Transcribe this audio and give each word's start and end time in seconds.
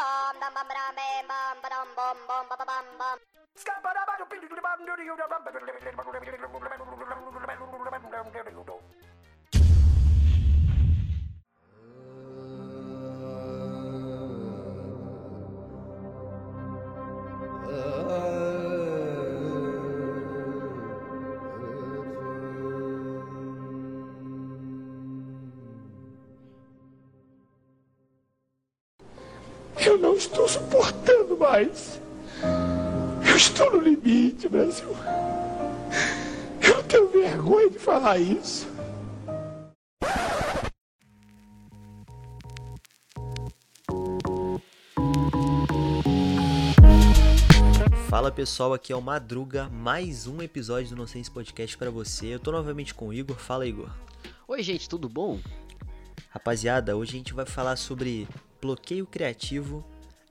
bum 0.00 0.34
bum 0.40 0.54
bum 0.54 0.68
bum 0.68 0.96
bum 1.28 1.56
bum 1.60 1.88
bum 1.96 2.16
bum 2.28 2.46
bum 2.48 2.66
bum 2.66 2.86
bum 2.98 3.18
Scabba 3.60 3.90
mais. 31.60 32.00
Eu 33.28 33.36
estou 33.36 33.70
no 33.72 33.80
limite, 33.80 34.48
Brasil. 34.48 34.88
Eu 36.62 36.76
não 36.76 36.82
tenho 36.84 37.08
vergonha 37.08 37.70
de 37.70 37.78
falar 37.78 38.18
isso. 38.18 38.66
Fala 48.08 48.32
pessoal, 48.32 48.74
aqui 48.74 48.92
é 48.92 48.96
o 48.96 49.00
Madruga, 49.00 49.68
mais 49.68 50.26
um 50.26 50.42
episódio 50.42 50.90
do 50.90 50.96
Nonsense 50.96 51.30
Podcast 51.30 51.76
para 51.76 51.90
você. 51.90 52.34
Eu 52.34 52.40
tô 52.40 52.50
novamente 52.50 52.94
com 52.94 53.08
o 53.08 53.12
Igor. 53.12 53.36
Fala, 53.36 53.66
Igor. 53.66 53.90
Oi, 54.48 54.62
gente, 54.62 54.88
tudo 54.88 55.08
bom? 55.08 55.38
Rapaziada, 56.30 56.96
hoje 56.96 57.12
a 57.12 57.18
gente 57.18 57.34
vai 57.34 57.46
falar 57.46 57.76
sobre 57.76 58.26
bloqueio 58.60 59.06
criativo 59.06 59.84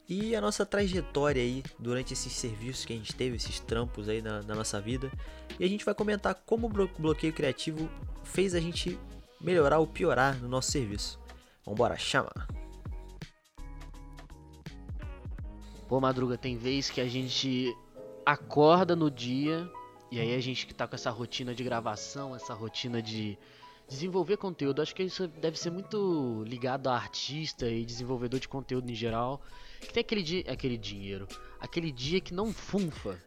e 0.09 0.35
a 0.35 0.41
nossa 0.41 0.65
trajetória 0.65 1.39
aí 1.39 1.63
durante 1.77 2.13
esses 2.13 2.33
serviços 2.33 2.83
que 2.83 2.91
a 2.91 2.95
gente 2.95 3.13
teve, 3.15 3.35
esses 3.35 3.59
trampos 3.59 4.09
aí 4.09 4.23
na, 4.23 4.41
na 4.41 4.55
nossa 4.55 4.81
vida. 4.81 5.11
E 5.59 5.63
a 5.63 5.67
gente 5.67 5.85
vai 5.85 5.93
comentar 5.93 6.33
como 6.33 6.65
o 6.65 6.89
bloqueio 6.97 7.31
criativo 7.31 7.87
fez 8.23 8.55
a 8.55 8.59
gente 8.59 8.97
melhorar 9.39 9.77
ou 9.77 9.85
piorar 9.85 10.35
no 10.41 10.49
nosso 10.49 10.71
serviço. 10.71 11.19
Vambora, 11.63 11.95
chama! 11.95 12.31
Pô, 15.87 15.99
Madruga, 15.99 16.37
tem 16.37 16.57
vez 16.57 16.89
que 16.89 16.99
a 16.99 17.07
gente 17.07 17.71
acorda 18.25 18.95
no 18.95 19.11
dia 19.11 19.71
e 20.11 20.19
aí 20.19 20.33
a 20.33 20.39
gente 20.39 20.65
que 20.65 20.73
tá 20.73 20.87
com 20.87 20.95
essa 20.95 21.11
rotina 21.11 21.53
de 21.53 21.63
gravação, 21.63 22.35
essa 22.35 22.53
rotina 22.55 22.99
de 22.99 23.37
desenvolver 23.87 24.37
conteúdo. 24.37 24.81
Acho 24.81 24.95
que 24.95 25.03
isso 25.03 25.27
deve 25.27 25.59
ser 25.59 25.69
muito 25.69 26.43
ligado 26.47 26.87
a 26.87 26.95
artista 26.95 27.67
e 27.67 27.85
desenvolvedor 27.85 28.39
de 28.39 28.47
conteúdo 28.47 28.89
em 28.89 28.95
geral. 28.95 29.41
Que 29.79 29.93
tem 29.93 30.01
aquele, 30.01 30.23
di 30.23 30.45
aquele 30.47 30.77
dinheiro, 30.77 31.27
aquele 31.59 31.91
dia 31.91 32.19
que 32.19 32.33
não 32.33 32.53
funfa. 32.53 33.19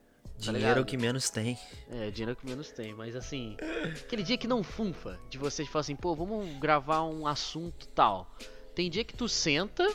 Tá 0.44 0.52
dinheiro 0.52 0.80
é 0.80 0.82
o 0.82 0.84
que 0.84 0.96
menos 0.96 1.30
tem. 1.30 1.58
É, 1.88 2.10
dinheiro 2.10 2.30
é 2.30 2.32
o 2.32 2.36
que 2.36 2.46
menos 2.46 2.70
tem, 2.70 2.94
mas 2.94 3.14
assim, 3.14 3.56
aquele 4.04 4.22
dia 4.22 4.36
que 4.36 4.48
não 4.48 4.62
funfa, 4.62 5.18
de 5.30 5.38
você 5.38 5.64
falar 5.64 5.80
assim, 5.80 5.94
pô, 5.94 6.14
vamos 6.14 6.58
gravar 6.58 7.04
um 7.04 7.26
assunto 7.26 7.86
tal. 7.88 8.34
Tem 8.74 8.90
dia 8.90 9.04
que 9.04 9.14
tu 9.14 9.28
senta 9.28 9.86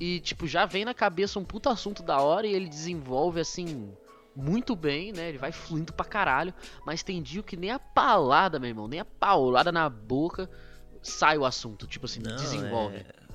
e, 0.00 0.20
tipo, 0.20 0.46
já 0.46 0.66
vem 0.66 0.84
na 0.84 0.94
cabeça 0.94 1.38
um 1.38 1.44
puta 1.44 1.70
assunto 1.70 2.02
da 2.02 2.20
hora 2.20 2.46
e 2.46 2.54
ele 2.54 2.68
desenvolve, 2.68 3.40
assim, 3.40 3.92
muito 4.34 4.76
bem, 4.76 5.12
né? 5.12 5.30
Ele 5.30 5.38
vai 5.38 5.50
fluindo 5.50 5.92
pra 5.92 6.04
caralho. 6.04 6.52
Mas 6.84 7.02
tem 7.02 7.22
dia 7.22 7.42
que 7.42 7.56
nem 7.56 7.70
a 7.70 7.78
palada, 7.78 8.58
meu 8.58 8.68
irmão, 8.68 8.86
nem 8.86 9.00
a 9.00 9.04
paulada 9.04 9.72
na 9.72 9.88
boca 9.88 10.50
sai 11.02 11.38
o 11.38 11.44
assunto. 11.44 11.86
Tipo 11.86 12.06
assim, 12.06 12.20
Não, 12.20 12.36
desenvolve. 12.36 12.96
É... 12.96 13.25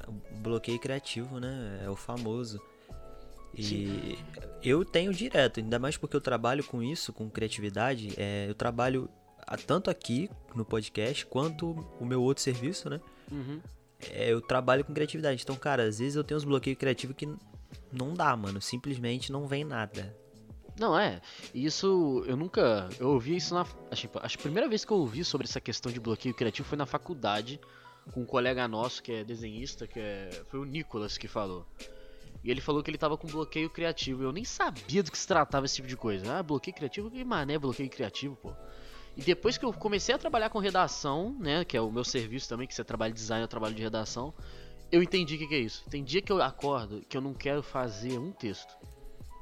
Bloqueio 0.42 0.80
criativo, 0.80 1.40
né? 1.40 1.82
É 1.84 1.90
o 1.90 1.96
famoso. 1.96 2.62
E 3.54 3.64
Sim. 3.64 4.18
eu 4.64 4.86
tenho 4.86 5.14
direto, 5.14 5.60
ainda 5.60 5.78
mais 5.78 5.98
porque 5.98 6.16
eu 6.16 6.22
trabalho 6.22 6.64
com 6.64 6.82
isso, 6.82 7.12
com 7.12 7.30
criatividade. 7.30 8.14
É, 8.18 8.48
eu 8.48 8.56
trabalho 8.56 9.09
tanto 9.68 9.90
aqui 9.90 10.30
no 10.56 10.64
podcast 10.64 11.25
quanto 11.25 11.72
o 12.00 12.06
meu 12.06 12.22
outro 12.22 12.42
serviço, 12.42 12.90
né? 12.90 13.02
Uhum 13.30 13.59
é, 14.09 14.31
eu 14.31 14.42
trabalho 14.42 14.84
com 14.84 14.94
criatividade. 14.94 15.42
Então, 15.44 15.56
cara, 15.56 15.84
às 15.84 16.00
vezes 16.00 16.16
eu 16.16 16.24
tenho 16.24 16.38
uns 16.38 16.44
bloqueios 16.44 16.78
criativos 16.78 17.16
que 17.16 17.28
não 17.92 18.14
dá, 18.14 18.36
mano. 18.36 18.62
Simplesmente 18.62 19.31
não 19.31 19.48
vem 19.48 19.64
nada. 19.64 20.16
Não, 20.80 20.98
é. 20.98 21.22
Isso 21.54 22.24
eu 22.25 22.36
nunca. 22.36 22.90
Eu 23.00 23.09
ouvi 23.09 23.36
isso 23.36 23.54
na. 23.54 23.66
Acho, 23.92 24.09
acho 24.16 24.38
que 24.38 24.42
a 24.42 24.46
primeira 24.46 24.68
vez 24.68 24.84
que 24.84 24.92
eu 24.92 24.98
ouvi 24.98 25.24
sobre 25.24 25.46
essa 25.46 25.62
questão 25.62 25.92
de 25.92 26.00
bloqueio 26.00 26.34
criativo 26.34 26.68
foi 26.68 26.78
na 26.78 26.86
faculdade, 26.86 27.59
com 28.12 28.22
um 28.22 28.25
colega 28.25 28.67
nosso 28.67 29.01
que 29.03 29.12
é 29.12 29.23
desenhista, 29.23 29.88
que 29.88 30.00
é, 30.00 30.29
foi 30.50 30.59
o 30.59 30.66
Nicolas 30.66 31.17
que 31.17 31.28
falou. 31.28 31.66
E 32.44 32.50
ele 32.50 32.62
falou 32.62 32.81
que 32.81 32.89
ele 32.89 32.97
tava 32.97 33.17
com 33.17 33.28
bloqueio 33.28 33.69
criativo. 33.69 34.23
Eu 34.23 34.31
nem 34.31 34.44
sabia 34.44 35.03
do 35.03 35.12
que 35.12 35.17
se 35.17 35.28
tratava 35.28 35.66
esse 35.66 35.75
tipo 35.75 35.88
de 35.88 35.95
coisa. 35.95 36.39
Ah, 36.39 36.44
bloqueio 36.44 36.75
criativo? 36.75 37.12
Que 37.12 37.23
mané 37.23 37.57
bloqueio 37.59 37.89
criativo, 37.89 38.35
pô. 38.35 38.51
E 39.16 39.22
depois 39.22 39.57
que 39.57 39.66
eu 39.66 39.73
comecei 39.73 40.16
a 40.16 40.17
trabalhar 40.17 40.50
com 40.50 40.57
redação, 40.57 41.35
né, 41.39 41.66
que 41.66 41.75
é 41.75 41.81
o 41.81 41.91
meu 41.91 42.03
serviço 42.03 42.47
também, 42.47 42.66
que 42.66 42.73
você 42.73 42.84
trabalha 42.84 43.13
de 43.13 43.19
design, 43.19 43.44
eu 43.44 43.47
trabalho 43.47 43.75
de 43.75 43.81
redação, 43.81 44.33
eu 44.91 45.03
entendi 45.03 45.35
o 45.35 45.38
que, 45.38 45.47
que 45.47 45.56
é 45.56 45.59
isso. 45.59 45.83
Tem 45.89 46.03
dia 46.03 46.22
que 46.22 46.31
eu 46.31 46.41
acordo 46.41 47.01
que 47.07 47.16
eu 47.16 47.22
não 47.22 47.33
quero 47.33 47.62
fazer 47.62 48.18
um 48.18 48.31
texto. 48.31 48.73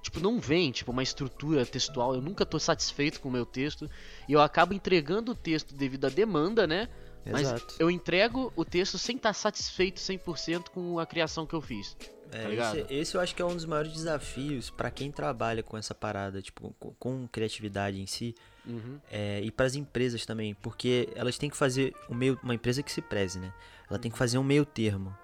Tipo, 0.02 0.20
não 0.20 0.40
vem, 0.40 0.72
tipo, 0.72 0.92
uma 0.92 1.04
estrutura 1.04 1.66
textual, 1.66 2.16
eu 2.16 2.22
nunca 2.22 2.46
tô 2.46 2.58
satisfeito 2.58 3.20
com 3.20 3.30
o 3.30 3.32
meu 3.32 3.46
texto, 3.46 3.90
e 4.28 4.34
eu 4.34 4.42
acabo 4.42 4.74
entregando 4.74 5.34
o 5.34 5.36
texto 5.36 5.76
devido 5.76 6.06
à 6.06 6.10
demanda, 6.10 6.66
né? 6.66 6.90
Mas 7.26 7.42
Exato. 7.42 7.76
eu 7.80 7.92
entrego 7.92 8.52
o 8.56 8.66
texto 8.66 8.98
sem 8.98 9.16
estar 9.16 9.30
tá 9.30 9.34
satisfeito 9.34 10.00
100% 10.00 10.70
com 10.70 11.00
a 11.00 11.06
criação 11.06 11.46
que 11.46 11.54
eu 11.54 11.62
fiz. 11.62 11.96
É, 12.32 12.44
tá 12.44 12.54
esse, 12.54 12.94
esse, 12.94 13.16
eu 13.16 13.22
acho 13.22 13.36
que 13.36 13.42
é 13.42 13.46
um 13.46 13.56
dos 13.56 13.66
maiores 13.66 13.92
desafios 13.92 14.70
para 14.70 14.90
quem 14.90 15.12
trabalha 15.12 15.64
com 15.64 15.78
essa 15.78 15.94
parada, 15.94 16.42
tipo, 16.42 16.74
com, 16.80 16.94
com 16.94 17.28
criatividade 17.28 18.00
em 18.00 18.06
si, 18.06 18.36
Uhum. 18.70 19.00
É, 19.12 19.42
e 19.42 19.52
para 19.52 19.66
as 19.66 19.76
empresas 19.76 20.26
também, 20.26 20.54
porque 20.54 21.10
elas 21.16 21.38
têm 21.38 21.50
que 21.50 21.58
fazer 21.58 21.94
um 22.10 22.14
meio, 22.14 22.40
uma 22.44 22.54
empresa 22.54 22.84
que 22.84 22.92
se 22.92 23.02
preze, 23.02 23.40
né? 23.40 23.52
Ela 23.90 23.98
tem 23.98 24.12
que 24.12 24.18
fazer 24.18 24.38
um 24.38 24.44
meio 24.44 24.66
termo 24.66 25.16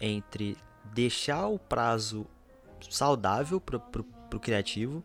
entre 0.00 0.56
deixar 0.92 1.46
o 1.46 1.58
prazo 1.58 2.26
saudável 2.88 3.60
pro, 3.60 3.80
pro, 3.80 4.04
pro 4.04 4.40
criativo 4.40 5.02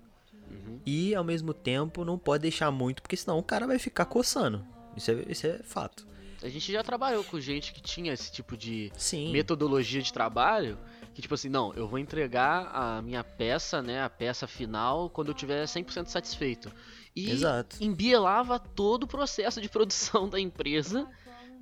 uhum. 0.49 0.79
e 0.85 1.15
ao 1.15 1.23
mesmo 1.23 1.53
tempo 1.53 2.03
não 2.03 2.17
pode 2.17 2.41
deixar 2.41 2.69
muito, 2.71 3.01
porque 3.01 3.15
senão 3.15 3.39
o 3.39 3.43
cara 3.43 3.65
vai 3.65 3.79
ficar 3.79 4.05
coçando. 4.05 4.65
Isso 4.95 5.11
é, 5.11 5.25
isso 5.27 5.47
é 5.47 5.59
fato. 5.63 6.05
A 6.45 6.49
gente 6.49 6.71
já 6.71 6.83
trabalhou 6.83 7.23
com 7.23 7.39
gente 7.39 7.73
que 7.73 7.81
tinha 7.81 8.13
esse 8.13 8.31
tipo 8.31 8.55
de 8.55 8.91
Sim. 8.95 9.31
metodologia 9.31 10.01
de 10.01 10.13
trabalho 10.13 10.77
que 11.15 11.21
tipo 11.21 11.33
assim, 11.33 11.47
não, 11.47 11.73
eu 11.73 11.87
vou 11.87 11.97
entregar 11.97 12.69
a 12.73 13.01
minha 13.01 13.23
peça, 13.23 13.81
né, 13.81 14.03
a 14.03 14.09
peça 14.09 14.45
final 14.45 15.09
quando 15.09 15.29
eu 15.29 15.33
tiver 15.33 15.63
100% 15.63 16.07
satisfeito. 16.07 16.69
E 17.15 17.31
Exato. 17.31 17.77
embielava 17.79 18.59
todo 18.59 19.03
o 19.03 19.07
processo 19.07 19.61
de 19.61 19.69
produção 19.69 20.27
da 20.29 20.37
empresa 20.37 21.09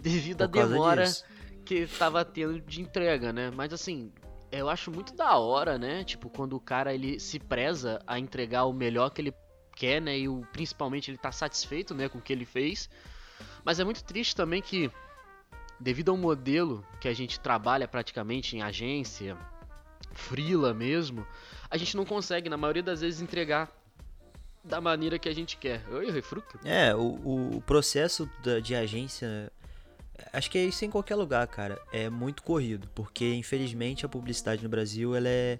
devido 0.01 0.41
à 0.41 0.47
demora 0.47 1.03
disso. 1.03 1.23
que 1.63 1.75
estava 1.75 2.25
tendo 2.25 2.59
de 2.61 2.81
entrega, 2.81 3.31
né? 3.31 3.51
Mas 3.51 3.71
assim, 3.71 4.11
eu 4.51 4.67
acho 4.67 4.89
muito 4.89 5.15
da 5.15 5.37
hora, 5.37 5.77
né? 5.77 6.03
Tipo, 6.03 6.31
quando 6.31 6.53
o 6.55 6.59
cara 6.59 6.91
ele 6.91 7.19
se 7.19 7.37
preza 7.37 8.01
a 8.07 8.17
entregar 8.17 8.65
o 8.65 8.73
melhor 8.73 9.11
que 9.11 9.21
ele 9.21 9.35
quer, 9.75 10.01
né? 10.01 10.17
E 10.17 10.27
o, 10.27 10.41
principalmente 10.51 11.11
ele 11.11 11.17
tá 11.19 11.31
satisfeito, 11.31 11.93
né, 11.93 12.09
com 12.09 12.17
o 12.17 12.21
que 12.21 12.33
ele 12.33 12.45
fez. 12.45 12.89
Mas 13.63 13.79
é 13.79 13.83
muito 13.83 14.03
triste 14.03 14.35
também 14.35 14.61
que 14.61 14.91
devido 15.79 16.09
ao 16.09 16.17
modelo 16.17 16.85
que 16.99 17.07
a 17.07 17.13
gente 17.13 17.39
trabalha 17.39 17.87
praticamente 17.87 18.55
em 18.55 18.61
agência, 18.61 19.37
frila 20.13 20.73
mesmo, 20.73 21.25
a 21.69 21.77
gente 21.77 21.97
não 21.97 22.05
consegue, 22.05 22.49
na 22.49 22.57
maioria 22.57 22.83
das 22.83 23.01
vezes, 23.01 23.21
entregar 23.21 23.69
da 24.63 24.79
maneira 24.79 25.19
que 25.19 25.27
a 25.27 25.33
gente 25.33 25.57
quer. 25.57 25.83
Oi, 25.91 26.09
refruto. 26.09 26.59
É, 26.63 26.95
o, 26.95 27.57
o 27.57 27.61
processo 27.65 28.29
da, 28.43 28.59
de 28.59 28.75
agência, 28.75 29.51
acho 30.31 30.49
que 30.49 30.57
é 30.57 30.63
isso 30.63 30.85
em 30.85 30.89
qualquer 30.89 31.15
lugar, 31.15 31.45
cara, 31.47 31.81
é 31.91 32.09
muito 32.09 32.43
corrido, 32.43 32.87
porque 32.95 33.33
infelizmente 33.33 34.05
a 34.05 34.09
publicidade 34.09 34.63
no 34.63 34.69
Brasil, 34.69 35.15
ela 35.15 35.27
é 35.27 35.59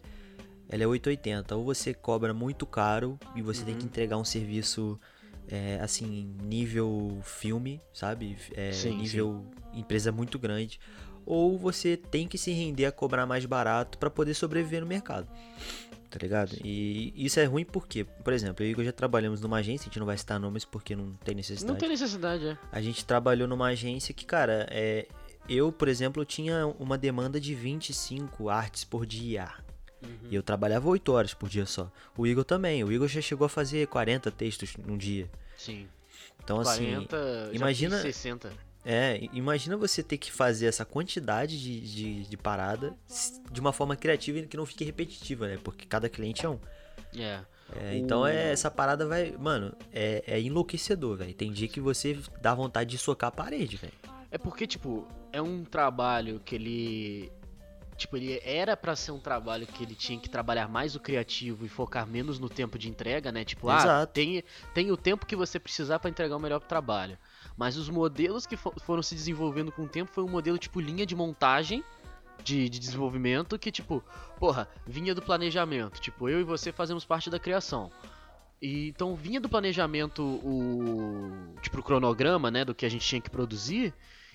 ela 0.69 0.83
é 0.83 0.87
880, 0.87 1.55
ou 1.55 1.65
você 1.65 1.93
cobra 1.93 2.33
muito 2.33 2.65
caro 2.65 3.19
e 3.35 3.41
você 3.41 3.59
uhum. 3.59 3.65
tem 3.65 3.75
que 3.75 3.81
uhum. 3.81 3.87
entregar 3.87 4.17
um 4.17 4.23
serviço 4.23 4.99
é, 5.47 5.79
assim, 5.81 6.35
nível 6.43 7.19
filme, 7.23 7.81
sabe? 7.93 8.37
É, 8.53 8.71
sim, 8.71 8.97
nível 8.97 9.45
sim. 9.71 9.79
empresa 9.79 10.11
muito 10.11 10.37
grande. 10.39 10.79
Ou 11.25 11.57
você 11.57 11.95
tem 11.95 12.27
que 12.27 12.37
se 12.37 12.51
render 12.51 12.85
a 12.85 12.91
cobrar 12.91 13.25
mais 13.25 13.45
barato 13.45 13.97
para 13.97 14.09
poder 14.09 14.33
sobreviver 14.33 14.81
no 14.81 14.87
mercado. 14.87 15.27
Tá 16.09 16.19
ligado? 16.21 16.55
E 16.63 17.11
isso 17.15 17.39
é 17.39 17.45
ruim 17.45 17.65
porque, 17.65 18.03
por 18.03 18.33
exemplo, 18.33 18.63
eu 18.63 18.67
e 18.67 18.71
Igor 18.71 18.83
já 18.85 18.91
trabalhamos 18.91 19.41
numa 19.41 19.57
agência, 19.57 19.85
a 19.85 19.89
gente 19.89 19.99
não 19.99 20.05
vai 20.05 20.17
citar 20.17 20.39
nomes 20.39 20.63
porque 20.63 20.95
não 20.95 21.13
tem 21.23 21.33
necessidade. 21.33 21.71
Não 21.71 21.75
tem 21.75 21.89
necessidade, 21.89 22.47
é. 22.49 22.57
A 22.71 22.79
gente 22.81 23.03
trabalhou 23.03 23.47
numa 23.47 23.67
agência 23.67 24.13
que, 24.13 24.23
cara, 24.23 24.67
é, 24.69 25.07
eu, 25.49 25.71
por 25.71 25.87
exemplo, 25.87 26.23
tinha 26.23 26.67
uma 26.79 26.97
demanda 26.97 27.39
de 27.39 27.55
25 27.55 28.47
artes 28.47 28.83
por 28.83 29.05
dia. 29.07 29.49
Uhum. 30.03 30.29
E 30.29 30.35
eu 30.35 30.43
trabalhava 30.43 30.87
8 30.89 31.11
horas 31.11 31.33
por 31.33 31.49
dia 31.49 31.65
só. 31.65 31.91
O 32.17 32.27
Igor 32.27 32.43
também. 32.43 32.83
O 32.83 32.91
Igor 32.91 33.07
já 33.07 33.21
chegou 33.21 33.45
a 33.45 33.49
fazer 33.49 33.87
40 33.87 34.31
textos 34.31 34.75
num 34.77 34.97
dia. 34.97 35.29
Sim. 35.57 35.87
Então, 36.43 36.61
40, 36.61 37.15
assim. 37.17 37.55
Imagina. 37.55 38.01
60. 38.01 38.51
É, 38.85 39.29
imagina 39.31 39.77
você 39.77 40.03
ter 40.03 40.17
que 40.17 40.29
fazer 40.29 40.65
essa 40.65 40.83
quantidade 40.83 41.61
de, 41.61 41.79
de, 41.79 42.23
de 42.23 42.37
parada 42.37 42.93
de 43.49 43.61
uma 43.61 43.71
forma 43.71 43.95
criativa 43.95 44.39
e 44.39 44.47
que 44.47 44.57
não 44.57 44.65
fique 44.65 44.83
repetitiva, 44.83 45.47
né? 45.47 45.57
Porque 45.63 45.85
cada 45.85 46.09
cliente 46.09 46.45
é 46.45 46.49
um. 46.49 46.59
É. 47.15 47.39
é 47.77 47.95
então 47.95 48.27
é, 48.27 48.51
essa 48.51 48.69
parada 48.69 49.07
vai. 49.07 49.31
Mano, 49.39 49.73
é, 49.93 50.23
é 50.27 50.41
enlouquecedor, 50.41 51.15
velho. 51.15 51.33
Tem 51.33 51.49
dia 51.49 51.69
que 51.69 51.79
você 51.79 52.17
dá 52.41 52.53
vontade 52.53 52.89
de 52.89 52.97
socar 52.97 53.29
a 53.29 53.31
parede, 53.31 53.77
velho. 53.77 53.93
É 54.29 54.37
porque, 54.37 54.67
tipo, 54.67 55.07
é 55.31 55.41
um 55.41 55.63
trabalho 55.63 56.41
que 56.43 56.55
ele. 56.55 57.31
Tipo, 57.95 58.17
ele 58.17 58.41
era 58.43 58.75
para 58.75 58.95
ser 58.95 59.11
um 59.11 59.19
trabalho 59.19 59.67
que 59.67 59.83
ele 59.83 59.95
tinha 59.95 60.19
que 60.19 60.29
trabalhar 60.29 60.67
mais 60.67 60.95
o 60.95 60.99
criativo 60.99 61.65
e 61.65 61.69
focar 61.69 62.07
menos 62.07 62.39
no 62.39 62.49
tempo 62.49 62.77
de 62.77 62.89
entrega, 62.89 63.31
né? 63.31 63.45
Tipo, 63.45 63.69
ah, 63.69 63.75
Exato. 63.75 63.89
ah, 63.89 64.05
tem, 64.07 64.43
tem 64.73 64.91
o 64.91 64.97
tempo 64.97 65.25
que 65.25 65.35
você 65.35 65.59
precisar 65.59 65.99
para 65.99 66.09
entregar 66.09 66.35
o 66.35 66.39
melhor 66.39 66.59
trabalho. 66.59 67.17
Mas 67.55 67.77
os 67.77 67.89
modelos 67.89 68.45
que 68.45 68.57
foram 68.57 69.03
se 69.03 69.15
desenvolvendo 69.15 69.71
com 69.71 69.83
o 69.83 69.87
tempo 69.87 70.11
foi 70.11 70.23
um 70.23 70.29
modelo 70.29 70.57
tipo 70.57 70.79
linha 70.79 71.05
de 71.05 71.15
montagem 71.15 71.83
de, 72.43 72.67
de, 72.67 72.79
desenvolvimento 72.79 73.57
que, 73.57 73.71
tipo, 73.71 74.03
porra, 74.39 74.67
vinha 74.85 75.13
do 75.13 75.21
planejamento. 75.21 75.99
Tipo, 76.01 76.27
eu 76.27 76.41
e 76.41 76.43
você 76.43 76.71
fazemos 76.71 77.05
parte 77.05 77.29
da 77.29 77.39
criação. 77.39 77.91
E, 78.61 78.87
então 78.87 79.15
vinha 79.15 79.39
do 79.39 79.49
planejamento 79.49 80.23
o. 80.23 81.55
Tipo, 81.61 81.79
o 81.79 81.83
cronograma, 81.83 82.49
né? 82.49 82.65
Do 82.65 82.73
que 82.73 82.85
a 82.85 82.89
gente 82.89 83.05
tinha 83.05 83.21
que 83.21 83.29
produzir. 83.29 83.93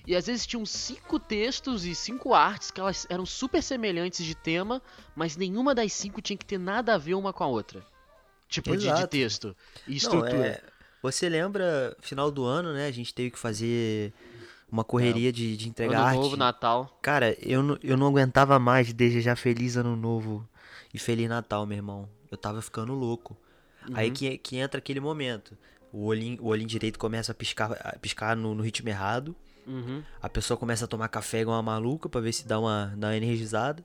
E 0.09 0.17
às 0.17 0.27
vezes 0.27 0.47
tinham 0.47 0.65
cinco 0.65 1.21
textos 1.21 1.85
e 1.85 1.95
cinco 1.95 2.33
artes 2.33 2.71
que 2.71 2.81
elas 2.81 3.07
eram 3.11 3.27
super 3.27 3.63
semelhantes 3.63 4.25
de 4.25 4.35
tema, 4.35 4.81
mas 5.15 5.37
nenhuma 5.37 5.75
das 5.75 5.93
cinco 5.93 6.23
tinha 6.23 6.35
que 6.35 6.47
ter 6.47 6.57
nada 6.57 6.95
a 6.95 6.99
ver 6.99 7.13
uma 7.13 7.31
com 7.31 7.45
a 7.45 7.47
outra. 7.47 7.85
Tipo, 8.49 8.75
de, 8.75 8.91
de, 8.91 9.07
texto 9.07 9.55
e 9.87 9.97
estrutura. 9.97 10.33
Não, 10.33 10.45
é... 10.45 10.63
Você 11.03 11.29
lembra, 11.29 11.95
final 12.01 12.31
do 12.31 12.43
ano, 12.43 12.73
né? 12.73 12.87
A 12.87 12.91
gente 12.91 13.13
teve 13.13 13.33
que 13.33 13.39
fazer 13.39 14.15
uma 14.73 14.83
correria 14.83 15.29
é. 15.29 15.33
de, 15.33 15.55
de 15.59 15.69
entregar 15.69 15.99
ano 15.99 16.07
arte. 16.07 16.21
novo, 16.21 16.37
Natal. 16.39 16.99
Cara, 17.03 17.37
eu 17.47 17.63
não, 17.63 17.79
eu 17.83 17.95
não 17.99 18.07
aguentava 18.07 18.59
mais 18.59 18.91
desejar 18.95 19.37
feliz 19.37 19.77
ano 19.77 19.95
novo 19.95 20.49
e 20.95 20.99
feliz 20.99 21.29
Natal, 21.29 21.67
meu 21.67 21.77
irmão. 21.77 22.09
Eu 22.31 22.39
tava 22.39 22.63
ficando 22.63 22.95
louco. 22.95 23.37
Uhum. 23.87 23.95
Aí 23.95 24.11
que, 24.11 24.39
que 24.39 24.57
entra 24.57 24.79
aquele 24.79 25.01
momento. 25.01 25.55
O 25.93 26.07
olhinho, 26.07 26.43
o 26.43 26.47
olhinho 26.47 26.67
direito 26.67 26.99
começa 26.99 27.33
a 27.33 27.35
piscar, 27.35 27.73
a 27.73 27.99
piscar 27.99 28.35
no, 28.35 28.55
no 28.55 28.63
ritmo 28.63 28.89
errado. 28.89 29.37
Uhum. 29.69 30.03
A 30.21 30.29
pessoa 30.29 30.57
começa 30.57 30.87
a 30.87 30.89
tomar 30.89 31.09
café 31.09 31.41
igual 31.41 31.57
uma 31.57 31.63
maluca 31.63 32.09
pra 32.09 32.21
ver 32.21 32.33
se 32.33 32.47
dá 32.47 32.59
uma, 32.59 32.95
dá 32.97 33.09
uma 33.09 33.17
energizada. 33.17 33.85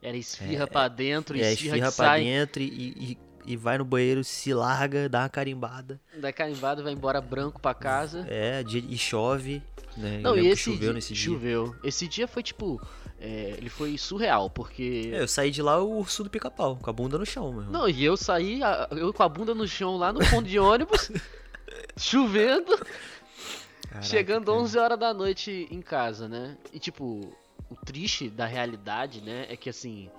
Era 0.00 0.16
esfirra 0.16 0.64
é, 0.64 0.66
pra 0.66 0.88
dentro, 0.88 1.36
é, 1.36 1.52
esfirra, 1.52 1.76
esfirra 1.76 1.92
pra 1.92 2.06
sai. 2.06 2.22
dentro 2.22 2.62
e, 2.62 2.66
e, 2.66 3.18
e 3.46 3.56
vai 3.56 3.78
no 3.78 3.84
banheiro, 3.84 4.22
se 4.22 4.54
larga, 4.54 5.08
dá 5.08 5.22
uma 5.22 5.28
carimbada. 5.28 6.00
Dá 6.16 6.32
carimbada, 6.32 6.82
vai 6.82 6.92
embora 6.92 7.20
branco 7.20 7.60
pra 7.60 7.74
casa. 7.74 8.26
É, 8.28 8.62
e 8.62 8.96
chove. 8.96 9.62
Né? 9.96 10.20
Não, 10.22 10.36
e 10.36 10.46
esse 10.46 10.62
choveu 10.62 10.78
dia, 10.78 10.92
nesse 10.92 11.12
dia. 11.12 11.24
Choveu. 11.24 11.76
Esse 11.82 12.06
dia 12.06 12.28
foi 12.28 12.42
tipo. 12.42 12.80
É, 13.20 13.54
ele 13.58 13.68
foi 13.68 13.98
surreal, 13.98 14.48
porque. 14.48 15.10
É, 15.12 15.20
eu 15.20 15.26
saí 15.26 15.50
de 15.50 15.60
lá 15.60 15.82
o 15.82 15.98
urso 15.98 16.22
do 16.22 16.30
pica-pau, 16.30 16.76
com 16.76 16.88
a 16.88 16.92
bunda 16.92 17.18
no 17.18 17.26
chão, 17.26 17.52
meu. 17.52 17.64
Não, 17.64 17.88
e 17.88 18.04
eu 18.04 18.16
saí, 18.16 18.60
eu 18.92 19.12
com 19.12 19.22
a 19.24 19.28
bunda 19.28 19.54
no 19.54 19.66
chão 19.66 19.96
lá 19.96 20.12
no 20.12 20.20
ponto 20.30 20.48
de 20.48 20.58
ônibus, 20.58 21.10
chovendo, 21.98 22.78
Caraca, 23.88 24.06
chegando 24.06 24.46
cara. 24.46 24.58
11 24.58 24.78
horas 24.78 24.98
da 24.98 25.14
noite 25.14 25.68
em 25.70 25.80
casa, 25.80 26.28
né? 26.28 26.56
E 26.72 26.78
tipo, 26.78 27.32
o 27.70 27.76
triste 27.76 28.28
da 28.28 28.46
realidade, 28.46 29.20
né, 29.20 29.46
é 29.48 29.56
que 29.56 29.68
assim 29.68 30.10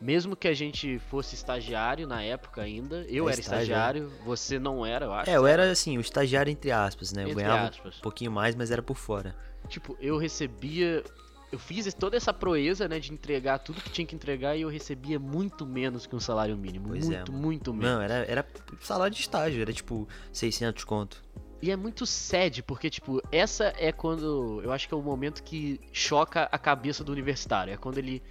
mesmo 0.00 0.36
que 0.36 0.46
a 0.46 0.54
gente 0.54 0.98
fosse 1.10 1.34
estagiário 1.34 2.06
na 2.06 2.22
época 2.22 2.62
ainda, 2.62 3.04
eu 3.08 3.28
é 3.28 3.32
era 3.32 3.40
estagiário, 3.40 4.12
você 4.24 4.58
não 4.58 4.86
era, 4.86 5.06
eu 5.06 5.12
acho. 5.12 5.30
É, 5.30 5.36
eu 5.36 5.46
era 5.46 5.70
assim, 5.70 5.98
o 5.98 6.00
estagiário 6.00 6.50
entre 6.50 6.70
aspas, 6.70 7.12
né? 7.12 7.24
Eu 7.24 7.30
entre 7.30 7.42
ganhava 7.42 7.68
aspas. 7.68 7.98
um 7.98 8.00
pouquinho 8.00 8.30
mais, 8.30 8.54
mas 8.54 8.70
era 8.70 8.82
por 8.82 8.96
fora. 8.96 9.34
Tipo, 9.68 9.96
eu 10.00 10.16
recebia. 10.16 11.02
Eu 11.50 11.58
fiz 11.58 11.92
toda 11.94 12.14
essa 12.14 12.32
proeza, 12.32 12.86
né, 12.86 13.00
de 13.00 13.10
entregar 13.12 13.58
tudo 13.58 13.80
que 13.80 13.90
tinha 13.90 14.06
que 14.06 14.14
entregar 14.14 14.54
e 14.54 14.60
eu 14.60 14.68
recebia 14.68 15.18
muito 15.18 15.64
menos 15.64 16.06
que 16.06 16.14
um 16.14 16.20
salário 16.20 16.56
mínimo. 16.56 16.90
Pois 16.90 17.08
muito, 17.08 17.32
é, 17.32 17.34
muito 17.34 17.74
menos. 17.74 17.90
Não, 17.90 18.02
era, 18.02 18.14
era 18.26 18.46
salário 18.80 19.14
de 19.14 19.20
estágio, 19.20 19.62
era 19.62 19.72
tipo 19.72 20.06
600 20.30 20.84
conto. 20.84 21.22
E 21.60 21.70
é 21.70 21.76
muito 21.76 22.06
sad, 22.06 22.62
porque, 22.62 22.88
tipo, 22.88 23.20
essa 23.32 23.72
é 23.76 23.90
quando. 23.90 24.60
Eu 24.62 24.72
acho 24.72 24.86
que 24.86 24.94
é 24.94 24.96
o 24.96 25.02
momento 25.02 25.42
que 25.42 25.80
choca 25.92 26.48
a 26.52 26.58
cabeça 26.58 27.02
do 27.02 27.10
universitário. 27.10 27.72
É 27.72 27.76
quando 27.76 27.98
ele 27.98 28.22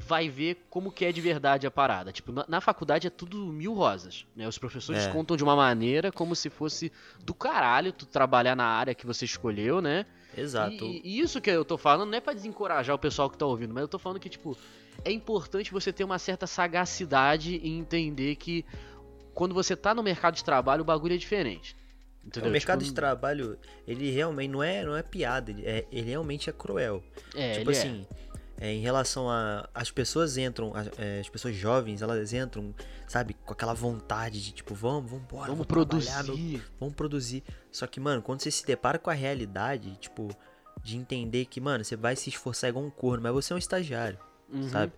vai 0.00 0.28
ver 0.28 0.66
como 0.70 0.90
que 0.90 1.04
é 1.04 1.12
de 1.12 1.20
verdade 1.20 1.66
a 1.66 1.70
parada. 1.70 2.12
Tipo, 2.12 2.32
na, 2.32 2.44
na 2.48 2.60
faculdade 2.60 3.06
é 3.06 3.10
tudo 3.10 3.38
mil 3.46 3.74
rosas, 3.74 4.26
né? 4.34 4.48
Os 4.48 4.58
professores 4.58 5.04
é. 5.04 5.12
contam 5.12 5.36
de 5.36 5.44
uma 5.44 5.54
maneira 5.54 6.10
como 6.10 6.34
se 6.34 6.48
fosse 6.48 6.90
do 7.20 7.34
caralho 7.34 7.92
tu 7.92 8.06
trabalhar 8.06 8.56
na 8.56 8.64
área 8.64 8.94
que 8.94 9.06
você 9.06 9.24
escolheu, 9.24 9.80
né? 9.80 10.06
Exato. 10.36 10.84
E, 10.84 11.02
e 11.04 11.20
isso 11.20 11.40
que 11.40 11.50
eu 11.50 11.64
tô 11.64 11.76
falando 11.76 12.08
não 12.08 12.16
é 12.18 12.20
para 12.20 12.32
desencorajar 12.32 12.94
o 12.94 12.98
pessoal 12.98 13.28
que 13.28 13.36
tá 13.36 13.44
ouvindo, 13.44 13.74
mas 13.74 13.82
eu 13.82 13.88
tô 13.88 13.98
falando 13.98 14.20
que, 14.20 14.28
tipo, 14.28 14.56
é 15.04 15.10
importante 15.10 15.72
você 15.72 15.92
ter 15.92 16.04
uma 16.04 16.18
certa 16.18 16.46
sagacidade 16.46 17.60
e 17.62 17.68
entender 17.68 18.36
que 18.36 18.64
quando 19.34 19.54
você 19.54 19.76
tá 19.76 19.94
no 19.94 20.02
mercado 20.02 20.34
de 20.34 20.44
trabalho, 20.44 20.82
o 20.82 20.84
bagulho 20.84 21.14
é 21.14 21.18
diferente. 21.18 21.76
Entendeu? 22.24 22.50
O 22.50 22.52
mercado 22.52 22.80
tipo, 22.80 22.90
de 22.90 22.94
trabalho, 22.94 23.58
ele 23.86 24.10
realmente 24.10 24.50
não 24.50 24.62
é, 24.62 24.84
não 24.84 24.96
é 24.96 25.02
piada, 25.02 25.50
ele, 25.50 25.64
é, 25.64 25.86
ele 25.90 26.10
realmente 26.10 26.50
é 26.50 26.52
cruel. 26.52 27.02
É, 27.34 27.58
tipo 27.58 27.70
assim, 27.70 28.06
é 28.10 28.30
é, 28.60 28.74
em 28.74 28.80
relação 28.80 29.30
a. 29.30 29.66
As 29.74 29.90
pessoas 29.90 30.36
entram, 30.36 30.76
as, 30.76 30.90
é, 30.98 31.20
as, 31.20 31.28
pessoas 31.30 31.56
jovens, 31.56 32.02
elas 32.02 32.34
entram, 32.34 32.74
sabe, 33.08 33.32
com 33.32 33.54
aquela 33.54 33.72
vontade 33.72 34.44
de 34.44 34.52
tipo, 34.52 34.74
vamos, 34.74 35.10
vamos 35.10 35.24
embora, 35.24 35.50
vamos, 35.50 35.66
produzir. 35.66 36.58
No, 36.58 36.62
vamos 36.78 36.94
produzir. 36.94 37.42
Só 37.72 37.86
que, 37.86 37.98
mano, 37.98 38.20
quando 38.20 38.42
você 38.42 38.50
se 38.50 38.66
depara 38.66 38.98
com 38.98 39.08
a 39.08 39.14
realidade, 39.14 39.96
tipo, 39.96 40.28
de 40.82 40.98
entender 40.98 41.46
que, 41.46 41.58
mano, 41.58 41.82
você 41.82 41.96
vai 41.96 42.14
se 42.14 42.28
esforçar 42.28 42.68
igual 42.68 42.84
um 42.84 42.90
corno, 42.90 43.22
mas 43.22 43.32
você 43.32 43.54
é 43.54 43.56
um 43.56 43.58
estagiário, 43.58 44.18
uhum. 44.52 44.68
sabe? 44.68 44.92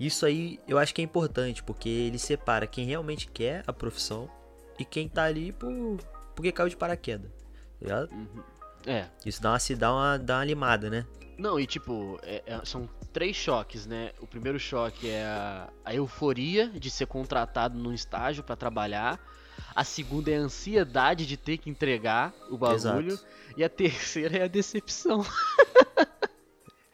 Isso 0.00 0.24
aí 0.24 0.58
eu 0.66 0.78
acho 0.78 0.94
que 0.94 1.02
é 1.02 1.04
importante, 1.04 1.62
porque 1.62 1.90
ele 1.90 2.18
separa 2.18 2.66
quem 2.66 2.86
realmente 2.86 3.28
quer 3.28 3.62
a 3.66 3.72
profissão 3.72 4.30
e 4.78 4.84
quem 4.84 5.10
tá 5.10 5.24
ali 5.24 5.52
por, 5.52 5.98
porque 6.34 6.52
caiu 6.52 6.68
de 6.68 6.76
paraquedas, 6.76 7.30
tá 7.30 7.78
ligado? 7.80 8.12
Uhum. 8.12 8.42
É. 8.86 9.06
Isso 9.24 9.40
dá 9.40 9.52
uma, 9.52 9.58
dá 9.76 9.92
uma, 9.92 10.18
dá 10.18 10.36
uma 10.36 10.44
limada, 10.44 10.90
né? 10.90 11.06
Não, 11.36 11.58
e 11.58 11.66
tipo, 11.66 12.18
é, 12.22 12.42
é, 12.46 12.64
são 12.64 12.88
três 13.12 13.34
choques, 13.36 13.86
né? 13.86 14.12
O 14.20 14.26
primeiro 14.26 14.58
choque 14.58 15.08
é 15.08 15.24
a, 15.24 15.68
a 15.84 15.94
euforia 15.94 16.68
de 16.68 16.90
ser 16.90 17.06
contratado 17.06 17.78
num 17.78 17.92
estágio 17.92 18.42
para 18.42 18.56
trabalhar. 18.56 19.18
A 19.74 19.84
segunda 19.84 20.30
é 20.30 20.36
a 20.36 20.40
ansiedade 20.40 21.26
de 21.26 21.36
ter 21.36 21.58
que 21.58 21.70
entregar 21.70 22.32
o 22.50 22.56
bagulho. 22.56 23.12
Exato. 23.12 23.26
E 23.56 23.64
a 23.64 23.68
terceira 23.68 24.38
é 24.38 24.44
a 24.44 24.48
decepção. 24.48 25.24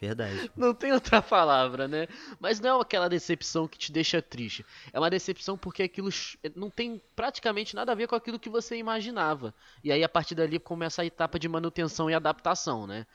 Verdade. 0.01 0.51
Não 0.57 0.73
tem 0.73 0.93
outra 0.93 1.21
palavra, 1.21 1.87
né? 1.87 2.09
Mas 2.39 2.59
não 2.59 2.79
é 2.79 2.83
aquela 2.83 3.09
decepção 3.09 3.69
que 3.69 3.79
te 3.79 3.93
deixa 3.93 4.23
triste. 4.23 4.65
É 4.93 4.99
uma 4.99 5.11
decepção 5.11 5.59
porque 5.59 5.83
aquilo 5.83 6.09
não 6.57 6.71
tem 6.71 7.01
praticamente 7.15 7.75
nada 7.75 7.93
a 7.93 7.95
ver 7.95 8.07
com 8.07 8.15
aquilo 8.15 8.39
que 8.39 8.49
você 8.49 8.77
imaginava. 8.77 9.55
E 9.85 9.93
aí 9.93 10.03
a 10.03 10.09
partir 10.09 10.35
dali 10.35 10.59
começa 10.59 11.03
a 11.03 11.05
etapa 11.05 11.39
de 11.39 11.49
manutenção 11.49 12.09
e 12.09 12.15
adaptação, 12.15 12.87
né? 12.87 13.07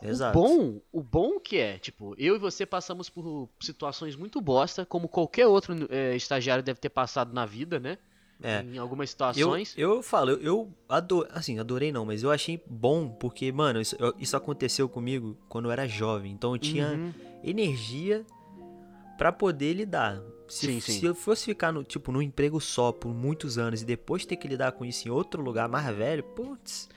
Exato. 0.00 0.38
O 0.38 0.42
bom, 0.42 0.80
o 0.90 1.02
bom 1.02 1.38
que 1.38 1.58
é, 1.58 1.78
tipo, 1.78 2.14
eu 2.18 2.34
e 2.34 2.38
você 2.38 2.64
passamos 2.64 3.08
por 3.08 3.48
situações 3.60 4.16
muito 4.16 4.40
bosta, 4.40 4.84
como 4.86 5.08
qualquer 5.08 5.46
outro 5.46 5.86
é, 5.90 6.16
estagiário 6.16 6.64
deve 6.64 6.80
ter 6.80 6.88
passado 6.88 7.32
na 7.32 7.44
vida, 7.44 7.78
né? 7.78 7.98
É. 8.42 8.62
Em 8.62 8.78
algumas 8.78 9.10
situações. 9.10 9.74
Eu, 9.76 9.96
eu 9.96 10.02
falo, 10.02 10.30
eu 10.32 10.72
adoro, 10.88 11.28
assim, 11.32 11.58
adorei 11.58 11.92
não, 11.92 12.04
mas 12.04 12.22
eu 12.22 12.30
achei 12.30 12.62
bom 12.66 13.08
porque, 13.08 13.50
mano, 13.52 13.80
isso, 13.80 13.96
isso 14.18 14.36
aconteceu 14.36 14.88
comigo 14.88 15.36
quando 15.48 15.66
eu 15.66 15.70
era 15.70 15.86
jovem. 15.86 16.32
Então 16.32 16.54
eu 16.54 16.58
tinha 16.58 16.88
uhum. 16.88 17.12
energia 17.42 18.24
para 19.16 19.30
poder 19.30 19.74
lidar. 19.74 20.20
Se, 20.48 20.66
sim, 20.66 20.80
sim. 20.80 20.98
se 20.98 21.06
eu 21.06 21.14
fosse 21.14 21.46
ficar 21.46 21.72
no, 21.72 21.82
tipo, 21.82 22.12
no 22.12 22.20
emprego 22.20 22.60
só 22.60 22.92
por 22.92 23.14
muitos 23.14 23.56
anos 23.56 23.80
e 23.82 23.84
depois 23.84 24.26
ter 24.26 24.36
que 24.36 24.46
lidar 24.46 24.72
com 24.72 24.84
isso 24.84 25.08
em 25.08 25.10
outro 25.10 25.40
lugar 25.42 25.68
mais 25.68 25.86
velho, 25.96 26.22
putz, 26.22 26.88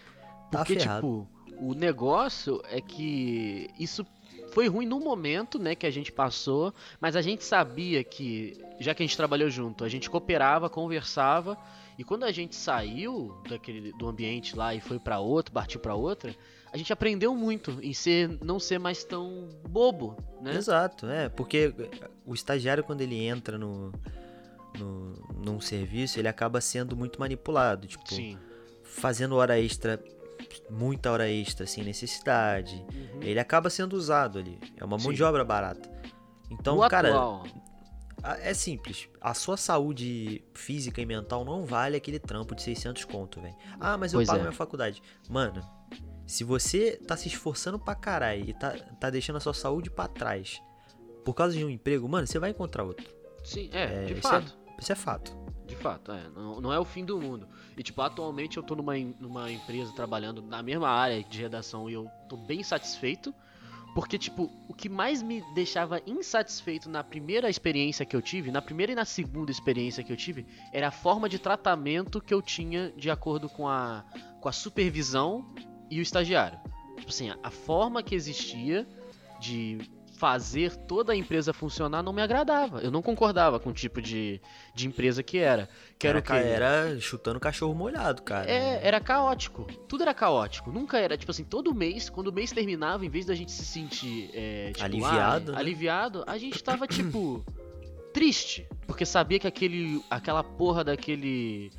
tá 0.52 0.58
porque, 0.58 0.78
ferrado. 0.78 0.98
tipo, 0.98 1.36
o 1.60 1.74
negócio 1.74 2.62
é 2.66 2.82
que 2.82 3.70
isso 3.80 4.06
foi 4.56 4.70
ruim 4.70 4.86
no 4.86 5.02
momento, 5.02 5.60
né, 5.60 5.76
que 5.76 5.86
a 5.86 5.92
gente 5.92 6.14
passou, 6.14 6.74
mas 7.02 7.18
a 7.18 7.22
gente 7.22 7.44
sabia 7.44 8.02
que, 8.06 8.58
já 8.80 8.96
que 8.96 9.04
a 9.04 9.06
gente 9.06 9.18
trabalhou 9.18 9.50
junto, 9.50 9.84
a 9.84 9.90
gente 9.90 10.10
cooperava, 10.10 10.70
conversava, 10.70 11.58
e 11.98 12.06
quando 12.06 12.24
a 12.24 12.32
gente 12.32 12.56
saiu 12.56 13.36
daquele 13.50 13.92
do 13.92 14.08
ambiente 14.08 14.56
lá 14.56 14.74
e 14.74 14.80
foi 14.80 14.98
para 14.98 15.20
outro, 15.20 15.52
partiu 15.52 15.82
para 15.82 15.94
outra, 15.94 16.34
a 16.72 16.78
gente 16.78 16.94
aprendeu 16.94 17.36
muito 17.36 17.78
em 17.82 17.94
ser 17.94 18.30
não 18.42 18.58
ser 18.58 18.80
mais 18.80 19.04
tão 19.04 19.50
bobo, 19.68 20.16
né? 20.42 20.56
Exato, 20.56 21.06
é, 21.08 21.28
porque 21.28 21.74
o 22.26 22.34
estagiário 22.34 22.82
quando 22.82 23.02
ele 23.02 23.26
entra 23.26 23.58
no, 23.58 23.92
no 24.80 25.26
num 25.44 25.60
serviço, 25.60 26.18
ele 26.18 26.30
acaba 26.30 26.62
sendo 26.62 26.96
muito 26.96 27.20
manipulado, 27.20 27.88
tipo, 27.88 28.08
Sim. 28.08 28.38
fazendo 28.84 29.36
hora 29.36 29.60
extra 29.60 30.02
muita 30.70 31.12
hora 31.12 31.30
extra 31.30 31.66
sem 31.66 31.84
necessidade. 31.84 32.76
Uhum. 32.94 33.22
Ele 33.22 33.40
acaba 33.40 33.70
sendo 33.70 33.94
usado 33.94 34.40
ali. 34.40 34.60
É 34.78 34.84
uma 34.84 34.98
mão 34.98 35.12
Sim. 35.12 35.14
de 35.14 35.24
obra 35.24 35.44
barata. 35.44 35.90
Então, 36.50 36.78
o 36.78 36.90
cara, 36.90 37.10
atual. 37.10 37.44
é 38.24 38.54
simples. 38.54 39.10
A 39.20 39.34
sua 39.34 39.58
saúde 39.58 40.44
física 40.54 41.02
e 41.02 41.06
mental 41.06 41.44
não 41.44 41.66
vale 41.66 41.98
aquele 41.98 42.20
trampo 42.20 42.56
de 42.56 42.62
600 42.62 43.06
conto, 43.06 43.42
velho. 43.42 43.56
Ah, 43.80 43.98
mas 43.98 44.14
eu 44.14 44.18
pois 44.18 44.28
pago 44.28 44.40
é. 44.40 44.44
minha 44.44 44.54
faculdade. 44.54 45.02
Mano, 45.30 45.62
Se 46.26 46.44
você 46.44 46.98
tá 47.08 47.16
se 47.16 47.28
esforçando 47.28 47.78
pra 47.78 47.96
caralho 47.96 48.50
e 48.50 48.54
tá, 48.54 48.72
tá 49.00 49.10
deixando 49.10 49.36
a 49.38 49.40
sua 49.40 49.54
saúde 49.54 49.90
para 49.90 50.08
trás 50.08 50.62
por 51.26 51.34
causa 51.34 51.58
de 51.58 51.66
um 51.66 51.70
emprego, 51.70 52.08
mano, 52.08 52.28
você 52.28 52.38
vai 52.38 52.52
encontrar 52.52 52.84
outro. 52.84 53.06
Sim, 53.44 53.70
é, 53.74 54.04
é 54.04 54.06
de 54.06 54.22
fato. 54.22 54.56
É, 54.68 54.82
isso 54.82 54.92
é 54.92 54.96
fato. 54.96 55.36
De 55.66 55.76
fato, 55.76 56.12
é. 56.12 56.30
Não, 56.36 56.62
não, 56.62 56.72
é 56.72 56.80
o 56.80 56.86
fim 56.86 57.04
do 57.04 57.20
mundo. 57.20 57.48
E, 57.78 57.84
tipo, 57.84 58.02
atualmente 58.02 58.58
eu 58.58 58.64
tô 58.64 58.76
numa, 58.76 58.94
numa 59.20 59.52
empresa 59.52 59.92
trabalhando 59.92 60.42
na 60.42 60.64
mesma 60.64 60.90
área 60.90 61.22
de 61.24 61.42
redação 61.42 61.90
e 61.90 61.94
eu 61.94 62.10
tô 62.30 62.38
bem 62.38 62.64
satisfeito. 62.64 63.34
Porque, 63.94 64.18
tipo, 64.18 64.52
o 64.68 64.74
que 64.74 64.90
mais 64.90 65.22
me 65.22 65.42
deixava 65.54 66.02
insatisfeito 66.06 66.90
na 66.90 67.02
primeira 67.02 67.50
experiência 67.50 68.06
que 68.06 68.14
eu 68.14 68.22
tive, 68.22 68.52
na 68.52 68.62
primeira 68.62 68.92
e 68.92 68.96
na 68.96 69.06
segunda 69.06 69.50
experiência 69.50 70.04
que 70.04 70.12
eu 70.12 70.18
tive, 70.18 70.46
era 70.74 70.90
a 70.90 70.92
forma 70.92 71.30
de 71.30 71.40
tratamento 71.40 72.20
que 72.20 72.34
eu 72.34 72.42
tinha 72.42 72.92
de 72.98 73.10
acordo 73.10 73.48
com 73.48 73.70
a, 73.70 74.04
com 74.42 74.50
a 74.50 74.52
supervisão 74.52 75.46
e 75.90 76.00
o 76.00 76.02
estagiário. 76.02 76.60
Tipo 76.98 77.10
assim, 77.10 77.32
a 77.42 77.50
forma 77.50 78.04
que 78.04 78.16
existia 78.16 78.86
de 79.40 79.80
fazer 80.18 80.76
toda 80.76 81.14
a 81.14 81.16
empresa 81.16 81.54
funcionar 81.54 82.02
não 82.02 82.14
me 82.14 82.22
agradava. 82.22 82.80
Eu 82.80 82.92
não 82.92 83.02
concordava 83.02 83.60
com 83.60 83.70
o 83.70 83.74
tipo 83.74 84.02
de, 84.02 84.42
de 84.74 84.88
empresa 84.88 85.22
que 85.22 85.38
era. 85.38 85.70
Que 86.00 86.08
era, 86.08 86.24
era, 86.30 86.38
era 86.38 87.00
chutando 87.00 87.40
cachorro 87.40 87.76
molhado, 87.76 88.22
cara. 88.22 88.50
É, 88.50 88.86
era 88.86 89.00
caótico. 89.00 89.66
Tudo 89.88 90.04
era 90.04 90.14
caótico. 90.14 90.72
Nunca 90.72 90.98
era, 90.98 91.18
tipo 91.18 91.32
assim, 91.32 91.44
todo 91.44 91.74
mês, 91.74 92.10
quando 92.10 92.28
o 92.28 92.34
mês 92.34 92.52
terminava, 92.52 93.06
em 93.06 93.10
vez 93.10 93.26
da 93.26 93.36
gente 93.36 93.52
se 93.52 93.66
sentir 93.66 94.30
é, 94.34 94.72
tipo, 94.72 94.86
aliviado, 94.86 95.52
ah, 95.52 95.56
né? 95.56 95.60
aliviado, 95.60 96.24
a 96.26 96.38
gente 96.38 96.64
tava, 96.64 96.88
tipo, 96.88 97.44
triste. 98.14 98.68
Porque 98.88 99.06
sabia 99.06 99.40
que 99.40 99.48
aquele, 99.48 100.04
aquela 100.10 100.44
porra 100.44 100.84
daquele 100.84 101.72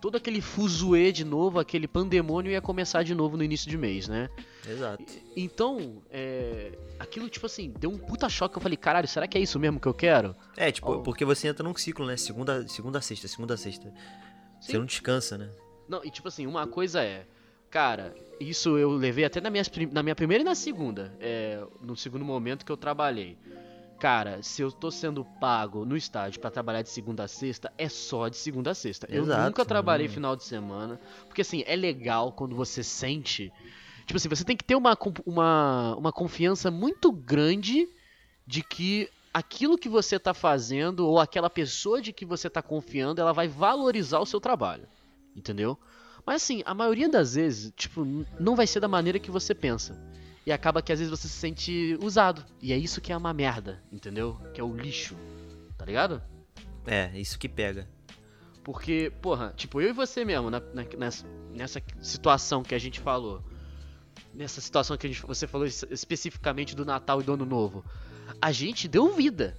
todo 0.00 0.16
aquele 0.16 0.40
fuzuê 0.40 1.12
de 1.12 1.24
novo, 1.24 1.58
aquele 1.58 1.86
pandemônio 1.86 2.50
ia 2.50 2.60
começar 2.62 3.02
de 3.02 3.14
novo 3.14 3.36
no 3.36 3.44
início 3.44 3.68
de 3.68 3.76
mês, 3.76 4.08
né? 4.08 4.30
Exato. 4.68 5.04
Então, 5.36 6.02
é, 6.10 6.78
aquilo, 6.98 7.28
tipo 7.28 7.46
assim, 7.46 7.72
deu 7.78 7.90
um 7.90 7.98
puta 7.98 8.28
choque. 8.28 8.56
Eu 8.56 8.62
falei, 8.62 8.76
caralho, 8.76 9.08
será 9.08 9.26
que 9.26 9.38
é 9.38 9.40
isso 9.40 9.58
mesmo 9.58 9.80
que 9.80 9.88
eu 9.88 9.94
quero? 9.94 10.36
É, 10.56 10.70
tipo, 10.70 10.92
oh. 10.92 11.02
porque 11.02 11.24
você 11.24 11.48
entra 11.48 11.64
num 11.64 11.74
ciclo, 11.74 12.06
né? 12.06 12.16
Segunda, 12.16 12.66
segunda 12.68 13.00
sexta, 13.00 13.26
segunda 13.28 13.56
sexta. 13.56 13.88
Sim. 14.60 14.72
Você 14.72 14.78
não 14.78 14.86
descansa, 14.86 15.38
né? 15.38 15.50
Não, 15.88 16.04
e 16.04 16.10
tipo 16.10 16.28
assim, 16.28 16.46
uma 16.46 16.66
coisa 16.66 17.02
é, 17.02 17.26
cara, 17.68 18.14
isso 18.38 18.78
eu 18.78 18.90
levei 18.90 19.24
até 19.24 19.40
na 19.40 19.50
minha, 19.50 19.64
na 19.90 20.02
minha 20.02 20.14
primeira 20.14 20.42
e 20.42 20.44
na 20.44 20.54
segunda, 20.54 21.12
é, 21.18 21.60
no 21.80 21.96
segundo 21.96 22.24
momento 22.24 22.64
que 22.64 22.70
eu 22.70 22.76
trabalhei. 22.76 23.36
Cara, 24.00 24.42
se 24.42 24.62
eu 24.62 24.72
tô 24.72 24.90
sendo 24.90 25.26
pago 25.38 25.84
no 25.84 25.94
estádio 25.94 26.40
para 26.40 26.50
trabalhar 26.50 26.80
de 26.80 26.88
segunda 26.88 27.24
a 27.24 27.28
sexta, 27.28 27.70
é 27.76 27.86
só 27.86 28.28
de 28.28 28.36
segunda 28.38 28.70
a 28.70 28.74
sexta. 28.74 29.06
Exato, 29.10 29.40
eu 29.40 29.44
nunca 29.44 29.62
trabalhei 29.62 30.06
mano. 30.06 30.14
final 30.14 30.36
de 30.36 30.44
semana. 30.44 30.98
Porque 31.26 31.42
assim, 31.42 31.62
é 31.66 31.76
legal 31.76 32.32
quando 32.32 32.56
você 32.56 32.82
sente. 32.82 33.52
Tipo 34.10 34.16
assim, 34.16 34.28
você 34.28 34.42
tem 34.42 34.56
que 34.56 34.64
ter 34.64 34.74
uma, 34.74 34.98
uma, 35.24 35.94
uma 35.94 36.12
confiança 36.12 36.68
muito 36.68 37.12
grande 37.12 37.88
de 38.44 38.60
que 38.60 39.08
aquilo 39.32 39.78
que 39.78 39.88
você 39.88 40.18
tá 40.18 40.34
fazendo, 40.34 41.06
ou 41.06 41.20
aquela 41.20 41.48
pessoa 41.48 42.02
de 42.02 42.12
que 42.12 42.26
você 42.26 42.50
tá 42.50 42.60
confiando, 42.60 43.20
ela 43.20 43.32
vai 43.32 43.46
valorizar 43.46 44.18
o 44.18 44.26
seu 44.26 44.40
trabalho. 44.40 44.88
Entendeu? 45.36 45.78
Mas 46.26 46.42
assim, 46.42 46.60
a 46.66 46.74
maioria 46.74 47.08
das 47.08 47.36
vezes, 47.36 47.72
tipo, 47.76 48.04
não 48.40 48.56
vai 48.56 48.66
ser 48.66 48.80
da 48.80 48.88
maneira 48.88 49.20
que 49.20 49.30
você 49.30 49.54
pensa. 49.54 49.96
E 50.44 50.50
acaba 50.50 50.82
que 50.82 50.92
às 50.92 50.98
vezes 50.98 51.08
você 51.08 51.28
se 51.28 51.34
sente 51.34 51.96
usado. 52.02 52.44
E 52.60 52.72
é 52.72 52.76
isso 52.76 53.00
que 53.00 53.12
é 53.12 53.16
uma 53.16 53.32
merda, 53.32 53.80
entendeu? 53.92 54.36
Que 54.52 54.60
é 54.60 54.64
o 54.64 54.76
lixo. 54.76 55.14
Tá 55.78 55.84
ligado? 55.84 56.20
É, 56.84 57.16
isso 57.16 57.38
que 57.38 57.48
pega. 57.48 57.88
Porque, 58.64 59.12
porra, 59.22 59.54
tipo, 59.56 59.80
eu 59.80 59.90
e 59.90 59.92
você 59.92 60.24
mesmo, 60.24 60.50
na, 60.50 60.58
na, 60.58 60.84
nessa, 60.98 61.24
nessa 61.54 61.80
situação 62.02 62.64
que 62.64 62.74
a 62.74 62.78
gente 62.80 62.98
falou. 62.98 63.40
Nessa 64.34 64.60
situação 64.60 64.96
que 64.96 65.06
a 65.06 65.10
gente, 65.10 65.22
você 65.26 65.46
falou 65.46 65.66
especificamente 65.66 66.74
do 66.74 66.84
Natal 66.84 67.20
e 67.20 67.24
do 67.24 67.32
Ano 67.32 67.44
Novo. 67.44 67.84
A 68.40 68.52
gente 68.52 68.88
deu 68.88 69.12
vida. 69.12 69.56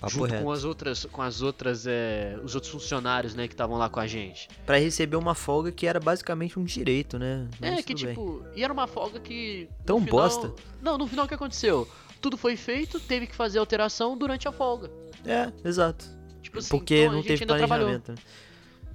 Papo 0.00 0.14
junto 0.14 0.32
reto. 0.32 0.44
com 0.44 0.50
as 0.50 0.64
outras, 0.64 1.04
com 1.04 1.20
as 1.20 1.42
outras, 1.42 1.86
é, 1.86 2.40
os 2.42 2.54
outros 2.54 2.72
funcionários, 2.72 3.34
né, 3.34 3.46
que 3.46 3.52
estavam 3.52 3.76
lá 3.76 3.90
com 3.90 4.00
a 4.00 4.06
gente. 4.06 4.48
Para 4.64 4.78
receber 4.78 5.16
uma 5.16 5.34
folga 5.34 5.70
que 5.70 5.86
era 5.86 6.00
basicamente 6.00 6.58
um 6.58 6.64
direito, 6.64 7.18
né? 7.18 7.46
Mas 7.60 7.78
é 7.78 7.82
que 7.82 7.94
tipo, 7.94 8.40
bem. 8.40 8.52
e 8.56 8.64
era 8.64 8.72
uma 8.72 8.86
folga 8.86 9.20
que 9.20 9.68
tão 9.84 9.98
final, 9.98 10.10
bosta. 10.10 10.54
Não, 10.80 10.96
no 10.96 11.06
final 11.06 11.26
o 11.26 11.28
que 11.28 11.34
aconteceu? 11.34 11.86
Tudo 12.18 12.38
foi 12.38 12.56
feito, 12.56 12.98
teve 12.98 13.26
que 13.26 13.34
fazer 13.36 13.58
alteração 13.58 14.16
durante 14.16 14.48
a 14.48 14.52
folga. 14.52 14.90
É, 15.24 15.52
exato. 15.68 16.06
Tipo 16.40 16.60
assim, 16.60 16.68
porque 16.70 17.02
então, 17.02 17.12
não 17.16 17.22
teve 17.22 17.44
planejamento. 17.44 18.14
Trabalhou. 18.14 18.24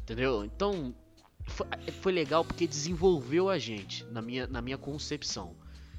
Entendeu? 0.02 0.44
Então 0.44 0.94
foi, 1.46 1.68
foi 2.02 2.12
legal 2.12 2.44
porque 2.44 2.68
desenvolveu 2.68 3.50
a 3.50 3.58
gente 3.58 4.06
na 4.12 4.22
minha, 4.22 4.48
na 4.48 4.62
minha 4.62 4.78
concepção. 4.78 5.56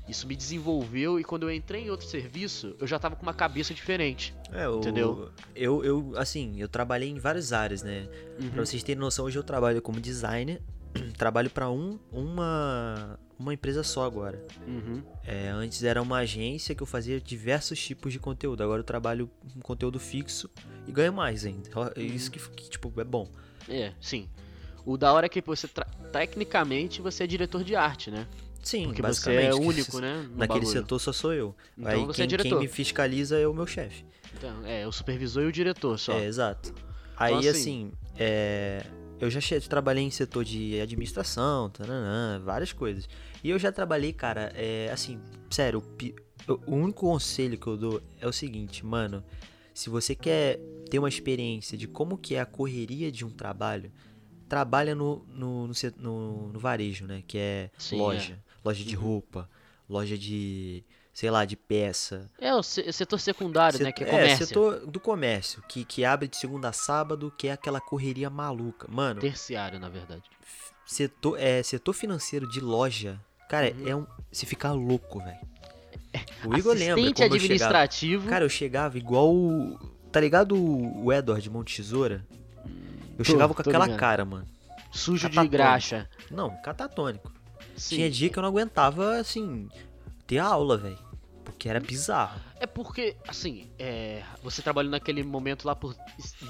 Isso 0.08 0.26
me 0.26 0.36
desenvolveu 0.36 1.18
e 1.18 1.24
quando 1.24 1.44
eu 1.44 1.52
entrei 1.52 1.86
em 1.86 1.90
outro 1.90 2.06
serviço, 2.06 2.76
eu 2.78 2.86
já 2.86 2.98
tava 2.98 3.16
com 3.16 3.22
uma 3.24 3.34
cabeça 3.34 3.74
diferente. 3.74 4.34
É, 4.52 4.68
o, 4.68 4.76
entendeu? 4.76 5.30
Eu, 5.54 5.84
eu, 5.84 6.12
assim, 6.16 6.60
eu 6.60 6.68
trabalhei 6.68 7.08
em 7.08 7.18
várias 7.18 7.52
áreas, 7.52 7.82
né? 7.82 8.08
Uhum. 8.40 8.50
Pra 8.50 8.64
vocês 8.64 8.82
terem 8.84 9.00
noção, 9.00 9.24
hoje 9.24 9.36
eu 9.36 9.42
trabalho 9.42 9.82
como 9.82 10.00
designer, 10.00 10.62
trabalho 11.18 11.50
para 11.50 11.68
um, 11.68 11.98
uma, 12.12 13.18
uma 13.36 13.52
empresa 13.52 13.82
só 13.82 14.04
agora. 14.04 14.44
Uhum. 14.64 15.02
É, 15.24 15.48
antes 15.48 15.82
era 15.82 16.00
uma 16.00 16.18
agência 16.18 16.72
que 16.72 16.84
eu 16.84 16.86
fazia 16.86 17.20
diversos 17.20 17.76
tipos 17.80 18.12
de 18.12 18.20
conteúdo. 18.20 18.62
Agora 18.62 18.80
eu 18.80 18.84
trabalho 18.84 19.28
com 19.54 19.60
conteúdo 19.60 19.98
fixo 19.98 20.48
e 20.86 20.92
ganho 20.92 21.12
mais 21.12 21.44
ainda. 21.44 21.68
Uhum. 21.76 21.90
Isso 21.96 22.30
que, 22.30 22.38
que, 22.38 22.70
tipo, 22.70 22.92
é 23.00 23.04
bom. 23.04 23.28
É, 23.68 23.92
sim. 24.00 24.28
O 24.86 24.96
da 24.96 25.12
hora 25.12 25.26
é 25.26 25.28
que 25.28 25.40
você, 25.40 25.68
tecnicamente, 26.12 27.02
você 27.02 27.24
é 27.24 27.26
diretor 27.26 27.64
de 27.64 27.74
arte, 27.74 28.08
né? 28.08 28.26
Sim, 28.62 28.86
Porque 28.86 29.02
você 29.02 29.34
é 29.34 29.54
único, 29.54 29.98
né? 30.00 30.28
Naquele 30.34 30.60
bagulho. 30.60 30.66
setor 30.66 30.98
só 31.00 31.12
sou 31.12 31.32
eu. 31.34 31.54
Então 31.76 31.92
Aí 31.92 32.04
você 32.04 32.12
é 32.12 32.14
quem, 32.14 32.24
é 32.24 32.26
diretor. 32.26 32.48
quem 32.48 32.58
me 32.60 32.68
fiscaliza 32.68 33.36
é 33.36 33.46
o 33.48 33.52
meu 33.52 33.66
chefe. 33.66 34.04
Então, 34.36 34.64
é, 34.64 34.86
o 34.86 34.92
supervisor 34.92 35.42
e 35.42 35.46
o 35.46 35.52
diretor 35.52 35.98
só. 35.98 36.12
É, 36.12 36.24
exato. 36.24 36.72
Aí, 37.16 37.34
então, 37.34 37.50
assim, 37.50 37.50
assim 37.50 37.92
é, 38.16 38.86
eu 39.20 39.28
já 39.28 39.40
trabalhei 39.68 40.04
em 40.04 40.10
setor 40.10 40.44
de 40.44 40.80
administração, 40.80 41.68
taranã, 41.70 42.40
várias 42.44 42.72
coisas. 42.72 43.08
E 43.42 43.50
eu 43.50 43.58
já 43.58 43.72
trabalhei, 43.72 44.12
cara, 44.12 44.52
é, 44.54 44.90
assim, 44.92 45.20
sério, 45.50 45.82
o, 46.48 46.52
o 46.52 46.76
único 46.76 47.00
conselho 47.00 47.58
que 47.58 47.66
eu 47.66 47.76
dou 47.76 48.02
é 48.20 48.26
o 48.26 48.32
seguinte, 48.32 48.84
mano. 48.84 49.24
Se 49.74 49.90
você 49.90 50.14
quer 50.14 50.58
ter 50.90 50.98
uma 50.98 51.08
experiência 51.08 51.76
de 51.76 51.86
como 51.86 52.16
que 52.16 52.34
é 52.34 52.40
a 52.40 52.46
correria 52.46 53.12
de 53.12 53.24
um 53.24 53.30
trabalho, 53.30 53.92
trabalha 54.48 54.94
no, 54.94 55.24
no, 55.28 55.66
no, 55.66 55.72
no, 55.98 56.48
no 56.52 56.58
varejo, 56.58 57.06
né? 57.06 57.22
Que 57.26 57.38
é 57.38 57.70
Sim, 57.78 57.98
loja. 57.98 58.34
É 58.34 58.46
loja 58.66 58.84
de 58.84 58.96
uhum. 58.96 59.02
roupa, 59.02 59.48
loja 59.88 60.18
de, 60.18 60.82
sei 61.14 61.30
lá, 61.30 61.44
de 61.44 61.54
peça. 61.54 62.28
É, 62.36 62.52
o 62.52 62.64
setor 62.64 63.20
secundário, 63.20 63.80
né, 63.80 63.92
que 63.92 64.02
é 64.02 64.06
comércio. 64.08 64.42
É, 64.42 64.46
setor 64.46 64.86
do 64.86 64.98
comércio, 64.98 65.62
que, 65.68 65.84
que 65.84 66.04
abre 66.04 66.26
de 66.26 66.36
segunda 66.36 66.70
a 66.70 66.72
sábado, 66.72 67.32
que 67.38 67.46
é 67.46 67.52
aquela 67.52 67.80
correria 67.80 68.28
maluca. 68.28 68.88
Mano... 68.90 69.20
Terciário, 69.20 69.78
na 69.78 69.88
verdade. 69.88 70.24
Setor, 70.84 71.38
é, 71.38 71.62
setor 71.62 71.92
financeiro 71.92 72.48
de 72.48 72.58
loja, 72.58 73.20
cara, 73.48 73.72
uhum. 73.72 73.88
é 73.88 73.94
um... 73.94 74.06
Você 74.32 74.46
fica 74.46 74.72
louco, 74.72 75.20
velho. 75.20 75.38
O 76.44 76.56
Igor 76.56 76.74
lembra 76.74 77.12
como 77.12 77.24
administrativo. 77.24 78.14
Eu 78.14 78.18
chegava, 78.18 78.30
cara, 78.30 78.44
eu 78.44 78.48
chegava 78.48 78.98
igual... 78.98 79.32
Tá 80.10 80.20
ligado 80.20 80.56
o 80.56 81.12
Edward 81.12 81.48
Monte 81.50 81.76
Tesoura? 81.76 82.26
Eu 83.18 83.24
tô, 83.24 83.24
chegava 83.24 83.54
com 83.54 83.62
aquela 83.62 83.84
ligado. 83.84 83.98
cara, 83.98 84.24
mano. 84.24 84.46
Sujo 84.92 85.22
catatônico. 85.22 85.50
de 85.50 85.56
graxa. 85.56 86.08
Não, 86.30 86.50
catatônico. 86.62 87.32
Sim. 87.76 87.96
Tinha 87.96 88.10
dia 88.10 88.30
que 88.30 88.38
eu 88.38 88.42
não 88.42 88.48
aguentava, 88.48 89.16
assim, 89.18 89.68
ter 90.26 90.38
aula, 90.38 90.76
velho. 90.76 90.98
Porque 91.44 91.68
era 91.68 91.78
bizarro. 91.78 92.40
É 92.58 92.66
porque, 92.66 93.16
assim, 93.28 93.70
é, 93.78 94.22
você 94.42 94.62
trabalhou 94.62 94.90
naquele 94.90 95.22
momento 95.22 95.66
lá 95.66 95.76
por 95.76 95.94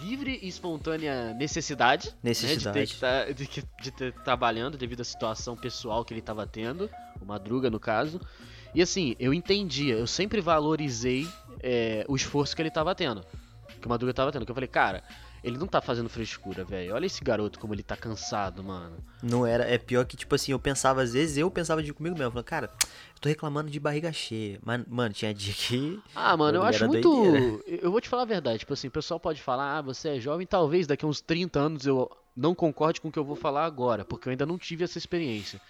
livre 0.03 0.39
e 0.41 0.49
espontânea 0.49 1.35
necessidade. 1.35 2.15
Necessidade. 2.23 2.79
Né, 2.79 2.85
de, 2.85 2.95
ter 2.99 3.35
de, 3.35 3.47
de, 3.47 3.69
de 3.83 3.91
ter 3.91 4.13
trabalhando 4.23 4.79
devido 4.79 5.01
à 5.01 5.05
situação 5.05 5.57
pessoal 5.57 6.05
que 6.05 6.15
ele 6.15 6.21
estava 6.21 6.47
tendo. 6.47 6.89
O 7.21 7.25
Madruga, 7.27 7.69
no 7.69 7.81
caso. 7.81 8.21
E 8.75 8.81
assim, 8.81 9.17
eu 9.19 9.35
entendia, 9.35 9.95
eu 9.95 10.07
sempre 10.07 10.41
valorizei 10.41 11.29
é, 11.61 12.05
o 12.09 12.15
esforço 12.15 12.55
que 12.55 12.63
ele 12.63 12.69
estava 12.69 12.95
tendo. 12.95 13.25
Que 13.81 13.87
o 13.87 13.89
Madruga 13.89 14.11
estava 14.11 14.31
tendo. 14.31 14.45
Que 14.45 14.51
eu 14.51 14.55
falei, 14.55 14.69
cara, 14.69 15.03
ele 15.47 15.59
não 15.59 15.69
tá 15.69 15.81
fazendo 15.81 16.09
frescura, 16.09 16.65
velho. 16.65 16.93
Olha 16.93 17.07
esse 17.07 17.23
garoto 17.23 17.61
como 17.61 17.73
ele 17.73 17.83
tá 17.85 17.97
cansado, 17.97 18.65
mano. 18.65 18.97
Não 19.23 19.47
era. 19.47 19.63
É 19.63 19.79
pior 19.79 20.05
que, 20.05 20.17
tipo 20.17 20.35
assim, 20.35 20.51
eu 20.51 20.59
pensava, 20.59 21.03
às 21.03 21.13
vezes, 21.13 21.37
eu 21.37 21.49
pensava 21.49 21.85
de 21.85 21.95
comigo 21.95 22.19
mesmo. 22.19 22.33
Falando, 22.33 22.45
cara, 22.45 22.67
eu 22.67 23.21
tô 23.21 23.29
reclamando 23.29 23.71
de 23.71 23.79
barriga 23.79 24.13
cheia. 24.13 24.59
Mas, 24.65 24.85
mano, 24.89 25.15
tinha 25.15 25.33
dia 25.33 25.55
que. 25.55 26.03
Ah, 26.17 26.37
mano, 26.37 26.59
eu 26.59 26.63
acho 26.65 26.85
muito. 26.89 27.09
Doideira. 27.09 27.63
Eu 27.81 27.93
vou 27.93 28.01
te 28.01 28.09
falar 28.09 28.23
a 28.23 28.27
verdade. 28.27 28.59
Tipo 28.61 28.73
assim, 28.73 28.89
o 28.89 28.91
pessoal 28.91 29.21
pode 29.21 29.41
falar, 29.41 29.79
ah, 29.79 29.83
você 29.83 30.17
é 30.17 30.21
jovem, 30.21 30.45
talvez 30.45 30.87
daqui 30.87 31.05
a 31.05 31.09
uns 31.09 31.21
30 31.21 31.59
anos 31.61 31.87
eu 31.87 32.11
não 32.37 32.53
concorde 32.53 33.01
com 33.01 33.09
o 33.09 33.13
que 33.13 33.19
eu 33.19 33.25
vou 33.25 33.37
falar 33.37 33.65
agora, 33.65 34.05
porque 34.05 34.29
eu 34.29 34.33
ainda 34.33 34.45
não 34.45 34.59
tive 34.59 34.83
essa 34.83 34.99
experiência. 34.99 35.61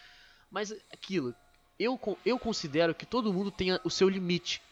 Mas 0.50 0.74
aquilo, 0.90 1.34
eu, 1.78 2.00
eu 2.24 2.38
considero 2.38 2.94
que 2.94 3.04
todo 3.04 3.32
mundo 3.32 3.50
tenha 3.50 3.78
o 3.84 3.90
seu 3.90 4.08
limite. 4.08 4.62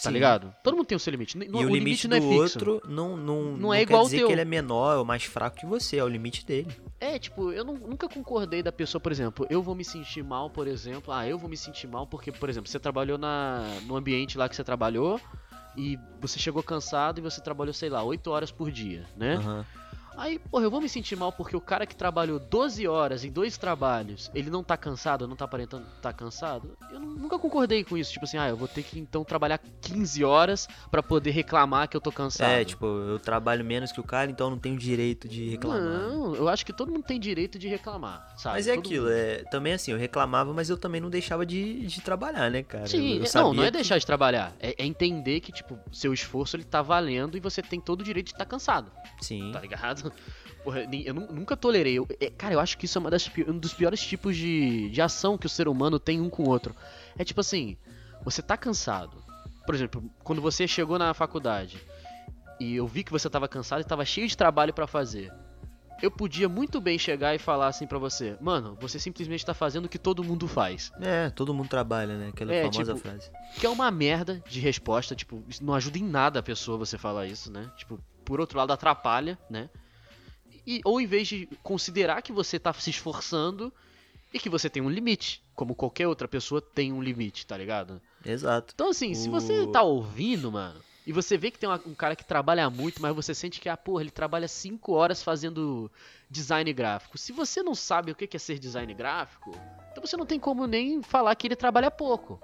Tá 0.00 0.10
Sim. 0.10 0.14
ligado? 0.14 0.54
Todo 0.62 0.76
mundo 0.76 0.86
tem 0.86 0.94
o 0.94 0.98
seu 1.00 1.10
limite. 1.10 1.36
e 1.36 1.40
o, 1.40 1.56
o 1.56 1.62
limite, 1.62 2.06
limite, 2.06 2.08
do 2.08 2.20
não 2.20 2.32
é 2.32 2.36
outro 2.36 2.82
não, 2.86 3.16
não, 3.16 3.16
não, 3.16 3.56
não 3.56 3.74
é 3.74 3.82
igual 3.82 4.02
quer 4.02 4.10
dizer 4.10 4.26
que 4.26 4.32
ele 4.32 4.40
é 4.40 4.44
menor 4.44 4.98
ou 4.98 5.04
mais 5.04 5.24
fraco 5.24 5.56
que 5.56 5.66
você, 5.66 5.96
é 5.96 6.04
o 6.04 6.08
limite 6.08 6.46
dele. 6.46 6.68
É, 7.00 7.18
tipo, 7.18 7.50
eu 7.50 7.64
não, 7.64 7.74
nunca 7.74 8.08
concordei 8.08 8.62
da 8.62 8.70
pessoa, 8.70 9.00
por 9.00 9.10
exemplo, 9.10 9.44
eu 9.50 9.60
vou 9.60 9.74
me 9.74 9.84
sentir 9.84 10.22
mal, 10.22 10.50
por 10.50 10.68
exemplo, 10.68 11.12
ah, 11.12 11.26
eu 11.26 11.36
vou 11.36 11.50
me 11.50 11.56
sentir 11.56 11.88
mal 11.88 12.06
porque, 12.06 12.30
por 12.30 12.48
exemplo, 12.48 12.70
você 12.70 12.78
trabalhou 12.78 13.18
na, 13.18 13.64
no 13.86 13.96
ambiente 13.96 14.38
lá 14.38 14.48
que 14.48 14.54
você 14.54 14.62
trabalhou 14.62 15.20
e 15.76 15.98
você 16.20 16.38
chegou 16.38 16.62
cansado 16.62 17.18
e 17.18 17.20
você 17.20 17.40
trabalhou, 17.40 17.74
sei 17.74 17.88
lá, 17.88 18.02
8 18.02 18.30
horas 18.30 18.52
por 18.52 18.70
dia, 18.70 19.04
né? 19.16 19.36
Uhum. 19.36 19.64
Aí, 20.18 20.38
porra, 20.38 20.64
eu 20.64 20.70
vou 20.70 20.80
me 20.80 20.88
sentir 20.88 21.14
mal 21.14 21.30
porque 21.30 21.56
o 21.56 21.60
cara 21.60 21.86
que 21.86 21.94
trabalhou 21.94 22.40
12 22.40 22.88
horas 22.88 23.24
em 23.24 23.30
dois 23.30 23.56
trabalhos, 23.56 24.30
ele 24.34 24.50
não 24.50 24.64
tá 24.64 24.76
cansado, 24.76 25.28
não 25.28 25.36
tá 25.36 25.44
aparentando 25.44 25.86
tá 26.02 26.12
cansado. 26.12 26.76
Eu 26.90 26.98
nunca 26.98 27.38
concordei 27.38 27.84
com 27.84 27.96
isso. 27.96 28.12
Tipo 28.12 28.24
assim, 28.24 28.36
ah, 28.36 28.48
eu 28.48 28.56
vou 28.56 28.66
ter 28.66 28.82
que 28.82 28.98
então 28.98 29.22
trabalhar 29.22 29.60
15 29.80 30.24
horas 30.24 30.68
para 30.90 31.02
poder 31.02 31.30
reclamar 31.30 31.88
que 31.88 31.96
eu 31.96 32.00
tô 32.00 32.10
cansado. 32.10 32.50
É, 32.50 32.64
tipo, 32.64 32.84
eu 32.84 33.18
trabalho 33.20 33.64
menos 33.64 33.92
que 33.92 34.00
o 34.00 34.02
cara, 34.02 34.28
então 34.28 34.48
eu 34.48 34.50
não 34.50 34.58
tenho 34.58 34.76
direito 34.76 35.28
de 35.28 35.50
reclamar. 35.50 35.80
Não, 35.80 36.34
eu 36.34 36.48
acho 36.48 36.66
que 36.66 36.72
todo 36.72 36.90
mundo 36.90 37.04
tem 37.04 37.20
direito 37.20 37.56
de 37.56 37.68
reclamar, 37.68 38.34
sabe? 38.36 38.56
Mas 38.56 38.66
é 38.66 38.74
todo 38.74 38.84
aquilo, 38.84 39.04
mundo. 39.04 39.14
é, 39.14 39.44
também 39.44 39.72
assim, 39.72 39.92
eu 39.92 39.98
reclamava, 39.98 40.52
mas 40.52 40.68
eu 40.68 40.76
também 40.76 41.00
não 41.00 41.10
deixava 41.10 41.46
de, 41.46 41.86
de 41.86 42.00
trabalhar, 42.00 42.50
né, 42.50 42.64
cara? 42.64 42.88
Sim, 42.88 43.18
eu, 43.18 43.24
eu 43.24 43.30
não, 43.34 43.54
não 43.54 43.62
é 43.62 43.70
deixar 43.70 43.98
de 43.98 44.06
trabalhar. 44.06 44.52
É, 44.58 44.74
é, 44.82 44.84
entender 44.84 45.38
que, 45.40 45.52
tipo, 45.52 45.78
seu 45.92 46.12
esforço 46.12 46.56
ele 46.56 46.64
tá 46.64 46.82
valendo 46.82 47.36
e 47.36 47.40
você 47.40 47.62
tem 47.62 47.80
todo 47.80 48.00
o 48.00 48.04
direito 48.04 48.26
de 48.26 48.32
estar 48.32 48.44
tá 48.44 48.50
cansado. 48.50 48.90
Sim. 49.20 49.52
Tá 49.52 49.60
ligado? 49.60 50.07
Porra, 50.64 50.80
eu 51.04 51.14
nunca 51.14 51.56
tolerei. 51.56 51.98
Eu, 51.98 52.06
é, 52.20 52.30
cara, 52.30 52.54
eu 52.54 52.60
acho 52.60 52.76
que 52.76 52.84
isso 52.84 52.98
é 52.98 53.00
uma 53.00 53.10
das, 53.10 53.30
um 53.46 53.58
dos 53.58 53.72
piores 53.72 54.00
tipos 54.00 54.36
de, 54.36 54.90
de 54.90 55.00
ação 55.00 55.38
que 55.38 55.46
o 55.46 55.48
ser 55.48 55.68
humano 55.68 55.98
tem 55.98 56.20
um 56.20 56.28
com 56.28 56.42
o 56.42 56.48
outro. 56.48 56.74
É 57.16 57.24
tipo 57.24 57.40
assim, 57.40 57.76
você 58.22 58.42
tá 58.42 58.56
cansado. 58.56 59.22
Por 59.64 59.74
exemplo, 59.74 60.02
quando 60.22 60.42
você 60.42 60.66
chegou 60.66 60.98
na 60.98 61.14
faculdade 61.14 61.78
e 62.60 62.74
eu 62.74 62.86
vi 62.86 63.04
que 63.04 63.12
você 63.12 63.30
tava 63.30 63.48
cansado 63.48 63.80
e 63.80 63.84
tava 63.84 64.04
cheio 64.04 64.26
de 64.26 64.36
trabalho 64.36 64.72
para 64.72 64.86
fazer. 64.86 65.32
Eu 66.00 66.10
podia 66.10 66.48
muito 66.48 66.80
bem 66.80 66.96
chegar 66.96 67.34
e 67.34 67.38
falar 67.38 67.66
assim 67.68 67.86
para 67.86 67.98
você, 67.98 68.36
mano, 68.40 68.76
você 68.80 69.00
simplesmente 69.00 69.44
tá 69.44 69.52
fazendo 69.52 69.86
o 69.86 69.88
que 69.88 69.98
todo 69.98 70.22
mundo 70.22 70.46
faz. 70.46 70.92
É, 71.00 71.28
todo 71.30 71.52
mundo 71.52 71.68
trabalha, 71.68 72.16
né? 72.16 72.28
Aquela 72.28 72.54
é, 72.54 72.62
famosa 72.62 72.94
tipo, 72.94 73.08
frase. 73.08 73.30
Que 73.58 73.66
é 73.66 73.68
uma 73.68 73.90
merda 73.90 74.40
de 74.48 74.60
resposta, 74.60 75.16
tipo, 75.16 75.42
não 75.60 75.74
ajuda 75.74 75.98
em 75.98 76.04
nada 76.04 76.38
a 76.38 76.42
pessoa 76.42 76.78
você 76.78 76.96
falar 76.96 77.26
isso, 77.26 77.50
né? 77.50 77.68
Tipo, 77.76 77.98
por 78.24 78.38
outro 78.38 78.58
lado 78.58 78.72
atrapalha, 78.72 79.36
né? 79.50 79.68
E, 80.68 80.82
ou 80.84 81.00
em 81.00 81.06
vez 81.06 81.26
de 81.26 81.48
considerar 81.62 82.20
que 82.20 82.30
você 82.30 82.58
tá 82.58 82.74
se 82.74 82.90
esforçando 82.90 83.72
e 84.34 84.38
que 84.38 84.50
você 84.50 84.68
tem 84.68 84.82
um 84.82 84.90
limite, 84.90 85.42
como 85.54 85.74
qualquer 85.74 86.06
outra 86.06 86.28
pessoa 86.28 86.60
tem 86.60 86.92
um 86.92 87.02
limite, 87.02 87.46
tá 87.46 87.56
ligado? 87.56 88.02
Exato. 88.22 88.74
Então 88.74 88.90
assim, 88.90 89.12
o... 89.12 89.14
se 89.14 89.30
você 89.30 89.66
tá 89.68 89.80
ouvindo, 89.80 90.52
mano, 90.52 90.78
e 91.06 91.12
você 91.12 91.38
vê 91.38 91.50
que 91.50 91.58
tem 91.58 91.66
uma, 91.66 91.80
um 91.86 91.94
cara 91.94 92.14
que 92.14 92.22
trabalha 92.22 92.68
muito, 92.68 93.00
mas 93.00 93.16
você 93.16 93.34
sente 93.34 93.62
que, 93.62 93.68
ah, 93.70 93.78
porra, 93.78 94.02
ele 94.02 94.10
trabalha 94.10 94.46
5 94.46 94.92
horas 94.92 95.22
fazendo 95.22 95.90
design 96.28 96.70
gráfico. 96.74 97.16
Se 97.16 97.32
você 97.32 97.62
não 97.62 97.74
sabe 97.74 98.12
o 98.12 98.14
que 98.14 98.36
é 98.36 98.38
ser 98.38 98.58
design 98.58 98.92
gráfico, 98.92 99.58
então 99.90 100.04
você 100.04 100.18
não 100.18 100.26
tem 100.26 100.38
como 100.38 100.66
nem 100.66 101.02
falar 101.02 101.34
que 101.34 101.46
ele 101.46 101.56
trabalha 101.56 101.90
pouco. 101.90 102.38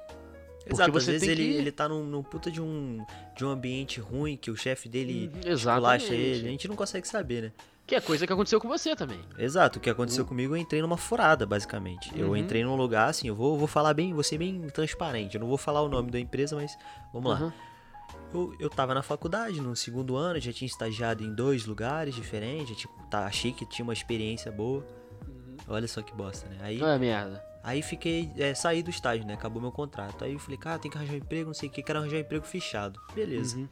Exato, 0.67 0.97
às 0.97 1.05
vezes 1.05 1.29
ele, 1.29 1.45
que... 1.45 1.59
ele 1.59 1.71
tá 1.71 1.87
num, 1.91 2.05
num, 2.05 2.23
puta 2.23 2.51
de 2.51 2.63
um, 2.63 3.05
de 3.37 3.45
um 3.45 3.51
ambiente 3.51 4.01
ruim, 4.01 4.35
que 4.35 4.51
o 4.51 4.57
chefe 4.57 4.89
dele 4.89 5.31
uhum, 5.45 5.53
esculacha 5.53 6.15
ele, 6.15 6.49
a 6.49 6.51
gente 6.51 6.67
não 6.67 6.75
consegue 6.75 7.07
saber, 7.07 7.43
né? 7.43 7.53
Que 7.87 7.95
é 7.95 8.01
coisa 8.01 8.27
que 8.27 8.33
aconteceu 8.33 8.59
com 8.59 8.67
você 8.67 8.97
também. 8.97 9.21
Exato, 9.39 9.79
o 9.79 9.83
que 9.83 9.91
aconteceu 9.91 10.23
uhum. 10.23 10.29
comigo, 10.29 10.55
eu 10.55 10.57
entrei 10.57 10.81
numa 10.81 10.97
furada, 10.97 11.45
basicamente. 11.45 12.13
Uhum. 12.15 12.21
Eu 12.21 12.37
entrei 12.37 12.65
num 12.65 12.77
lugar, 12.77 13.11
assim, 13.11 13.29
eu 13.29 13.35
vou, 13.35 13.59
vou 13.59 13.69
falar 13.69 13.93
bem, 13.93 14.15
vou 14.15 14.23
ser 14.23 14.39
bem 14.39 14.69
transparente. 14.71 15.35
Eu 15.35 15.41
não 15.41 15.49
vou 15.49 15.59
falar 15.59 15.83
o 15.83 15.89
nome 15.89 16.11
da 16.11 16.19
empresa, 16.19 16.57
mas 16.57 16.79
vamos 17.13 17.31
lá. 17.31 17.41
Uhum. 17.41 17.53
Eu, 18.33 18.57
eu 18.59 18.71
tava 18.71 18.95
na 18.95 19.03
faculdade, 19.03 19.61
no 19.61 19.77
segundo 19.77 20.17
ano, 20.17 20.41
já 20.41 20.53
tinha 20.53 20.67
estagiado 20.67 21.23
em 21.23 21.35
dois 21.35 21.67
lugares 21.67 22.15
diferentes, 22.15 22.77
tipo, 22.77 22.95
tá, 23.11 23.27
achei 23.27 23.53
que 23.53 23.67
tinha 23.67 23.85
uma 23.85 23.93
experiência 23.93 24.51
boa. 24.51 24.85
Uhum. 25.29 25.57
Olha 25.69 25.87
só 25.87 26.01
que 26.01 26.15
bosta, 26.15 26.49
né? 26.49 26.57
Aí, 26.63 26.83
é 26.83 26.99
merda. 26.99 27.45
Aí 27.63 27.83
fiquei, 27.83 28.33
é, 28.39 28.55
saí 28.55 28.83
do 28.83 28.89
estágio, 28.89 29.27
né? 29.27 29.35
Acabou 29.35 29.61
meu 29.61 29.73
contrato. 29.73 30.25
Aí 30.25 30.33
eu 30.33 30.39
falei, 30.39 30.57
cara, 30.57 30.79
tem 30.79 30.91
que 30.91 30.97
arranjar 30.97 31.15
um 31.15 31.19
emprego, 31.19 31.47
não 31.49 31.55
sei 31.55 31.69
o 31.69 31.73
que, 31.73 31.83
quero 31.83 31.99
arranjar 31.99 32.17
um 32.17 32.21
emprego 32.21 32.47
fechado. 32.47 32.99
Beleza. 33.15 33.59
Uhum 33.59 33.69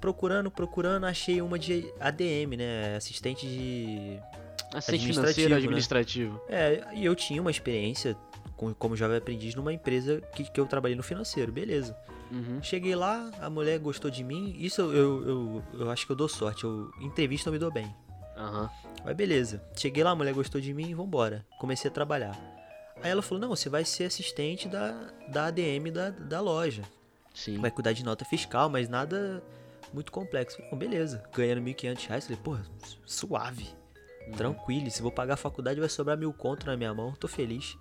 procurando, 0.00 0.50
procurando, 0.50 1.04
achei 1.04 1.40
uma 1.42 1.58
de 1.58 1.92
ADM, 2.00 2.56
né? 2.56 2.96
Assistente 2.96 3.46
de. 3.46 4.18
Assistente 4.72 5.48
né? 5.48 5.56
administrativo. 5.56 6.34
Né? 6.48 6.74
É, 6.74 6.88
e 6.94 7.04
eu 7.04 7.14
tinha 7.14 7.40
uma 7.40 7.50
experiência 7.50 8.16
com, 8.56 8.74
como 8.74 8.96
jovem 8.96 9.16
aprendiz 9.16 9.54
numa 9.54 9.72
empresa 9.72 10.20
que, 10.34 10.44
que 10.44 10.60
eu 10.60 10.66
trabalhei 10.66 10.96
no 10.96 11.02
financeiro, 11.02 11.50
beleza. 11.50 11.96
Uhum. 12.30 12.62
Cheguei 12.62 12.94
lá, 12.94 13.30
a 13.40 13.48
mulher 13.48 13.78
gostou 13.78 14.10
de 14.10 14.22
mim. 14.22 14.54
Isso 14.58 14.82
eu, 14.82 14.92
eu, 14.92 15.28
eu, 15.28 15.64
eu 15.80 15.90
acho 15.90 16.04
que 16.04 16.12
eu 16.12 16.16
dou 16.16 16.28
sorte. 16.28 16.64
Eu 16.64 16.90
entrevista 17.00 17.48
eu 17.48 17.52
me 17.52 17.58
dou 17.58 17.70
bem. 17.70 17.86
Uhum. 18.36 18.68
Mas 19.04 19.16
beleza. 19.16 19.62
Cheguei 19.74 20.04
lá, 20.04 20.10
a 20.10 20.14
mulher 20.14 20.34
gostou 20.34 20.60
de 20.60 20.74
mim, 20.74 20.94
vambora. 20.94 21.46
Comecei 21.58 21.90
a 21.90 21.94
trabalhar. 21.94 22.38
Aí 23.02 23.10
ela 23.10 23.22
falou: 23.22 23.40
Não, 23.40 23.48
você 23.48 23.68
vai 23.68 23.84
ser 23.84 24.04
assistente 24.04 24.68
da, 24.68 25.10
da 25.28 25.46
ADM 25.46 25.90
da, 25.92 26.10
da 26.10 26.40
loja. 26.40 26.82
Sim. 27.34 27.58
Vai 27.58 27.70
cuidar 27.70 27.92
de 27.92 28.04
nota 28.04 28.24
fiscal, 28.24 28.68
mas 28.68 28.88
nada 28.88 29.42
muito 29.92 30.12
complexo. 30.12 30.58
Falei, 30.70 30.88
beleza, 30.88 31.22
ganhando 31.34 31.62
1.500 31.62 32.06
reais. 32.06 32.24
Falei, 32.24 32.40
porra, 32.42 32.64
suave, 33.04 33.68
uhum. 34.26 34.32
tranquilo. 34.32 34.90
Se 34.90 35.02
vou 35.02 35.12
pagar 35.12 35.34
a 35.34 35.36
faculdade, 35.36 35.80
vai 35.80 35.88
sobrar 35.88 36.16
mil 36.16 36.32
conto 36.32 36.66
na 36.66 36.76
minha 36.76 36.92
mão. 36.94 37.12
Tô 37.12 37.28
feliz. 37.28 37.76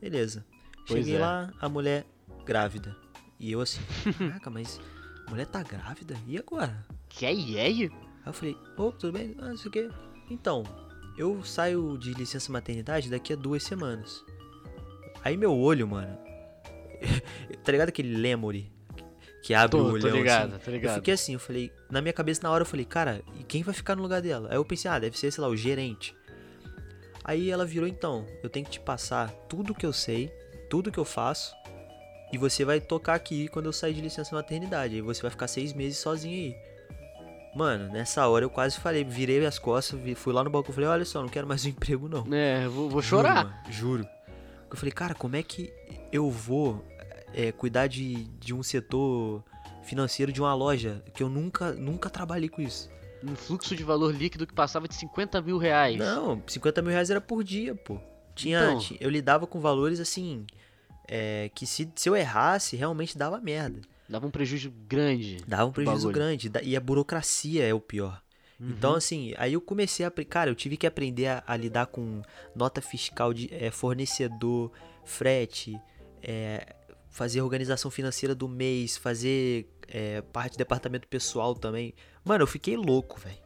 Beleza. 0.00 0.44
Pois 0.86 1.04
Cheguei 1.04 1.16
é. 1.16 1.20
lá, 1.20 1.52
a 1.60 1.68
mulher 1.68 2.04
grávida. 2.44 2.96
E 3.38 3.52
eu 3.52 3.60
assim, 3.60 3.80
caraca, 4.18 4.50
mas 4.50 4.80
a 5.26 5.30
mulher 5.30 5.46
tá 5.46 5.62
grávida? 5.62 6.14
E 6.26 6.38
agora? 6.38 6.84
Que 7.08 7.26
é, 7.26 7.32
é? 7.32 7.66
Aí 7.66 7.90
eu 8.26 8.32
falei, 8.32 8.56
ô, 8.76 8.82
oh, 8.82 8.92
tudo 8.92 9.12
bem? 9.12 9.34
Ah, 9.38 9.48
não 9.48 9.56
sei 9.56 9.68
o 9.68 9.72
quê. 9.72 9.90
Então, 10.30 10.62
eu 11.16 11.42
saio 11.44 11.96
de 11.98 12.12
licença 12.14 12.52
maternidade 12.52 13.10
daqui 13.10 13.32
a 13.32 13.36
duas 13.36 13.62
semanas. 13.62 14.24
Aí 15.22 15.36
meu 15.36 15.56
olho, 15.56 15.86
mano. 15.86 16.18
tá 17.64 17.72
ligado 17.72 17.88
aquele 17.88 18.14
lemuri? 18.16 18.70
Que 19.42 19.54
abre 19.54 19.70
tô, 19.70 19.82
o 19.82 19.92
olhão. 19.92 20.10
Tô 20.10 20.16
ligado, 20.16 20.54
assim. 20.54 20.64
tô 20.64 20.70
ligado. 20.70 20.92
Eu 20.92 20.96
fiquei 20.96 21.14
assim, 21.14 21.32
eu 21.34 21.40
falei, 21.40 21.72
na 21.90 22.00
minha 22.00 22.12
cabeça 22.12 22.40
na 22.42 22.50
hora 22.50 22.62
eu 22.62 22.66
falei, 22.66 22.84
cara, 22.84 23.22
e 23.38 23.44
quem 23.44 23.62
vai 23.62 23.74
ficar 23.74 23.96
no 23.96 24.02
lugar 24.02 24.20
dela? 24.20 24.48
Aí 24.50 24.56
eu 24.56 24.64
pensei, 24.64 24.90
ah, 24.90 24.98
deve 24.98 25.18
ser, 25.18 25.30
sei 25.30 25.42
lá, 25.42 25.48
o 25.48 25.56
gerente. 25.56 26.14
Aí 27.24 27.50
ela 27.50 27.64
virou, 27.64 27.88
então, 27.88 28.26
eu 28.42 28.48
tenho 28.48 28.64
que 28.64 28.72
te 28.72 28.80
passar 28.80 29.30
tudo 29.48 29.74
que 29.74 29.86
eu 29.86 29.92
sei, 29.92 30.30
tudo 30.68 30.90
que 30.90 30.98
eu 30.98 31.04
faço, 31.04 31.54
e 32.32 32.38
você 32.38 32.64
vai 32.64 32.80
tocar 32.80 33.14
aqui 33.14 33.48
quando 33.48 33.66
eu 33.66 33.72
sair 33.72 33.94
de 33.94 34.00
licença 34.00 34.34
maternidade. 34.34 34.94
Aí 34.94 35.00
você 35.00 35.20
vai 35.22 35.30
ficar 35.30 35.48
seis 35.48 35.72
meses 35.72 35.98
sozinho 35.98 36.34
aí. 36.34 36.56
Mano, 37.54 37.92
nessa 37.92 38.28
hora 38.28 38.44
eu 38.44 38.50
quase 38.50 38.78
falei, 38.78 39.02
virei 39.02 39.44
as 39.44 39.58
costas, 39.58 39.98
fui 40.16 40.32
lá 40.32 40.44
no 40.44 40.50
balcão 40.50 40.70
e 40.70 40.74
falei, 40.74 40.88
olha 40.88 41.04
só, 41.04 41.20
não 41.20 41.28
quero 41.28 41.46
mais 41.46 41.64
um 41.64 41.68
emprego 41.70 42.08
não. 42.08 42.24
É, 42.32 42.68
vou, 42.68 42.88
vou 42.88 43.02
chorar. 43.02 43.42
Juro, 43.42 43.48
mano, 43.48 43.72
juro. 43.72 44.08
Eu 44.70 44.76
falei, 44.76 44.92
cara, 44.92 45.14
como 45.14 45.34
é 45.34 45.42
que 45.42 45.72
eu 46.12 46.30
vou 46.30 46.84
é, 47.34 47.52
cuidar 47.52 47.86
de, 47.86 48.24
de 48.38 48.54
um 48.54 48.62
setor 48.62 49.44
financeiro 49.82 50.32
de 50.32 50.40
uma 50.40 50.54
loja, 50.54 51.02
que 51.14 51.22
eu 51.22 51.28
nunca, 51.28 51.72
nunca 51.72 52.08
trabalhei 52.08 52.48
com 52.48 52.62
isso. 52.62 52.90
Um 53.22 53.34
fluxo 53.34 53.76
de 53.76 53.84
valor 53.84 54.14
líquido 54.14 54.46
que 54.46 54.54
passava 54.54 54.88
de 54.88 54.94
50 54.94 55.42
mil 55.42 55.58
reais. 55.58 55.98
Não, 55.98 56.42
50 56.46 56.80
mil 56.82 56.90
reais 56.90 57.10
era 57.10 57.20
por 57.20 57.44
dia, 57.44 57.74
pô. 57.74 57.98
Tinha, 58.34 58.72
então... 58.72 58.96
eu 59.00 59.10
lidava 59.10 59.46
com 59.46 59.60
valores 59.60 60.00
assim, 60.00 60.46
é, 61.06 61.50
que 61.54 61.66
se, 61.66 61.90
se 61.94 62.08
eu 62.08 62.16
errasse, 62.16 62.76
realmente 62.76 63.18
dava 63.18 63.40
merda. 63.40 63.80
Dava 64.08 64.26
um 64.26 64.30
prejuízo 64.30 64.72
grande. 64.88 65.38
Dava 65.46 65.66
um 65.66 65.72
prejuízo 65.72 66.10
grande. 66.10 66.50
E 66.62 66.76
a 66.76 66.80
burocracia 66.80 67.64
é 67.64 67.74
o 67.74 67.80
pior. 67.80 68.20
Uhum. 68.58 68.70
Então, 68.70 68.94
assim, 68.94 69.32
aí 69.36 69.52
eu 69.52 69.60
comecei 69.60 70.04
a. 70.04 70.10
Cara, 70.10 70.50
eu 70.50 70.54
tive 70.54 70.76
que 70.76 70.86
aprender 70.86 71.26
a, 71.28 71.44
a 71.46 71.56
lidar 71.56 71.86
com 71.86 72.20
nota 72.54 72.80
fiscal 72.80 73.32
de 73.32 73.48
é, 73.52 73.70
fornecedor, 73.70 74.72
frete, 75.04 75.80
é, 76.22 76.74
fazer 77.10 77.42
organização 77.42 77.90
financeira 77.90 78.34
do 78.34 78.48
mês, 78.48 78.96
fazer 78.96 79.68
é, 79.88 80.22
parte 80.22 80.52
do 80.52 80.58
departamento 80.58 81.06
pessoal 81.08 81.54
também. 81.54 81.92
Mano, 82.24 82.44
eu 82.44 82.46
fiquei 82.46 82.76
louco, 82.76 83.18
velho. 83.20 83.38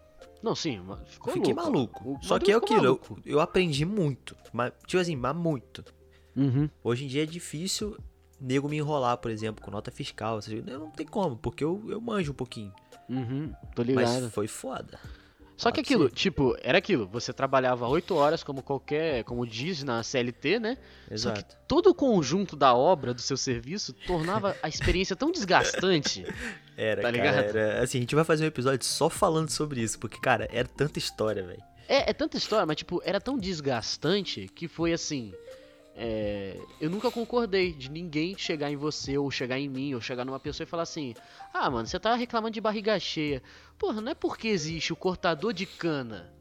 Não, 0.43 0.55
sim, 0.55 0.79
ficou 1.07 1.33
Fiquei 1.33 1.55
louco. 1.55 1.73
maluco. 1.73 2.19
O 2.21 2.23
Só 2.23 2.39
que 2.39 2.53
é 2.53 2.55
aquilo, 2.55 2.85
eu, 2.85 3.01
eu, 3.25 3.41
aprendi 3.41 3.87
muito. 3.87 4.37
Mas, 4.53 4.75
tipo 4.87 5.01
assim, 5.01 5.17
mas 5.17 5.35
muito. 5.35 5.83
Uhum. 6.37 6.69
Hoje 6.83 7.07
em 7.07 7.09
dia 7.09 7.23
é 7.23 7.27
difícil 7.27 7.97
nego 8.39 8.69
me 8.69 8.77
enrolar, 8.77 9.17
por 9.17 9.31
exemplo, 9.31 9.65
com 9.65 9.71
nota 9.71 9.91
fiscal. 9.91 10.43
Seja, 10.43 10.63
não 10.63 10.91
tem 10.91 11.07
como, 11.07 11.37
porque 11.37 11.65
eu, 11.65 11.83
eu 11.89 11.99
manjo 11.99 12.33
um 12.33 12.35
pouquinho. 12.35 12.73
Uhum, 13.09 13.53
tô 13.75 13.83
ligado. 13.83 14.23
Mas 14.23 14.35
foi 14.35 14.47
foda. 14.47 14.99
Só 15.65 15.71
que 15.71 15.81
aquilo, 15.81 16.11
tipo, 16.11 16.55
era 16.63 16.77
aquilo, 16.77 17.07
você 17.07 17.33
trabalhava 17.33 17.89
8 17.89 18.15
horas 18.15 18.45
como 18.45 18.63
qualquer, 18.63 19.25
como 19.25 19.47
diz 19.47 19.83
na 19.83 20.03
CLT, 20.03 20.59
né? 20.59 20.77
Exato. 21.11 21.41
Só 21.41 21.43
que 21.43 21.57
todo 21.67 21.89
o 21.89 21.95
conjunto 21.95 22.55
da 22.55 22.75
obra, 22.75 23.15
do 23.15 23.23
seu 23.23 23.35
serviço, 23.35 23.95
tornava 24.07 24.55
a 24.63 24.69
experiência 24.69 25.17
tão 25.17 25.33
desgastante. 25.33 26.23
Era, 26.77 27.01
tá 27.01 27.11
ligado? 27.11 27.35
Cara, 27.35 27.59
era, 27.59 27.83
assim, 27.83 27.99
a 27.99 28.01
gente 28.01 28.15
vai 28.15 28.25
fazer 28.25 28.45
um 28.45 28.49
episódio 28.49 28.85
só 28.85 29.09
falando 29.09 29.49
sobre 29.49 29.81
isso, 29.81 29.97
porque, 29.97 30.19
cara, 30.19 30.49
era 30.53 30.67
tanta 30.67 30.99
história, 30.99 31.47
velho. 31.47 31.63
É, 31.89 32.11
é 32.11 32.13
tanta 32.13 32.37
história, 32.37 32.67
mas, 32.67 32.77
tipo, 32.77 33.01
era 33.05 33.21
tão 33.21 33.39
desgastante 33.39 34.49
que 34.53 34.67
foi 34.67 34.93
assim. 34.93 35.33
É, 35.97 36.59
eu 36.81 36.91
nunca 36.91 37.11
concordei 37.11 37.73
de 37.73 37.91
ninguém 37.91 38.37
chegar 38.37 38.71
em 38.71 38.77
você, 38.77 39.17
ou 39.17 39.31
chegar 39.31 39.59
em 39.59 39.69
mim, 39.69 39.95
ou 39.95 40.01
chegar 40.01 40.25
numa 40.25 40.41
pessoa 40.41 40.65
e 40.65 40.69
falar 40.69 40.83
assim: 40.83 41.15
Ah, 41.53 41.71
mano, 41.71 41.87
você 41.87 42.01
tá 42.01 42.15
reclamando 42.15 42.55
de 42.55 42.61
barriga 42.61 42.99
cheia. 42.99 43.43
Porra, 43.79 44.01
não 44.01 44.11
é 44.11 44.15
porque 44.15 44.49
existe 44.49 44.93
o 44.93 44.97
cortador 44.97 45.53
de 45.53 45.67
cana 45.67 46.35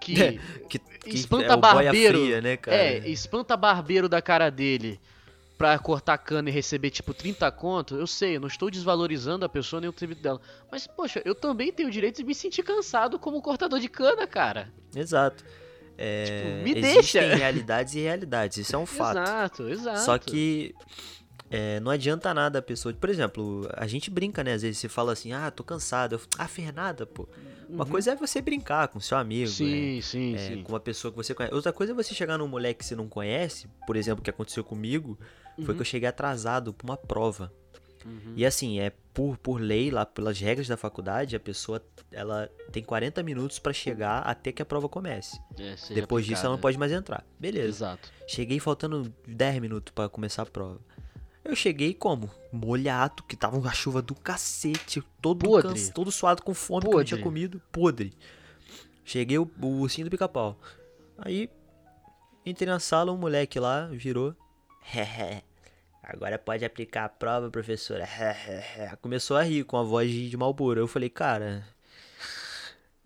que, 0.00 0.22
é, 0.22 0.38
que, 0.68 0.78
que 0.78 1.16
espanta 1.16 1.54
é 1.54 1.56
barbeiro. 1.56 2.18
Fria, 2.18 2.40
né, 2.40 2.58
é, 2.66 3.08
espanta 3.08 3.56
barbeiro 3.56 4.08
da 4.08 4.20
cara 4.20 4.50
dele 4.50 5.00
pra 5.56 5.78
cortar 5.78 6.18
cana 6.18 6.50
e 6.50 6.52
receber 6.52 6.90
tipo 6.90 7.14
30 7.14 7.50
conto. 7.52 7.96
Eu 7.96 8.06
sei, 8.06 8.36
eu 8.36 8.40
não 8.40 8.48
estou 8.48 8.70
desvalorizando 8.70 9.44
a 9.44 9.48
pessoa 9.48 9.80
nem 9.80 9.88
o 9.88 9.98
serviço 9.98 10.22
dela. 10.22 10.40
Mas, 10.70 10.86
poxa, 10.86 11.22
eu 11.24 11.34
também 11.34 11.72
tenho 11.72 11.88
o 11.88 11.92
direito 11.92 12.16
de 12.16 12.24
me 12.24 12.34
sentir 12.34 12.62
cansado 12.62 13.18
como 13.18 13.40
cortador 13.40 13.80
de 13.80 13.88
cana, 13.88 14.26
cara. 14.26 14.70
Exato. 14.94 15.44
É, 15.98 16.24
tipo, 16.24 16.64
me 16.64 16.70
existem 16.78 17.22
deixa. 17.22 17.36
realidades 17.36 17.94
e 17.94 18.00
realidades, 18.00 18.58
isso 18.58 18.76
é 18.76 18.78
um 18.78 18.86
fato. 18.86 19.18
Exato, 19.18 19.68
exato. 19.68 20.00
Só 20.00 20.18
que 20.18 20.74
é, 21.50 21.78
não 21.80 21.90
adianta 21.90 22.32
nada 22.34 22.58
a 22.58 22.62
pessoa. 22.62 22.92
Por 22.94 23.08
exemplo, 23.08 23.68
a 23.74 23.86
gente 23.86 24.10
brinca, 24.10 24.42
né? 24.42 24.54
Às 24.54 24.62
vezes 24.62 24.78
você 24.78 24.88
fala 24.88 25.12
assim, 25.12 25.32
ah, 25.32 25.50
tô 25.50 25.62
cansado. 25.62 26.16
Eu, 26.16 26.20
ah, 26.38 26.48
Fernanda, 26.48 27.06
pô. 27.06 27.28
Uma 27.68 27.84
uhum. 27.84 27.90
coisa 27.90 28.12
é 28.12 28.16
você 28.16 28.40
brincar 28.40 28.88
com 28.88 29.00
seu 29.00 29.16
amigo. 29.16 29.48
Sim, 29.48 29.96
né? 29.96 30.02
sim, 30.02 30.34
é, 30.34 30.38
sim. 30.38 30.62
Com 30.62 30.72
uma 30.72 30.80
pessoa 30.80 31.10
que 31.10 31.16
você 31.16 31.34
conhece. 31.34 31.54
Outra 31.54 31.72
coisa 31.72 31.92
é 31.92 31.94
você 31.94 32.14
chegar 32.14 32.38
num 32.38 32.48
moleque 32.48 32.80
que 32.80 32.84
você 32.84 32.96
não 32.96 33.08
conhece, 33.08 33.68
por 33.86 33.96
exemplo, 33.96 34.22
que 34.22 34.30
aconteceu 34.30 34.64
comigo, 34.64 35.18
uhum. 35.56 35.64
foi 35.64 35.74
que 35.74 35.80
eu 35.80 35.84
cheguei 35.84 36.08
atrasado 36.08 36.72
pra 36.72 36.84
uma 36.84 36.96
prova. 36.96 37.52
Uhum. 38.04 38.34
E 38.36 38.44
assim, 38.44 38.80
é 38.80 38.92
por, 39.12 39.38
por 39.38 39.60
lei, 39.60 39.90
lá 39.90 40.04
pelas 40.04 40.38
regras 40.38 40.68
da 40.68 40.76
faculdade, 40.76 41.34
a 41.34 41.40
pessoa 41.40 41.82
ela 42.12 42.50
tem 42.70 42.82
40 42.82 43.22
minutos 43.22 43.58
para 43.58 43.72
chegar 43.72 44.18
até 44.20 44.52
que 44.52 44.60
a 44.60 44.64
prova 44.64 44.88
comece. 44.88 45.40
É, 45.58 45.74
Depois 45.94 46.26
disso 46.26 46.44
ela 46.44 46.54
não 46.54 46.60
pode 46.60 46.78
mais 46.78 46.92
entrar. 46.92 47.24
Beleza. 47.38 47.68
Exato. 47.68 48.12
Cheguei 48.26 48.60
faltando 48.60 49.12
10 49.26 49.60
minutos 49.60 49.92
para 49.94 50.08
começar 50.08 50.42
a 50.42 50.46
prova. 50.46 50.80
Eu 51.42 51.54
cheguei 51.54 51.94
como? 51.94 52.28
Molhado, 52.52 53.22
que 53.22 53.36
tava 53.36 53.56
uma 53.56 53.72
chuva 53.72 54.02
do 54.02 54.14
cacete, 54.14 55.02
todo 55.22 55.48
canso, 55.62 55.92
todo 55.92 56.10
suado 56.10 56.42
com 56.42 56.52
fome, 56.52 56.82
podre. 56.82 56.96
que 56.96 57.00
eu 57.00 57.04
tinha 57.04 57.22
comido, 57.22 57.62
podre. 57.70 58.12
Cheguei 59.04 59.38
o, 59.38 59.48
o 59.62 59.66
ursinho 59.80 60.08
do 60.08 60.10
pica-pau. 60.10 60.58
Aí, 61.16 61.48
entrei 62.44 62.68
na 62.68 62.80
sala, 62.80 63.12
um 63.12 63.16
moleque 63.16 63.60
lá 63.60 63.86
virou. 63.86 64.34
Agora 66.08 66.38
pode 66.38 66.64
aplicar 66.64 67.04
a 67.06 67.08
prova, 67.08 67.50
professora. 67.50 68.08
Começou 69.02 69.36
a 69.36 69.42
rir 69.42 69.64
com 69.64 69.76
a 69.76 69.82
voz 69.82 70.08
de, 70.08 70.36
Malboro. 70.36 70.78
Eu 70.78 70.86
falei, 70.86 71.10
cara. 71.10 71.66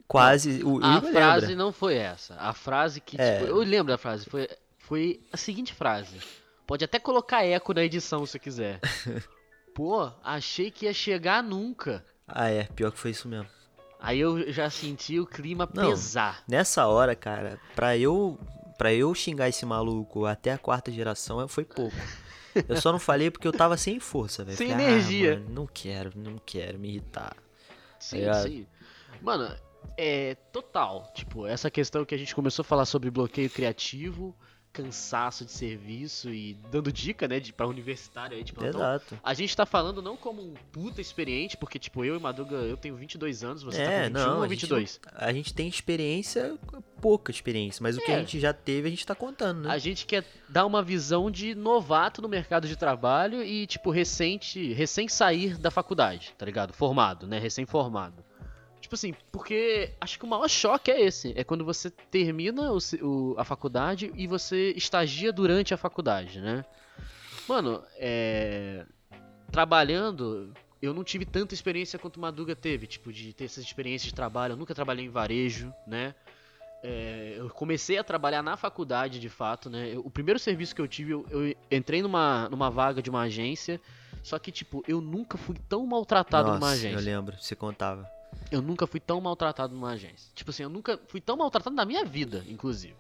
Quase. 0.06 0.62
O, 0.62 0.84
a 0.84 1.00
frase 1.00 1.46
lembra. 1.46 1.64
não 1.64 1.72
foi 1.72 1.94
essa. 1.94 2.34
A 2.34 2.52
frase 2.52 3.00
que. 3.00 3.18
É. 3.18 3.38
Tipo, 3.38 3.50
eu 3.50 3.56
lembro 3.58 3.86
da 3.86 3.96
frase. 3.96 4.28
Foi, 4.28 4.46
foi 4.78 5.20
a 5.32 5.36
seguinte 5.38 5.72
frase. 5.72 6.20
Pode 6.66 6.84
até 6.84 6.98
colocar 6.98 7.42
eco 7.42 7.72
na 7.72 7.82
edição 7.82 8.26
se 8.26 8.38
quiser. 8.38 8.80
Pô, 9.74 10.12
achei 10.22 10.70
que 10.70 10.84
ia 10.84 10.92
chegar 10.92 11.42
nunca. 11.42 12.04
Ah, 12.28 12.50
é. 12.50 12.64
Pior 12.64 12.92
que 12.92 12.98
foi 12.98 13.12
isso 13.12 13.26
mesmo. 13.26 13.48
Aí 13.98 14.20
eu 14.20 14.52
já 14.52 14.68
senti 14.68 15.18
o 15.18 15.26
clima 15.26 15.68
Não, 15.72 15.88
pesar. 15.88 16.42
Nessa 16.46 16.86
hora, 16.86 17.14
cara, 17.14 17.58
pra 17.74 17.96
eu, 17.96 18.38
pra 18.76 18.92
eu 18.92 19.14
xingar 19.14 19.48
esse 19.48 19.64
maluco 19.64 20.26
até 20.26 20.52
a 20.52 20.58
quarta 20.58 20.90
geração 20.92 21.46
foi 21.48 21.64
pouco. 21.64 21.96
Eu 22.68 22.76
só 22.76 22.92
não 22.92 22.98
falei 22.98 23.30
porque 23.30 23.46
eu 23.46 23.52
tava 23.52 23.76
sem 23.76 24.00
força, 24.00 24.44
velho. 24.44 24.56
Sem 24.56 24.70
falei, 24.70 24.86
ah, 24.86 24.90
energia. 24.90 25.34
Ah, 25.34 25.40
mano, 25.40 25.54
não 25.54 25.66
quero, 25.66 26.12
não 26.14 26.38
quero 26.44 26.78
me 26.78 26.88
irritar. 26.88 27.36
Sim, 27.98 28.24
tá 28.24 28.42
sim. 28.42 28.66
Mano, 29.20 29.54
é 29.96 30.34
total. 30.52 31.10
Tipo, 31.14 31.46
essa 31.46 31.70
questão 31.70 32.04
que 32.04 32.14
a 32.14 32.18
gente 32.18 32.34
começou 32.34 32.62
a 32.62 32.64
falar 32.64 32.84
sobre 32.84 33.10
bloqueio 33.10 33.50
criativo 33.50 34.36
cansaço 34.72 35.44
de 35.44 35.50
serviço 35.50 36.30
e 36.30 36.54
dando 36.70 36.92
dica, 36.92 37.26
né, 37.26 37.40
de, 37.40 37.52
pra 37.52 37.66
universitário 37.66 38.37
aí, 38.37 38.44
tipo, 38.44 38.64
Exato. 38.64 39.18
a 39.22 39.35
gente 39.35 39.56
tá 39.56 39.66
falando 39.66 40.00
não 40.00 40.16
como 40.16 40.42
um 40.42 40.54
puta 40.70 41.00
experiente, 41.00 41.56
porque, 41.56 41.78
tipo, 41.78 42.04
eu 42.04 42.16
e 42.16 42.20
Maduga, 42.20 42.56
eu 42.56 42.76
tenho 42.76 42.94
22 42.94 43.42
anos, 43.42 43.62
você 43.62 43.78
tá 43.78 43.90
é, 43.90 44.11
tá 44.11 44.11
com 44.11 44.14
21 44.14 44.30
não, 44.30 44.40
ou 44.42 44.48
22? 44.48 44.80
A 44.80 44.83
gente, 44.83 45.24
a 45.24 45.33
gente 45.33 45.54
tem 45.54 45.68
experiência, 45.68 46.56
pouca 47.00 47.33
experiência, 47.33 47.83
mas 47.83 47.96
é. 47.96 48.00
o 48.00 48.04
que 48.04 48.12
a 48.12 48.16
é. 48.16 48.20
gente 48.20 48.38
já 48.38 48.52
teve, 48.52 48.87
a 48.87 48.90
gente 48.90 49.06
tá 49.06 49.14
contando, 49.14 49.62
né? 49.62 49.70
A 49.70 49.78
gente 49.78 50.06
quer 50.06 50.24
dar 50.48 50.66
uma 50.66 50.83
visão 50.83 51.30
de 51.30 51.54
novato 51.54 52.22
no 52.22 52.28
mercado 52.28 52.68
de 52.68 52.76
trabalho 52.76 53.42
e, 53.42 53.66
tipo, 53.66 53.90
recente, 53.90 54.72
recém 54.72 55.09
sair 55.09 55.56
da 55.59 55.70
faculdade, 55.70 56.33
tá 56.38 56.46
ligado? 56.46 56.72
Formado, 56.72 57.26
né, 57.26 57.38
recém-formado. 57.38 58.29
Tipo 58.90 58.96
assim, 58.96 59.14
porque 59.31 59.92
acho 60.00 60.18
que 60.18 60.24
o 60.24 60.29
maior 60.29 60.48
choque 60.48 60.90
é 60.90 61.00
esse. 61.00 61.33
É 61.37 61.44
quando 61.44 61.64
você 61.64 61.90
termina 61.90 62.72
o, 62.72 62.79
o, 63.03 63.35
a 63.38 63.44
faculdade 63.44 64.12
e 64.16 64.26
você 64.26 64.72
estagia 64.72 65.33
durante 65.33 65.72
a 65.72 65.76
faculdade, 65.76 66.40
né? 66.40 66.64
Mano, 67.48 67.85
é. 67.94 68.85
Trabalhando, 69.53 70.53
eu 70.83 70.92
não 70.92 71.05
tive 71.05 71.24
tanta 71.24 71.55
experiência 71.55 72.00
quanto 72.00 72.16
o 72.16 72.20
Maduga 72.20 72.57
teve, 72.57 72.88
tipo, 72.88 73.12
de 73.12 73.33
ter 73.33 73.44
essas 73.44 73.62
experiências 73.62 74.09
de 74.09 74.14
trabalho. 74.14 74.55
Eu 74.55 74.57
nunca 74.57 74.74
trabalhei 74.74 75.05
em 75.05 75.09
varejo, 75.09 75.72
né? 75.87 76.12
É, 76.83 77.35
eu 77.38 77.48
comecei 77.48 77.96
a 77.96 78.03
trabalhar 78.03 78.42
na 78.42 78.57
faculdade, 78.57 79.20
de 79.20 79.29
fato, 79.29 79.70
né? 79.70 79.94
Eu, 79.94 80.00
o 80.00 80.11
primeiro 80.11 80.40
serviço 80.40 80.74
que 80.74 80.81
eu 80.81 80.88
tive, 80.88 81.12
eu, 81.12 81.24
eu, 81.31 81.55
entrei 81.70 82.03
numa, 82.03 82.48
numa 82.48 82.68
vaga 82.68 83.00
de 83.00 83.09
uma 83.09 83.20
agência, 83.20 83.81
só 84.20 84.37
que, 84.37 84.50
tipo, 84.50 84.83
eu 84.88 85.00
nunca 85.00 85.38
fui 85.38 85.55
tão 85.68 85.87
maltratado 85.87 86.48
Nossa, 86.48 86.59
numa 86.59 86.72
agência. 86.72 86.96
eu 86.96 87.00
lembro, 87.05 87.37
você 87.38 87.55
contava. 87.55 88.18
Eu 88.50 88.60
nunca 88.60 88.86
fui 88.86 89.00
tão 89.00 89.20
maltratado 89.20 89.74
numa 89.74 89.90
agência. 89.90 90.30
Tipo 90.34 90.50
assim, 90.50 90.62
eu 90.62 90.68
nunca 90.68 90.98
fui 91.08 91.20
tão 91.20 91.36
maltratado 91.36 91.74
na 91.74 91.84
minha 91.84 92.04
vida, 92.04 92.44
inclusive. 92.48 92.96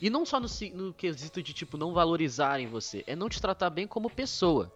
E 0.00 0.08
não 0.08 0.24
só 0.24 0.38
no, 0.40 0.46
no 0.74 0.94
quesito 0.94 1.42
de, 1.42 1.52
tipo, 1.52 1.76
não 1.76 1.92
valorizarem 1.92 2.66
você. 2.66 3.04
É 3.06 3.16
não 3.16 3.28
te 3.28 3.40
tratar 3.40 3.70
bem 3.70 3.86
como 3.86 4.08
pessoa. 4.08 4.72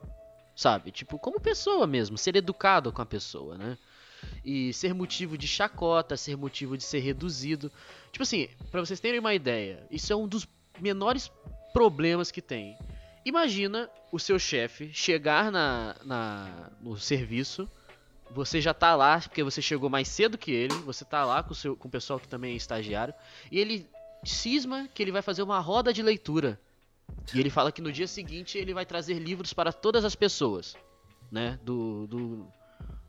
Sabe? 0.55 0.91
Tipo, 0.91 1.19
como 1.19 1.41
pessoa 1.41 1.87
mesmo. 1.87 2.19
Ser 2.19 2.37
educado 2.37 2.93
com 2.93 3.01
a 3.01 3.07
pessoa, 3.07 3.57
né? 3.57 3.79
E 4.45 4.73
ser 4.73 4.95
motivo 4.95 5.39
de 5.39 5.49
chacota, 5.49 6.17
ser 6.17 6.37
motivo 6.37 6.77
de 6.77 6.85
ser 6.85 7.01
reduzido. 7.01 7.73
Tipo 8.11 8.23
assim, 8.23 8.49
para 8.71 8.81
vocês 8.81 9.01
terem 9.01 9.21
uma 9.21 9.35
ideia, 9.35 9.85
isso 9.91 10.13
é 10.13 10.17
um 10.17 10.29
dos 10.29 10.47
menores 10.81 11.31
problemas 11.73 12.31
que 12.31 12.43
tem. 12.43 12.77
Imagina 13.25 13.89
o 14.11 14.19
seu 14.19 14.39
chefe 14.39 14.93
chegar 14.93 15.51
na, 15.51 15.97
na, 16.05 16.71
no 16.81 16.99
serviço 16.99 17.69
você 18.35 18.61
já 18.61 18.73
tá 18.73 18.95
lá, 18.95 19.21
porque 19.21 19.43
você 19.43 19.61
chegou 19.61 19.89
mais 19.89 20.09
cedo 20.09 20.39
que 20.39 20.51
ele, 20.51 20.75
você 20.77 21.05
tá 21.05 21.25
lá 21.25 21.43
com 21.43 21.53
o, 21.53 21.55
seu, 21.55 21.77
com 21.77 21.89
o 21.89 21.91
pessoal 21.91 22.19
que 22.19 22.29
também 22.29 22.53
é 22.53 22.57
estagiário, 22.57 23.15
e 23.51 23.59
ele 23.59 23.89
cisma 24.25 24.89
que 24.95 25.03
ele 25.03 25.13
vai 25.13 25.23
fazer 25.23 25.43
uma 25.43 25.59
roda 25.59 25.93
de 25.93 26.03
leitura. 26.03 26.59
E 27.35 27.41
ele 27.41 27.51
fala 27.51 27.71
que 27.71 27.83
no 27.83 27.93
dia 27.93 28.07
seguinte 28.07 28.57
ele 28.57 28.73
vai 28.73 28.87
trazer 28.87 29.15
livros 29.15 29.53
para 29.53 29.73
todas 29.73 30.05
as 30.05 30.15
pessoas, 30.15 30.77
né? 31.31 31.59
Do, 31.63 32.07
do 32.07 32.47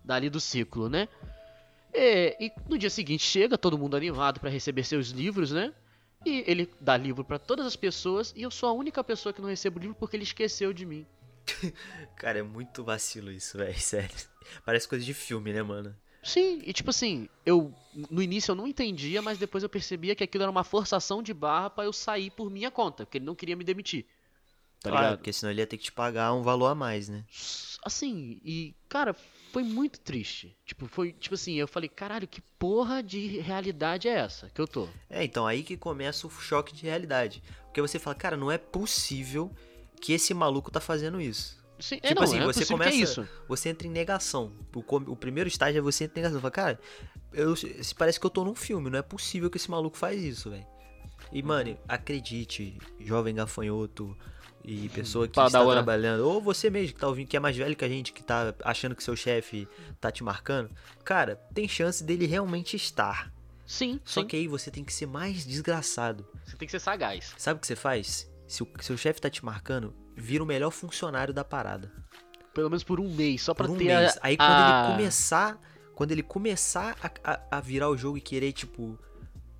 dali 0.03 0.29
do 0.29 0.39
ciclo, 0.39 0.89
né? 0.89 1.07
E, 1.93 2.35
e 2.39 2.51
no 2.67 2.77
dia 2.77 2.89
seguinte 2.89 3.23
chega 3.23 3.57
todo 3.57 3.77
mundo 3.77 3.95
animado 3.95 4.39
para 4.39 4.49
receber 4.49 4.83
seus 4.83 5.09
livros, 5.09 5.51
né? 5.51 5.73
E 6.25 6.43
ele 6.47 6.69
dá 6.79 6.97
livro 6.97 7.23
para 7.23 7.37
todas 7.37 7.65
as 7.65 7.75
pessoas 7.75 8.33
e 8.35 8.41
eu 8.41 8.51
sou 8.51 8.69
a 8.69 8.73
única 8.73 9.03
pessoa 9.03 9.33
que 9.33 9.41
não 9.41 9.49
recebo 9.49 9.79
livro 9.79 9.95
porque 9.95 10.15
ele 10.15 10.23
esqueceu 10.23 10.73
de 10.73 10.85
mim. 10.85 11.05
Cara, 12.15 12.39
é 12.39 12.43
muito 12.43 12.83
vacilo 12.83 13.31
isso, 13.31 13.57
velho, 13.57 13.77
sério. 13.79 14.32
Parece 14.65 14.87
coisa 14.87 15.03
de 15.03 15.13
filme, 15.13 15.53
né, 15.53 15.61
mano? 15.61 15.95
Sim, 16.23 16.61
e 16.65 16.71
tipo 16.71 16.89
assim, 16.89 17.27
eu 17.45 17.73
no 18.09 18.21
início 18.21 18.51
eu 18.51 18.55
não 18.55 18.65
entendia, 18.65 19.21
mas 19.21 19.37
depois 19.37 19.61
eu 19.61 19.69
percebia 19.69 20.15
que 20.15 20.23
aquilo 20.23 20.43
era 20.43 20.51
uma 20.51 20.63
forçação 20.63 21.21
de 21.21 21.33
barra 21.33 21.69
para 21.69 21.83
eu 21.83 21.91
sair 21.91 22.31
por 22.31 22.49
minha 22.49 22.71
conta, 22.71 23.05
porque 23.05 23.17
ele 23.17 23.25
não 23.25 23.35
queria 23.35 23.57
me 23.57 23.63
demitir. 23.63 24.05
Tá 24.81 24.89
claro, 24.89 25.05
ligado? 25.05 25.17
porque 25.19 25.33
senão 25.33 25.51
ele 25.51 25.61
ia 25.61 25.67
ter 25.67 25.77
que 25.77 25.85
te 25.85 25.91
pagar 25.91 26.33
um 26.33 26.41
valor 26.41 26.67
a 26.67 26.75
mais, 26.75 27.09
né? 27.09 27.25
Assim, 27.83 28.39
e 28.43 28.73
cara, 28.87 29.13
foi 29.51 29.63
muito 29.63 29.99
triste. 29.99 30.57
Tipo, 30.65 30.87
foi 30.87 31.13
tipo 31.13 31.35
assim, 31.35 31.53
eu 31.55 31.67
falei, 31.67 31.87
caralho, 31.87 32.27
que 32.27 32.41
porra 32.57 33.03
de 33.03 33.39
realidade 33.39 34.07
é 34.07 34.13
essa 34.13 34.49
que 34.49 34.59
eu 34.59 34.67
tô? 34.67 34.87
É, 35.09 35.23
então 35.23 35.45
aí 35.45 35.61
que 35.63 35.77
começa 35.77 36.25
o 36.25 36.29
choque 36.29 36.73
de 36.73 36.83
realidade. 36.83 37.43
Porque 37.65 37.81
você 37.81 37.99
fala, 37.99 38.15
cara, 38.15 38.37
não 38.37 38.51
é 38.51 38.57
possível 38.57 39.51
que 40.01 40.11
esse 40.11 40.33
maluco 40.33 40.71
tá 40.71 40.81
fazendo 40.81 41.21
isso. 41.21 41.62
Sim, 41.83 41.99
é, 42.01 42.07
tipo 42.07 42.15
não, 42.15 42.23
assim, 42.23 42.39
é 42.39 42.45
você 42.45 42.65
começa. 42.65 42.95
isso. 42.95 43.27
Você 43.45 43.67
entra 43.67 43.85
em 43.85 43.91
negação. 43.91 44.53
O, 44.73 45.11
o, 45.11 45.15
primeiro 45.17 45.49
estágio 45.49 45.79
é 45.79 45.81
você 45.81 46.05
entra 46.05 46.17
em 46.17 46.23
negação. 46.23 46.39
Fala, 46.39 46.51
cara, 46.51 46.79
eu, 47.33 47.53
parece 47.97 48.17
que 48.17 48.25
eu 48.25 48.29
tô 48.29 48.45
num 48.45 48.55
filme. 48.55 48.89
Não 48.89 48.97
é 48.97 49.01
possível 49.01 49.49
que 49.49 49.57
esse 49.57 49.69
maluco 49.69 49.97
faz 49.97 50.23
isso, 50.23 50.49
velho. 50.49 50.65
E, 51.29 51.43
mano, 51.43 51.77
acredite, 51.85 52.77
jovem 53.01 53.35
gafanhoto 53.35 54.17
e 54.63 54.87
pessoa 54.89 55.27
que 55.27 55.37
está 55.37 55.61
trabalhando, 55.61 56.21
ou 56.21 56.41
você 56.41 56.69
mesmo 56.69 56.93
que 56.93 57.01
tá 57.01 57.07
ouvindo, 57.09 57.27
que 57.27 57.35
é 57.35 57.39
mais 57.41 57.57
velho 57.57 57.75
que 57.75 57.83
a 57.83 57.89
gente, 57.89 58.13
que 58.13 58.23
tá 58.23 58.55
achando 58.63 58.95
que 58.95 59.03
seu 59.03 59.13
chefe 59.17 59.67
tá 59.99 60.09
te 60.09 60.23
marcando, 60.23 60.71
cara, 61.03 61.35
tem 61.53 61.67
chance 61.67 62.01
dele 62.01 62.25
realmente 62.25 62.77
estar. 62.77 63.29
Sim. 63.65 63.99
Só 64.05 64.21
sim. 64.21 64.27
que 64.27 64.37
aí 64.37 64.47
você 64.47 64.71
tem 64.71 64.85
que 64.85 64.93
ser 64.93 65.05
mais 65.05 65.45
desgraçado. 65.45 66.25
Você 66.45 66.55
tem 66.55 66.65
que 66.65 66.71
ser 66.71 66.79
sagaz. 66.79 67.33
Sabe 67.37 67.57
o 67.57 67.59
que 67.59 67.67
você 67.67 67.75
faz? 67.75 68.31
Se 68.47 68.63
o 68.63 68.67
seu 68.79 68.95
chefe 68.95 69.19
tá 69.19 69.29
te 69.29 69.43
marcando, 69.43 69.93
vira 70.15 70.43
o 70.43 70.47
melhor 70.47 70.71
funcionário 70.71 71.33
da 71.33 71.43
parada. 71.43 71.91
Mês 72.55 72.69
menos 72.69 72.83
por 72.83 72.99
um 72.99 73.09
mês, 73.09 73.41
só 73.41 73.53
pra 73.53 73.65
por 73.65 73.73
um 73.73 73.77
ter 73.77 73.85
mês. 73.85 74.17
A... 74.17 74.19
Aí 74.27 74.37
quando 74.37 74.51
ele 74.51 74.95
começar. 74.95 75.61
Quando 75.95 76.11
ele 76.11 76.23
começar 76.23 76.97
a, 77.01 77.33
a, 77.33 77.57
a, 77.57 77.61
virar 77.61 77.89
o 77.89 77.97
jogo 77.97 78.17
e 78.17 78.21
querer, 78.21 78.51
tipo. 78.51 78.97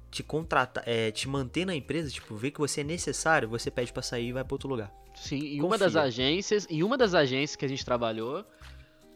te 0.10 0.24
contratar, 0.24 0.84
é, 0.88 1.12
te 1.12 1.28
manter 1.28 1.66
na 1.66 1.76
empresa, 1.76 2.10
tipo, 2.10 2.36
ver 2.36 2.52
que 2.52 2.60
você 2.60 2.82
é 2.82 2.84
necessário, 2.84 3.48
você 3.48 3.70
pede 3.70 3.94
para 3.94 4.02
sair 4.02 4.30
e 4.30 4.34
vai 4.34 4.44
para 4.44 4.54
outro 4.54 4.70
lugar. 4.70 4.92
Sim, 5.16 5.38
em 5.38 5.58
Confia. 5.58 5.66
uma 5.66 5.78
das 5.78 5.96
agências, 5.96 6.68
em 6.70 6.84
uma 6.84 6.98
das 6.98 7.14
agências 7.14 7.56
que 7.56 7.66
a 7.66 7.68
gente 7.68 7.86
trabalhou, 7.86 8.46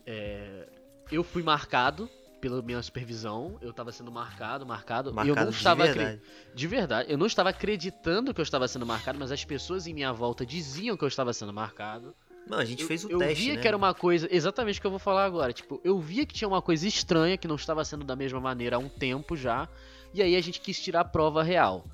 é, 0.06 0.68
eu 1.12 1.24
fui 1.24 1.42
marcado 1.42 2.10
pela 2.40 2.62
minha 2.62 2.82
supervisão, 2.82 3.58
eu 3.62 3.72
estava 3.72 3.92
sendo 3.92 4.12
marcado, 4.12 4.66
marcado, 4.66 5.14
marcado 5.14 5.40
eu 5.40 5.44
não 5.46 5.52
estava 5.52 5.88
de 5.88 5.94
verdade. 5.94 6.22
de 6.54 6.68
verdade, 6.68 7.12
eu 7.12 7.18
não 7.18 7.26
estava 7.26 7.50
acreditando 7.50 8.34
que 8.34 8.40
eu 8.40 8.44
estava 8.44 8.68
sendo 8.68 8.86
marcado, 8.86 9.18
mas 9.20 9.32
as 9.32 9.44
pessoas 9.44 9.88
em 9.88 9.94
minha 9.94 10.14
volta 10.14 10.46
diziam 10.46 10.96
que 10.96 11.04
eu 11.04 11.08
estava 11.08 11.34
sendo 11.34 11.54
marcado. 11.54 12.16
Não, 12.48 12.60
a 12.60 12.66
gente 12.66 12.82
eu, 12.82 12.88
fez 12.88 13.04
o 13.04 13.12
eu 13.12 13.20
teste, 13.20 13.34
Eu 13.34 13.46
via 13.46 13.56
né? 13.56 13.62
que 13.62 13.68
era 13.68 13.76
uma 13.76 13.94
coisa, 13.94 14.28
exatamente 14.32 14.80
o 14.80 14.82
que 14.82 14.88
eu 14.88 14.92
vou 14.92 15.00
falar 15.00 15.26
agora, 15.26 15.52
tipo, 15.52 15.82
eu 15.84 16.00
via 16.00 16.26
que 16.26 16.34
tinha 16.34 16.48
uma 16.48 16.62
coisa 16.62 16.88
estranha 16.88 17.38
que 17.38 17.48
não 17.48 17.56
estava 17.56 17.84
sendo 17.84 18.06
da 18.06 18.16
mesma 18.16 18.40
maneira 18.40 18.78
há 18.78 18.80
um 18.80 18.90
tempo 18.90 19.36
já, 19.36 19.68
e 20.14 20.22
aí 20.22 20.36
a 20.36 20.42
gente 20.42 20.62
quis 20.62 20.80
tirar 20.80 21.02
a 21.02 21.06
prova 21.06 21.44
real. 21.44 21.86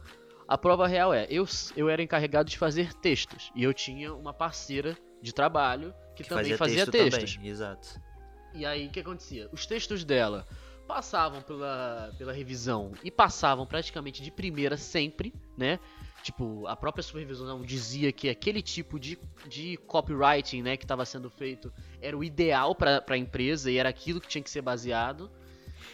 A 0.48 0.58
prova 0.58 0.88
real 0.88 1.14
é, 1.14 1.26
eu, 1.30 1.48
eu 1.76 1.90
era 1.90 2.04
encarregado 2.04 2.50
de 2.50 2.58
fazer 2.58 2.94
textos, 2.94 3.52
e 3.56 3.64
eu 3.64 3.74
tinha 3.74 4.14
uma 4.14 4.34
parceira 4.34 4.96
de 5.22 5.34
trabalho 5.34 5.94
que, 6.16 6.24
que 6.24 6.30
também 6.30 6.56
fazia, 6.56 6.58
fazia 6.58 6.86
texto 6.86 7.12
textos. 7.12 7.34
Também, 7.36 7.50
exato. 7.50 8.00
E 8.54 8.66
aí 8.66 8.88
o 8.88 8.90
que 8.90 9.00
acontecia? 9.00 9.50
Os 9.52 9.66
textos 9.66 10.04
dela 10.04 10.48
passavam 10.88 11.42
pela, 11.42 12.14
pela 12.18 12.34
revisão 12.34 12.92
e 13.04 13.10
passavam 13.10 13.66
praticamente 13.66 14.22
de 14.22 14.30
primeira 14.32 14.78
sempre, 14.78 15.34
né? 15.58 15.80
Tipo, 16.22 16.66
a 16.68 16.76
própria 16.76 17.04
supervisão 17.04 17.62
dizia 17.62 18.12
que 18.12 18.30
aquele 18.30 18.62
tipo 18.62 18.98
de, 18.98 19.20
de 19.46 19.76
copywriting, 19.88 20.62
né, 20.62 20.78
que 20.78 20.86
estava 20.86 21.04
sendo 21.04 21.30
feito 21.30 21.72
era 22.02 22.18
o 22.18 22.24
ideal 22.24 22.74
para 22.74 23.04
a 23.06 23.18
empresa 23.18 23.70
e 23.70 23.78
era 23.78 23.90
aquilo 23.90 24.22
que 24.22 24.28
tinha 24.28 24.42
que 24.42 24.50
ser 24.50 24.62
baseado. 24.62 25.30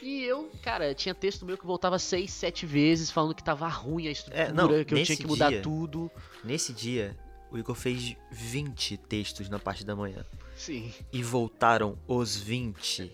E 0.03 0.23
eu, 0.23 0.51
cara, 0.61 0.93
tinha 0.93 1.15
texto 1.15 1.45
meu 1.45 1.57
que 1.57 1.65
voltava 1.65 1.97
seis, 1.97 2.31
sete 2.31 2.65
vezes 2.65 3.09
falando 3.09 3.33
que 3.33 3.43
tava 3.43 3.67
ruim 3.67 4.07
a 4.07 4.11
estrutura, 4.11 4.43
é, 4.43 4.53
não, 4.53 4.67
que 4.67 4.93
eu 4.93 5.03
tinha 5.03 5.17
que 5.17 5.25
mudar 5.25 5.49
dia, 5.49 5.61
tudo. 5.63 6.11
Nesse 6.43 6.73
dia, 6.73 7.17
o 7.51 7.57
Igor 7.57 7.75
fez 7.75 8.15
20 8.31 8.97
textos 8.97 9.49
na 9.49 9.57
parte 9.57 9.83
da 9.83 9.95
manhã. 9.95 10.23
Sim. 10.59 10.93
E 11.13 11.23
voltaram 11.23 11.97
os 12.05 12.35
20. 12.35 13.09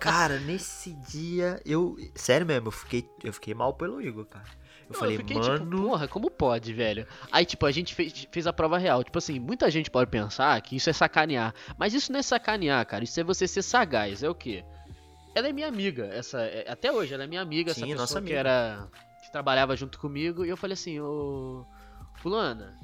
Cara, 0.00 0.40
nesse 0.40 0.94
dia 1.10 1.60
eu. 1.64 1.96
Sério 2.14 2.46
mesmo, 2.46 2.68
eu 2.68 2.72
fiquei, 2.72 3.06
eu 3.22 3.32
fiquei 3.34 3.52
mal 3.52 3.74
pelo 3.74 4.00
Igor, 4.00 4.24
cara. 4.24 4.46
Eu 4.88 4.92
não, 4.92 4.98
falei, 4.98 5.16
eu 5.16 5.20
fiquei, 5.20 5.36
tipo, 5.36 5.46
mano. 5.46 5.64
Tipo, 5.66 5.82
porra, 5.82 6.08
como 6.08 6.30
pode, 6.30 6.72
velho? 6.72 7.06
Aí, 7.30 7.44
tipo, 7.44 7.66
a 7.66 7.70
gente 7.70 7.94
fez, 7.94 8.26
fez 8.32 8.46
a 8.46 8.52
prova 8.52 8.78
real. 8.78 9.04
Tipo 9.04 9.18
assim, 9.18 9.38
muita 9.38 9.70
gente 9.70 9.90
pode 9.90 10.10
pensar 10.10 10.58
que 10.62 10.76
isso 10.76 10.88
é 10.88 10.92
sacanear. 10.92 11.54
Mas 11.76 11.92
isso 11.92 12.10
não 12.10 12.18
é 12.18 12.22
sacanear, 12.22 12.86
cara. 12.86 13.04
Isso 13.04 13.20
é 13.20 13.24
você 13.24 13.46
ser 13.46 13.62
sagaz. 13.62 14.22
É 14.22 14.28
o 14.28 14.34
quê? 14.34 14.64
Ela 15.34 15.48
é 15.48 15.52
minha 15.52 15.68
amiga. 15.68 16.06
essa 16.06 16.40
é, 16.40 16.64
Até 16.66 16.90
hoje, 16.90 17.12
ela 17.12 17.24
é 17.24 17.26
minha 17.26 17.42
amiga. 17.42 17.74
Sim, 17.74 17.80
essa 17.80 17.86
pessoa 17.86 18.00
nossa 18.00 18.18
amiga. 18.18 18.32
que 18.32 18.38
era. 18.38 18.88
que 19.22 19.30
trabalhava 19.30 19.76
junto 19.76 19.98
comigo. 19.98 20.46
E 20.46 20.48
eu 20.48 20.56
falei 20.56 20.74
assim, 20.74 20.98
ô. 20.98 21.66
Fulana, 22.16 22.74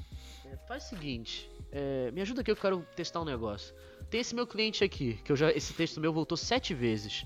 é, 0.45 0.55
faz 0.67 0.85
o 0.85 0.89
seguinte. 0.89 1.50
É, 1.71 2.11
me 2.11 2.21
ajuda 2.21 2.41
aqui, 2.41 2.51
eu 2.51 2.55
quero 2.55 2.85
testar 2.95 3.21
um 3.21 3.25
negócio. 3.25 3.73
Tem 4.09 4.19
esse 4.19 4.35
meu 4.35 4.45
cliente 4.45 4.83
aqui, 4.83 5.19
que 5.23 5.31
eu 5.31 5.35
já. 5.35 5.51
Esse 5.51 5.73
texto 5.73 6.01
meu 6.01 6.11
voltou 6.11 6.37
sete 6.37 6.73
vezes. 6.73 7.25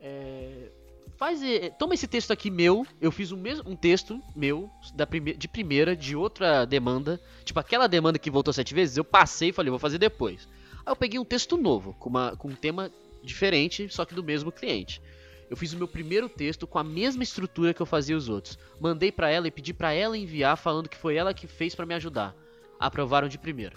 É, 0.00 0.70
faz. 1.16 1.40
Toma 1.78 1.94
esse 1.94 2.08
texto 2.08 2.32
aqui 2.32 2.50
meu. 2.50 2.84
Eu 3.00 3.12
fiz 3.12 3.30
um, 3.30 3.36
mesmo, 3.36 3.70
um 3.70 3.76
texto 3.76 4.20
meu, 4.34 4.68
da 4.94 5.06
prime, 5.06 5.34
de 5.34 5.46
primeira, 5.46 5.94
de 5.94 6.16
outra 6.16 6.64
demanda. 6.64 7.20
Tipo, 7.44 7.60
aquela 7.60 7.86
demanda 7.86 8.18
que 8.18 8.30
voltou 8.30 8.52
sete 8.52 8.74
vezes, 8.74 8.96
eu 8.96 9.04
passei 9.04 9.50
e 9.50 9.52
falei, 9.52 9.70
vou 9.70 9.78
fazer 9.78 9.98
depois. 9.98 10.48
Aí 10.84 10.90
eu 10.90 10.96
peguei 10.96 11.20
um 11.20 11.24
texto 11.24 11.56
novo, 11.56 11.94
com, 11.94 12.10
uma, 12.10 12.36
com 12.36 12.48
um 12.48 12.54
tema 12.54 12.90
diferente, 13.22 13.88
só 13.88 14.04
que 14.04 14.14
do 14.14 14.24
mesmo 14.24 14.50
cliente. 14.50 15.00
Eu 15.48 15.56
fiz 15.56 15.72
o 15.72 15.76
meu 15.76 15.86
primeiro 15.86 16.28
texto 16.28 16.66
com 16.66 16.78
a 16.78 16.84
mesma 16.84 17.22
estrutura 17.22 17.72
que 17.72 17.80
eu 17.80 17.86
fazia 17.86 18.16
os 18.16 18.28
outros. 18.28 18.58
Mandei 18.80 19.12
para 19.12 19.30
ela 19.30 19.46
e 19.46 19.52
pedi 19.52 19.72
para 19.72 19.92
ela 19.92 20.18
enviar 20.18 20.56
falando 20.56 20.88
que 20.88 20.96
foi 20.96 21.14
ela 21.16 21.32
que 21.32 21.46
fez 21.46 21.74
para 21.74 21.86
me 21.86 21.94
ajudar. 21.94 22.34
Aprovaram 22.78 23.28
de 23.28 23.38
primeira. 23.38 23.76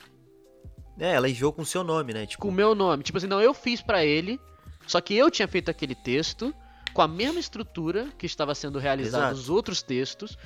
É, 0.99 1.13
ela 1.13 1.29
enviou 1.29 1.53
com 1.53 1.61
o 1.61 1.65
seu 1.65 1.83
nome, 1.83 2.13
né? 2.13 2.25
Tipo... 2.25 2.41
Com 2.41 2.49
o 2.49 2.51
meu 2.51 2.73
nome. 2.73 3.03
Tipo 3.03 3.17
assim, 3.17 3.27
não, 3.27 3.41
eu 3.41 3.53
fiz 3.53 3.81
para 3.81 4.03
ele, 4.03 4.39
só 4.87 4.99
que 4.99 5.15
eu 5.15 5.29
tinha 5.29 5.47
feito 5.47 5.69
aquele 5.69 5.93
texto 5.93 6.53
com 6.93 7.01
a 7.01 7.07
mesma 7.07 7.39
estrutura 7.39 8.07
que 8.17 8.25
estava 8.25 8.55
sendo 8.55 8.79
realizado 8.79 9.35
nos 9.35 9.49
outros 9.49 9.83
textos. 9.83 10.37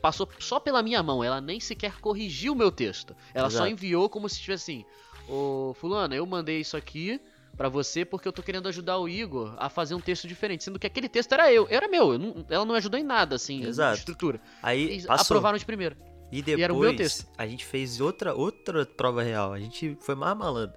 Passou 0.00 0.28
só 0.40 0.58
pela 0.58 0.82
minha 0.82 1.00
mão, 1.00 1.22
ela 1.22 1.40
nem 1.40 1.60
sequer 1.60 2.00
corrigiu 2.00 2.54
o 2.54 2.56
meu 2.56 2.72
texto. 2.72 3.14
Ela 3.32 3.46
Exato. 3.46 3.64
só 3.64 3.70
enviou 3.70 4.08
como 4.08 4.28
se 4.28 4.40
tivesse 4.40 4.72
assim: 4.72 4.84
Ô 5.28 5.74
Fulano, 5.74 6.12
eu 6.12 6.26
mandei 6.26 6.60
isso 6.60 6.76
aqui 6.76 7.20
para 7.56 7.68
você 7.68 8.04
porque 8.04 8.26
eu 8.26 8.32
tô 8.32 8.42
querendo 8.42 8.68
ajudar 8.68 8.98
o 8.98 9.08
Igor 9.08 9.54
a 9.58 9.68
fazer 9.68 9.94
um 9.94 10.00
texto 10.00 10.26
diferente, 10.26 10.64
sendo 10.64 10.78
que 10.78 10.86
aquele 10.86 11.08
texto 11.08 11.32
era 11.32 11.52
eu, 11.52 11.68
era 11.70 11.86
meu, 11.86 12.14
eu 12.14 12.18
não, 12.18 12.46
ela 12.48 12.64
não 12.64 12.74
ajudou 12.74 12.98
em 12.98 13.04
nada 13.04 13.36
assim, 13.36 13.62
Exato. 13.64 13.98
estrutura. 13.98 14.40
Aí 14.60 15.04
aprovaram 15.06 15.56
de 15.56 15.64
primeira. 15.64 15.96
E 16.32 16.40
depois 16.40 16.58
e 16.58 16.62
era 16.62 16.72
o 16.72 16.78
meu 16.78 16.96
texto. 16.96 17.26
a 17.36 17.46
gente 17.46 17.64
fez 17.64 18.00
outra 18.00 18.34
outra 18.34 18.86
prova 18.86 19.22
real. 19.22 19.52
A 19.52 19.60
gente 19.60 19.96
foi 20.00 20.14
mais 20.14 20.36
malandro. 20.36 20.76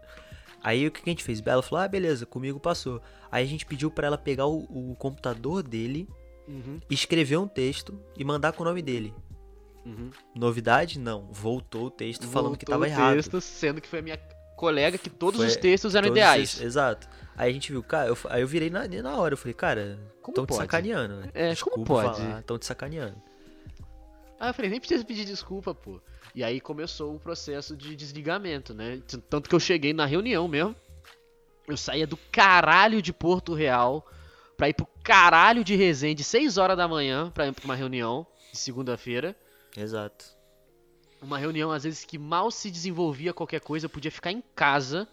Aí 0.62 0.86
o 0.86 0.92
que 0.92 1.02
a 1.06 1.10
gente 1.10 1.24
fez? 1.24 1.42
Ela 1.46 1.64
falou: 1.64 1.84
"Ah, 1.84 1.88
beleza, 1.88 2.26
comigo 2.26 2.60
passou". 2.60 3.02
Aí 3.32 3.44
a 3.44 3.48
gente 3.48 3.66
pediu 3.66 3.90
para 3.90 4.08
ela 4.08 4.18
pegar 4.18 4.48
o, 4.48 4.64
o 4.64 4.96
computador 4.98 5.64
dele, 5.64 6.10
uhum. 6.48 6.80
escrever 6.90 7.38
um 7.38 7.48
texto 7.48 7.98
e 8.18 8.24
mandar 8.26 8.52
com 8.52 8.64
o 8.64 8.66
nome 8.66 8.82
dele. 8.82 9.14
Uhum. 9.86 10.10
Novidade? 10.36 11.00
Não. 11.00 11.30
Voltou 11.32 11.86
o 11.86 11.92
texto 11.92 12.24
Voltou 12.24 12.42
falando 12.42 12.58
que 12.58 12.66
tava 12.66 12.88
errado. 12.88 13.16
texto, 13.16 13.40
sendo 13.40 13.80
que 13.80 13.88
foi 13.88 14.00
a 14.00 14.02
minha 14.02 14.18
colega 14.58 14.98
que 14.98 15.10
todos 15.10 15.40
foi, 15.40 15.48
os 15.48 15.56
textos 15.56 15.96
eram 15.96 16.10
ideais. 16.10 16.60
exato. 16.60 17.08
Aí 17.38 17.50
a 17.50 17.54
gente 17.54 17.72
viu, 17.72 17.84
cara, 17.84 18.10
eu, 18.10 18.18
aí 18.30 18.42
eu 18.42 18.48
virei 18.48 18.70
na, 18.70 18.88
na 18.88 19.18
hora, 19.18 19.34
eu 19.34 19.38
falei, 19.38 19.54
cara, 19.54 20.00
estão 20.28 20.46
te 20.46 20.56
sacaneando, 20.56 21.18
né? 21.18 21.30
É, 21.34 21.50
Desculpa 21.50 21.76
como 21.76 21.86
pode? 21.86 22.40
Estão 22.40 22.58
te 22.58 22.66
sacaneando. 22.66 23.22
Ah, 24.40 24.50
eu 24.50 24.54
falei, 24.54 24.70
nem 24.70 24.80
precisa 24.80 25.04
pedir 25.06 25.26
desculpa, 25.26 25.74
pô. 25.74 26.02
E 26.34 26.44
aí 26.44 26.60
começou 26.60 27.16
o 27.16 27.20
processo 27.20 27.76
de 27.76 27.96
desligamento, 27.96 28.74
né? 28.74 29.02
Tanto 29.30 29.50
que 29.50 29.56
eu 29.56 29.60
cheguei 29.60 29.94
na 29.94 30.06
reunião 30.06 30.48
mesmo. 30.48 30.76
Eu 31.68 31.78
saía 31.78 32.06
do 32.06 32.18
caralho 32.32 33.02
de 33.02 33.14
Porto 33.14 33.54
Real 33.54 34.06
pra 34.58 34.70
ir 34.70 34.74
pro 34.74 34.88
caralho 35.04 35.64
de 35.64 35.76
Resende 35.76 36.24
6 36.24 36.58
horas 36.58 36.78
da 36.78 36.88
manhã 36.88 37.32
pra 37.32 37.48
ir 37.48 37.54
pra 37.54 37.66
uma 37.66 37.76
reunião 37.76 38.28
de 38.52 38.60
segunda-feira. 38.60 39.36
Exato. 39.76 40.26
Uma 41.22 41.38
reunião, 41.38 41.72
às 41.72 41.84
vezes, 41.84 42.06
que 42.06 42.18
mal 42.18 42.52
se 42.52 42.70
desenvolvia 42.70 43.34
qualquer 43.34 43.62
coisa, 43.62 43.86
eu 43.86 43.90
podia 43.90 44.12
ficar 44.12 44.32
em 44.32 44.44
casa, 44.56 45.08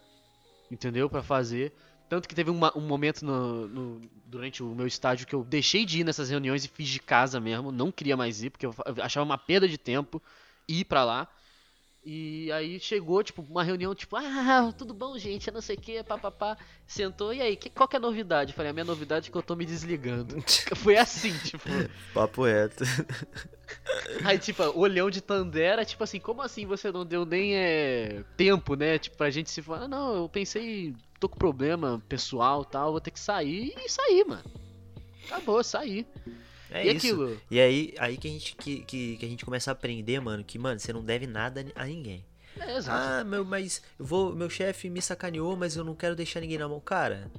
entendeu? 0.70 1.08
para 1.08 1.22
fazer. 1.22 1.72
Tanto 2.12 2.28
que 2.28 2.34
teve 2.34 2.50
uma, 2.50 2.70
um 2.76 2.82
momento 2.82 3.24
no, 3.24 3.66
no, 3.66 4.00
durante 4.26 4.62
o 4.62 4.66
meu 4.74 4.86
estágio 4.86 5.26
que 5.26 5.34
eu 5.34 5.42
deixei 5.42 5.86
de 5.86 6.00
ir 6.00 6.04
nessas 6.04 6.28
reuniões 6.28 6.62
e 6.62 6.68
fiz 6.68 6.86
de 6.86 7.00
casa 7.00 7.40
mesmo. 7.40 7.72
Não 7.72 7.90
queria 7.90 8.18
mais 8.18 8.42
ir, 8.42 8.50
porque 8.50 8.66
eu 8.66 8.74
achava 9.02 9.24
uma 9.24 9.38
perda 9.38 9.66
de 9.66 9.78
tempo 9.78 10.20
ir 10.68 10.84
para 10.84 11.04
lá. 11.04 11.26
E 12.04 12.50
aí 12.50 12.80
chegou, 12.80 13.22
tipo, 13.22 13.46
uma 13.48 13.62
reunião, 13.62 13.94
tipo, 13.94 14.16
ah, 14.16 14.74
tudo 14.76 14.92
bom, 14.92 15.16
gente, 15.16 15.46
eu 15.46 15.54
não 15.54 15.60
sei 15.60 15.76
o 15.76 15.80
que, 15.80 16.02
papapá. 16.02 16.58
Sentou, 16.84 17.32
e 17.32 17.40
aí, 17.40 17.54
que, 17.54 17.70
qual 17.70 17.86
que 17.86 17.94
é 17.94 17.98
a 17.98 18.00
novidade? 18.00 18.52
falei, 18.52 18.70
a 18.70 18.72
minha 18.72 18.84
novidade 18.84 19.28
é 19.28 19.32
que 19.32 19.38
eu 19.38 19.42
tô 19.42 19.54
me 19.54 19.64
desligando. 19.64 20.36
Foi 20.76 20.96
assim, 20.96 21.32
tipo. 21.38 21.68
Papo 22.12 22.44
reto. 22.44 22.82
Aí, 24.24 24.36
tipo, 24.36 24.64
olhão 24.76 25.08
de 25.10 25.20
Tandera, 25.20 25.84
tipo 25.84 26.02
assim, 26.02 26.18
como 26.18 26.42
assim 26.42 26.66
você 26.66 26.90
não 26.90 27.06
deu 27.06 27.24
nem 27.24 27.54
é, 27.54 28.24
tempo, 28.36 28.74
né? 28.74 28.98
Tipo, 28.98 29.16
pra 29.16 29.30
gente 29.30 29.50
se 29.50 29.62
falar, 29.62 29.84
ah, 29.84 29.88
não, 29.88 30.16
eu 30.16 30.28
pensei, 30.28 30.94
tô 31.20 31.28
com 31.28 31.38
problema 31.38 32.02
pessoal 32.08 32.64
tal, 32.64 32.90
vou 32.90 33.00
ter 33.00 33.12
que 33.12 33.20
sair 33.20 33.74
e 33.76 33.88
sair, 33.88 34.24
mano. 34.24 34.42
Acabou, 35.26 35.62
sair. 35.62 36.04
É 36.72 36.86
e 36.86 36.96
isso. 36.96 37.06
aquilo? 37.06 37.40
E 37.50 37.60
aí, 37.60 37.94
aí 37.98 38.16
que, 38.16 38.28
a 38.28 38.30
gente, 38.30 38.56
que, 38.56 38.80
que, 38.82 39.16
que, 39.16 39.26
a 39.26 39.28
gente 39.28 39.44
começa 39.44 39.70
a 39.70 39.72
aprender, 39.72 40.20
mano, 40.20 40.42
que, 40.42 40.58
mano, 40.58 40.80
você 40.80 40.92
não 40.92 41.04
deve 41.04 41.26
nada 41.26 41.64
a 41.74 41.84
ninguém. 41.84 42.24
É, 42.58 42.76
exato. 42.76 43.20
Ah, 43.20 43.24
meu, 43.24 43.44
mas 43.44 43.82
eu 43.98 44.04
vou, 44.04 44.34
meu 44.34 44.50
chefe 44.50 44.90
me 44.90 45.00
sacaneou, 45.00 45.56
mas 45.56 45.76
eu 45.76 45.84
não 45.84 45.94
quero 45.94 46.16
deixar 46.16 46.40
ninguém 46.40 46.58
na 46.58 46.68
mão. 46.68 46.80
Cara, 46.80 47.30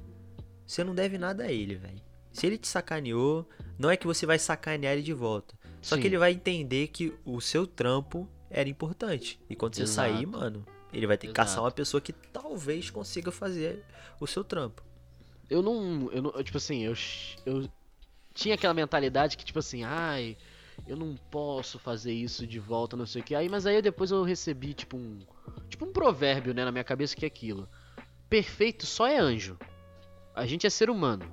você 0.66 0.82
não 0.82 0.94
deve 0.94 1.18
nada 1.18 1.44
a 1.44 1.52
ele, 1.52 1.74
velho. 1.74 2.00
Se 2.32 2.46
ele 2.46 2.58
te 2.58 2.66
sacaneou, 2.66 3.48
não 3.78 3.90
é 3.90 3.96
que 3.96 4.06
você 4.06 4.26
vai 4.26 4.38
sacanear 4.38 4.94
ele 4.94 5.02
de 5.02 5.12
volta. 5.12 5.54
Só 5.80 5.94
Sim. 5.94 6.00
que 6.00 6.08
ele 6.08 6.18
vai 6.18 6.32
entender 6.32 6.88
que 6.88 7.12
o 7.24 7.40
seu 7.40 7.66
trampo 7.66 8.28
era 8.50 8.68
importante. 8.68 9.38
E 9.48 9.54
quando 9.54 9.74
você 9.74 9.82
exato. 9.82 10.12
sair, 10.12 10.26
mano, 10.26 10.64
ele 10.92 11.06
vai 11.06 11.16
ter 11.16 11.26
que 11.26 11.32
exato. 11.32 11.48
caçar 11.48 11.62
uma 11.62 11.70
pessoa 11.70 12.00
que 12.00 12.12
talvez 12.12 12.90
consiga 12.90 13.30
fazer 13.30 13.84
o 14.18 14.26
seu 14.26 14.42
trampo. 14.42 14.82
Eu 15.48 15.62
não. 15.62 16.10
Eu 16.10 16.22
não 16.22 16.42
tipo 16.42 16.56
assim, 16.56 16.82
eu, 16.82 16.94
eu 17.44 17.68
tinha 18.34 18.56
aquela 18.56 18.74
mentalidade 18.74 19.36
que, 19.36 19.44
tipo 19.44 19.60
assim, 19.60 19.84
ai, 19.84 20.36
eu 20.86 20.96
não 20.96 21.16
posso 21.30 21.78
fazer 21.78 22.12
isso 22.12 22.46
de 22.46 22.58
volta, 22.58 22.96
não 22.96 23.06
sei 23.06 23.22
o 23.22 23.24
que. 23.24 23.34
Aí, 23.34 23.48
mas 23.48 23.64
aí 23.64 23.80
depois 23.80 24.10
eu 24.10 24.22
recebi, 24.22 24.74
tipo, 24.74 24.96
um. 24.96 25.20
Tipo 25.68 25.86
um 25.86 25.92
provérbio, 25.92 26.52
né, 26.52 26.64
na 26.64 26.72
minha 26.72 26.84
cabeça 26.84 27.14
que 27.14 27.24
é 27.24 27.28
aquilo. 27.28 27.68
Perfeito 28.28 28.84
só 28.84 29.06
é 29.06 29.18
anjo. 29.18 29.56
A 30.34 30.46
gente 30.46 30.66
é 30.66 30.70
ser 30.70 30.90
humano, 30.90 31.24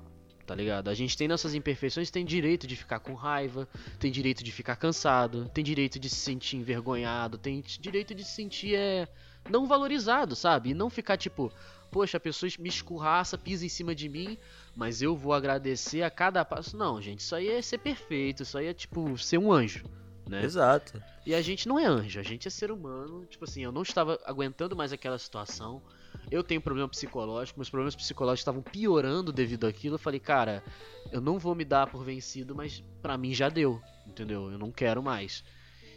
tá 0.46 0.54
ligado? 0.54 0.88
A 0.88 0.94
gente 0.94 1.16
tem 1.16 1.26
nossas 1.26 1.54
imperfeições, 1.54 2.10
tem 2.10 2.24
direito 2.24 2.66
de 2.66 2.76
ficar 2.76 3.00
com 3.00 3.14
raiva, 3.14 3.68
tem 3.98 4.12
direito 4.12 4.44
de 4.44 4.52
ficar 4.52 4.76
cansado, 4.76 5.48
tem 5.48 5.64
direito 5.64 5.98
de 5.98 6.08
se 6.08 6.16
sentir 6.16 6.56
envergonhado, 6.56 7.36
tem 7.36 7.60
direito 7.80 8.14
de 8.14 8.24
se 8.24 8.30
sentir 8.30 8.76
é, 8.76 9.08
não 9.48 9.66
valorizado, 9.66 10.34
sabe? 10.36 10.70
E 10.70 10.74
não 10.74 10.90
ficar 10.90 11.16
tipo, 11.16 11.52
poxa, 11.90 12.16
a 12.16 12.20
pessoa 12.20 12.50
me 12.58 12.68
escurraça, 12.68 13.36
pisa 13.36 13.66
em 13.66 13.68
cima 13.68 13.94
de 13.94 14.08
mim, 14.08 14.38
mas 14.74 15.02
eu 15.02 15.16
vou 15.16 15.32
agradecer 15.32 16.02
a 16.02 16.10
cada 16.10 16.44
passo. 16.44 16.76
Não, 16.76 17.00
gente, 17.00 17.20
isso 17.20 17.34
aí 17.34 17.48
é 17.48 17.60
ser 17.60 17.78
perfeito, 17.78 18.42
isso 18.42 18.56
aí 18.56 18.66
é 18.66 18.74
tipo 18.74 19.16
ser 19.18 19.38
um 19.38 19.52
anjo, 19.52 19.84
né? 20.28 20.44
Exato. 20.44 21.02
E 21.24 21.34
a 21.34 21.42
gente 21.42 21.68
não 21.68 21.78
é 21.78 21.86
anjo, 21.86 22.18
a 22.18 22.22
gente 22.22 22.48
é 22.48 22.50
ser 22.50 22.70
humano. 22.70 23.24
Tipo 23.26 23.44
assim, 23.44 23.62
eu 23.62 23.70
não 23.70 23.82
estava 23.82 24.18
aguentando 24.24 24.74
mais 24.74 24.92
aquela 24.92 25.18
situação. 25.18 25.82
Eu 26.30 26.42
tenho 26.42 26.60
problema 26.60 26.88
psicológico, 26.88 27.58
meus 27.58 27.70
problemas 27.70 27.94
psicológicos 27.94 28.40
estavam 28.40 28.62
piorando 28.62 29.32
devido 29.32 29.66
àquilo. 29.66 29.96
Eu 29.96 29.98
falei, 29.98 30.18
cara, 30.18 30.64
eu 31.10 31.20
não 31.20 31.38
vou 31.38 31.54
me 31.54 31.64
dar 31.64 31.88
por 31.88 32.04
vencido, 32.04 32.54
mas 32.54 32.82
pra 33.00 33.18
mim 33.18 33.34
já 33.34 33.48
deu, 33.48 33.80
entendeu? 34.06 34.50
Eu 34.50 34.58
não 34.58 34.72
quero 34.72 35.02
mais. 35.02 35.44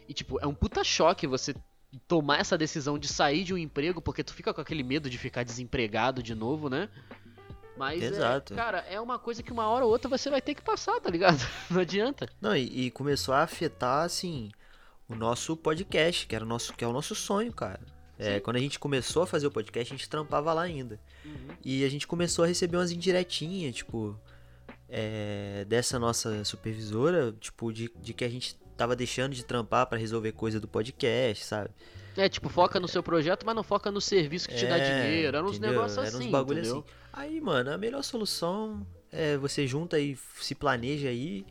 E 0.07 0.13
tipo, 0.13 0.39
é 0.39 0.45
um 0.45 0.53
puta 0.53 0.83
choque 0.83 1.25
você 1.25 1.55
tomar 2.07 2.39
essa 2.39 2.57
decisão 2.57 2.97
de 2.97 3.07
sair 3.07 3.43
de 3.43 3.53
um 3.53 3.57
emprego, 3.57 4.01
porque 4.01 4.23
tu 4.23 4.33
fica 4.33 4.53
com 4.53 4.61
aquele 4.61 4.83
medo 4.83 5.09
de 5.09 5.17
ficar 5.17 5.43
desempregado 5.43 6.21
de 6.21 6.35
novo, 6.35 6.69
né? 6.69 6.89
Mas, 7.77 8.01
é, 8.01 8.05
Exato. 8.05 8.53
É, 8.53 8.55
cara, 8.55 8.79
é 8.89 8.99
uma 8.99 9.19
coisa 9.19 9.43
que 9.43 9.51
uma 9.51 9.67
hora 9.67 9.85
ou 9.85 9.91
outra 9.91 10.09
você 10.09 10.29
vai 10.29 10.41
ter 10.41 10.55
que 10.55 10.61
passar, 10.61 10.99
tá 10.99 11.09
ligado? 11.09 11.39
Não 11.69 11.81
adianta. 11.81 12.27
Não, 12.39 12.55
e, 12.55 12.87
e 12.87 12.91
começou 12.91 13.33
a 13.33 13.41
afetar, 13.41 14.03
assim, 14.05 14.51
o 15.09 15.15
nosso 15.15 15.55
podcast, 15.57 16.25
que, 16.25 16.35
era 16.35 16.45
o 16.45 16.47
nosso, 16.47 16.73
que 16.73 16.83
é 16.83 16.87
o 16.87 16.93
nosso 16.93 17.13
sonho, 17.13 17.51
cara. 17.51 17.81
É, 18.17 18.39
quando 18.39 18.55
a 18.55 18.59
gente 18.59 18.79
começou 18.79 19.23
a 19.23 19.27
fazer 19.27 19.45
o 19.45 19.51
podcast, 19.51 19.93
a 19.93 19.97
gente 19.97 20.09
trampava 20.09 20.53
lá 20.53 20.61
ainda. 20.61 20.99
Uhum. 21.25 21.49
E 21.63 21.83
a 21.83 21.89
gente 21.89 22.07
começou 22.07 22.45
a 22.45 22.47
receber 22.47 22.77
umas 22.77 22.91
indiretinhas, 22.91 23.75
tipo, 23.75 24.17
é, 24.87 25.65
dessa 25.67 25.99
nossa 25.99 26.45
supervisora, 26.45 27.33
tipo, 27.33 27.73
de, 27.73 27.91
de 27.99 28.13
que 28.13 28.23
a 28.23 28.29
gente 28.29 28.57
tava 28.75 28.95
deixando 28.95 29.33
de 29.33 29.43
trampar 29.43 29.87
para 29.87 29.97
resolver 29.97 30.31
coisa 30.31 30.59
do 30.59 30.67
podcast, 30.67 31.45
sabe? 31.45 31.69
É, 32.17 32.29
tipo, 32.29 32.47
foca 32.47 32.79
no 32.79 32.87
seu 32.87 33.03
projeto, 33.03 33.45
mas 33.45 33.55
não 33.55 33.63
foca 33.63 33.91
no 33.91 33.99
serviço 33.99 34.47
que 34.47 34.55
te 34.55 34.65
dá 34.65 34.77
é, 34.77 35.03
dinheiro. 35.03 35.37
Era 35.37 35.45
uns 35.45 35.59
negócios 35.59 35.97
assim, 35.97 36.15
Era 36.15 36.25
uns 36.25 36.31
bagulho 36.31 36.59
entendeu? 36.59 36.77
assim. 36.79 36.87
Aí, 37.11 37.41
mano, 37.41 37.71
a 37.71 37.77
melhor 37.77 38.03
solução 38.03 38.85
é 39.11 39.37
você 39.37 39.67
junta 39.67 39.99
e 39.99 40.17
se 40.39 40.55
planeja 40.55 41.09
aí. 41.09 41.45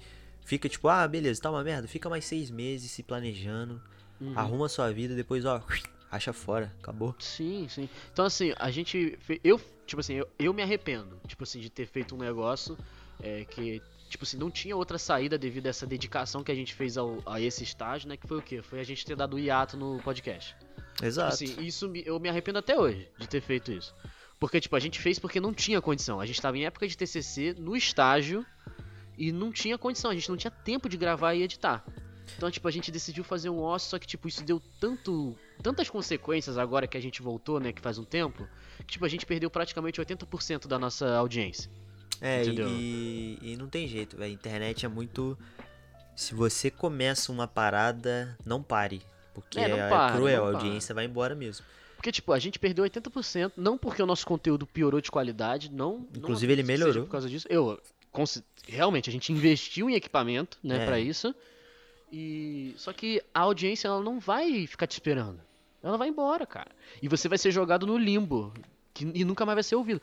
Fica 0.44 0.68
tipo, 0.68 0.88
ah, 0.88 1.06
beleza, 1.06 1.40
tá 1.40 1.50
uma 1.50 1.62
merda. 1.62 1.87
Fica 1.87 2.08
mais 2.08 2.24
seis 2.24 2.50
meses 2.50 2.90
se 2.90 3.02
planejando. 3.02 3.80
Uhum. 4.20 4.38
Arruma 4.38 4.66
a 4.66 4.68
sua 4.68 4.90
vida, 4.90 5.14
depois, 5.14 5.44
ó, 5.44 5.62
acha 6.10 6.32
fora, 6.32 6.72
acabou. 6.80 7.14
Sim, 7.18 7.66
sim. 7.68 7.88
Então, 8.12 8.24
assim, 8.24 8.52
a 8.56 8.70
gente. 8.70 9.18
Eu, 9.42 9.60
tipo 9.87 10.00
assim, 10.00 10.14
eu, 10.14 10.28
eu 10.38 10.54
me 10.54 10.62
arrependo, 10.62 11.18
tipo 11.26 11.44
assim, 11.44 11.60
de 11.60 11.68
ter 11.68 11.87
feito 11.87 12.14
um 12.14 12.18
negócio 12.18 12.78
é, 13.22 13.44
que 13.44 13.82
tipo 14.08 14.24
assim, 14.24 14.36
não 14.36 14.50
tinha 14.50 14.76
outra 14.76 14.98
saída 14.98 15.36
devido 15.38 15.66
a 15.66 15.70
essa 15.70 15.86
dedicação 15.86 16.42
que 16.42 16.52
a 16.52 16.54
gente 16.54 16.74
fez 16.74 16.96
ao, 16.96 17.22
a 17.26 17.40
esse 17.40 17.64
estágio, 17.64 18.08
né? 18.08 18.16
Que 18.16 18.26
foi 18.26 18.38
o 18.38 18.42
quê? 18.42 18.62
Foi 18.62 18.80
a 18.80 18.84
gente 18.84 19.04
ter 19.04 19.16
dado 19.16 19.34
o 19.34 19.38
hiato 19.38 19.76
no 19.76 20.00
podcast. 20.02 20.56
Exato. 21.02 21.36
Tipo 21.36 21.52
assim, 21.52 21.66
isso 21.66 21.90
eu 22.04 22.20
me 22.20 22.28
arrependo 22.28 22.58
até 22.58 22.78
hoje 22.78 23.08
de 23.18 23.28
ter 23.28 23.40
feito 23.40 23.72
isso. 23.72 23.94
Porque, 24.38 24.60
tipo, 24.60 24.76
a 24.76 24.80
gente 24.80 25.00
fez 25.00 25.18
porque 25.18 25.40
não 25.40 25.54
tinha 25.54 25.80
condição. 25.80 26.20
A 26.20 26.26
gente 26.26 26.40
tava 26.40 26.58
em 26.58 26.66
época 26.66 26.86
de 26.86 26.96
TCC, 26.96 27.54
no 27.58 27.76
estágio, 27.76 28.44
e 29.16 29.32
não 29.32 29.50
tinha 29.50 29.78
condição. 29.78 30.10
A 30.10 30.14
gente 30.14 30.28
não 30.28 30.36
tinha 30.36 30.50
tempo 30.50 30.88
de 30.88 30.96
gravar 30.96 31.34
e 31.34 31.42
editar. 31.42 31.84
Então, 32.36 32.50
tipo, 32.50 32.66
a 32.66 32.70
gente 32.70 32.90
decidiu 32.90 33.22
fazer 33.22 33.50
um 33.50 33.62
osso, 33.62 33.90
só 33.90 33.98
que, 33.98 34.06
tipo, 34.06 34.26
isso 34.26 34.42
deu 34.42 34.60
tanto, 34.80 35.36
tantas 35.62 35.88
consequências 35.88 36.58
agora 36.58 36.86
que 36.86 36.96
a 36.96 37.00
gente 37.00 37.22
voltou, 37.22 37.60
né, 37.60 37.72
que 37.72 37.80
faz 37.80 37.98
um 37.98 38.04
tempo, 38.04 38.48
que, 38.78 38.92
tipo, 38.92 39.04
a 39.04 39.08
gente 39.08 39.26
perdeu 39.26 39.50
praticamente 39.50 40.00
80% 40.00 40.66
da 40.66 40.78
nossa 40.78 41.16
audiência. 41.16 41.70
É, 42.20 42.44
e, 42.44 43.38
e, 43.42 43.57
não 43.57 43.68
tem 43.68 43.87
jeito, 43.87 44.16
velho. 44.16 44.33
Internet 44.33 44.87
é 44.87 44.88
muito. 44.88 45.38
Se 46.16 46.35
você 46.35 46.70
começa 46.70 47.33
uma 47.33 47.46
parada, 47.46 48.37
não 48.44 48.62
pare. 48.62 49.03
Porque 49.33 49.59
é, 49.59 49.70
é 49.70 49.88
para, 49.88 50.14
é 50.14 50.16
cruel, 50.16 50.44
a 50.44 50.48
audiência 50.53 50.94
vai 50.94 51.05
embora 51.05 51.35
mesmo. 51.35 51.66
Porque, 51.96 52.12
tipo, 52.12 52.33
a 52.33 52.38
gente 52.38 52.59
perdeu 52.59 52.85
80%, 52.85 53.53
não 53.57 53.77
porque 53.77 54.03
o 54.03 54.07
nosso 54.07 54.27
conteúdo 54.27 54.66
piorou 54.66 55.00
de 55.00 55.11
qualidade, 55.11 55.70
não. 55.70 56.07
Inclusive, 56.14 56.55
não 56.55 56.61
ele 56.61 56.62
melhorou. 56.62 57.05
Por 57.05 57.11
causa 57.11 57.29
disso. 57.29 57.46
Eu, 57.50 57.81
realmente, 58.68 59.09
a 59.11 59.12
gente 59.12 59.33
investiu 59.33 59.90
em 59.90 59.94
equipamento, 59.94 60.59
né, 60.62 60.83
é. 60.83 60.87
para 60.87 61.00
isso. 61.00 61.35
E. 62.12 62.74
Só 62.77 62.92
que 62.92 63.22
a 63.33 63.40
audiência, 63.40 63.88
ela 63.88 64.00
não 64.00 64.20
vai 64.20 64.66
ficar 64.66 64.87
te 64.87 64.92
esperando. 64.92 65.40
Ela 65.83 65.98
vai 65.98 66.09
embora, 66.09 66.46
cara. 66.46 66.70
E 67.03 67.09
você 67.09 67.29
vai 67.29 67.37
ser 67.37 67.50
jogado 67.50 67.87
no 67.87 67.98
limbo 67.98 68.53
que, 68.94 69.11
e 69.12 69.24
nunca 69.24 69.44
mais 69.44 69.57
vai 69.57 69.62
ser 69.62 69.74
ouvido. 69.74 70.00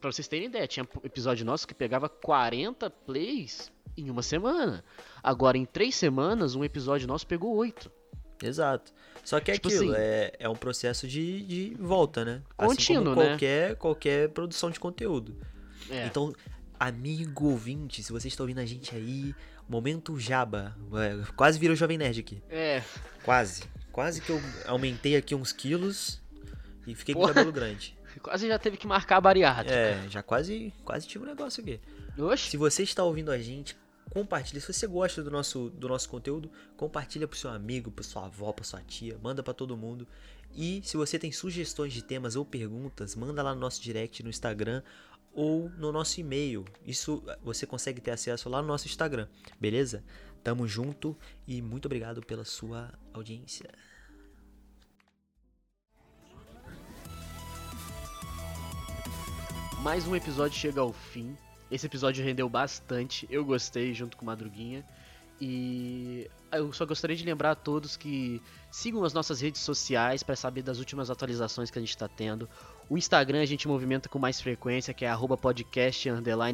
Pra 0.00 0.12
vocês 0.12 0.28
terem 0.28 0.46
ideia, 0.46 0.66
tinha 0.66 0.86
episódio 1.02 1.44
nosso 1.44 1.66
que 1.66 1.74
pegava 1.74 2.08
40 2.08 2.90
plays 2.90 3.72
em 3.96 4.10
uma 4.10 4.22
semana. 4.22 4.84
Agora, 5.22 5.56
em 5.56 5.64
três 5.64 5.94
semanas, 5.94 6.54
um 6.54 6.62
episódio 6.62 7.08
nosso 7.08 7.26
pegou 7.26 7.56
8. 7.56 7.90
Exato. 8.42 8.92
Só 9.24 9.40
que 9.40 9.50
é 9.50 9.54
tipo 9.54 9.68
aquilo, 9.68 9.92
assim, 9.92 10.00
é, 10.00 10.32
é 10.38 10.48
um 10.48 10.56
processo 10.56 11.08
de, 11.08 11.42
de 11.42 11.76
volta, 11.80 12.24
né? 12.24 12.42
Contínuo, 12.56 13.12
assim 13.12 13.28
qualquer, 13.28 13.68
né? 13.70 13.74
qualquer 13.76 14.28
produção 14.28 14.70
de 14.70 14.78
conteúdo. 14.78 15.34
É. 15.88 16.06
Então, 16.06 16.34
amigo 16.78 17.46
ouvinte, 17.46 18.02
se 18.02 18.12
você 18.12 18.28
está 18.28 18.42
ouvindo 18.42 18.58
a 18.58 18.66
gente 18.66 18.94
aí, 18.94 19.34
momento 19.68 20.18
jaba. 20.18 20.76
É, 20.92 21.32
quase 21.34 21.58
virou 21.58 21.74
Jovem 21.74 21.96
Nerd 21.96 22.20
aqui. 22.20 22.42
É. 22.50 22.82
Quase. 23.24 23.62
Quase 23.90 24.20
que 24.20 24.30
eu 24.30 24.40
aumentei 24.66 25.16
aqui 25.16 25.34
uns 25.34 25.52
quilos 25.52 26.20
e 26.86 26.94
fiquei 26.94 27.14
Porra. 27.14 27.28
com 27.28 27.34
cabelo 27.34 27.52
grande. 27.52 27.96
Quase 28.24 28.48
já 28.48 28.58
teve 28.58 28.78
que 28.78 28.86
marcar 28.86 29.18
a 29.18 29.20
bariátrica. 29.20 29.74
É, 29.74 30.08
já 30.08 30.22
quase, 30.22 30.72
quase 30.82 31.06
tive 31.06 31.24
um 31.24 31.26
negócio 31.26 31.62
aqui. 31.62 31.78
Oxe. 32.18 32.52
Se 32.52 32.56
você 32.56 32.82
está 32.82 33.04
ouvindo 33.04 33.30
a 33.30 33.36
gente, 33.36 33.76
compartilhe. 34.08 34.62
Se 34.62 34.72
você 34.72 34.86
gosta 34.86 35.22
do 35.22 35.30
nosso, 35.30 35.68
do 35.68 35.86
nosso 35.88 36.08
conteúdo, 36.08 36.50
compartilha 36.74 37.28
pro 37.28 37.38
seu 37.38 37.50
amigo, 37.50 37.90
pra 37.90 38.02
sua 38.02 38.24
avó, 38.24 38.50
pra 38.50 38.64
sua 38.64 38.80
tia, 38.80 39.18
manda 39.22 39.42
para 39.42 39.52
todo 39.52 39.76
mundo. 39.76 40.08
E 40.54 40.80
se 40.82 40.96
você 40.96 41.18
tem 41.18 41.30
sugestões 41.32 41.92
de 41.92 42.02
temas 42.02 42.34
ou 42.34 42.46
perguntas, 42.46 43.14
manda 43.14 43.42
lá 43.42 43.54
no 43.54 43.60
nosso 43.60 43.82
direct 43.82 44.22
no 44.22 44.30
Instagram 44.30 44.82
ou 45.30 45.68
no 45.76 45.92
nosso 45.92 46.18
e-mail. 46.18 46.64
Isso 46.82 47.22
você 47.42 47.66
consegue 47.66 48.00
ter 48.00 48.12
acesso 48.12 48.48
lá 48.48 48.62
no 48.62 48.68
nosso 48.68 48.86
Instagram, 48.86 49.28
beleza? 49.60 50.02
Tamo 50.42 50.66
junto 50.66 51.14
e 51.46 51.60
muito 51.60 51.84
obrigado 51.84 52.22
pela 52.22 52.44
sua 52.46 52.90
audiência. 53.12 53.68
Mais 59.84 60.06
um 60.08 60.16
episódio 60.16 60.58
chega 60.58 60.80
ao 60.80 60.94
fim. 60.94 61.36
Esse 61.70 61.84
episódio 61.84 62.24
rendeu 62.24 62.48
bastante, 62.48 63.28
eu 63.30 63.44
gostei 63.44 63.92
junto 63.92 64.16
com 64.16 64.24
Madruguinha. 64.24 64.82
E 65.38 66.26
eu 66.50 66.72
só 66.72 66.86
gostaria 66.86 67.14
de 67.14 67.22
lembrar 67.22 67.50
a 67.50 67.54
todos 67.54 67.94
que 67.94 68.40
sigam 68.70 69.04
as 69.04 69.12
nossas 69.12 69.42
redes 69.42 69.60
sociais 69.60 70.22
para 70.22 70.34
saber 70.36 70.62
das 70.62 70.78
últimas 70.78 71.10
atualizações 71.10 71.70
que 71.70 71.78
a 71.78 71.82
gente 71.82 71.90
está 71.90 72.08
tendo. 72.08 72.48
O 72.88 72.96
Instagram 72.96 73.42
a 73.42 73.44
gente 73.44 73.68
movimenta 73.68 74.08
com 74.08 74.18
mais 74.18 74.40
frequência, 74.40 74.94
que 74.94 75.04
é 75.04 75.14
podcast 75.38 76.08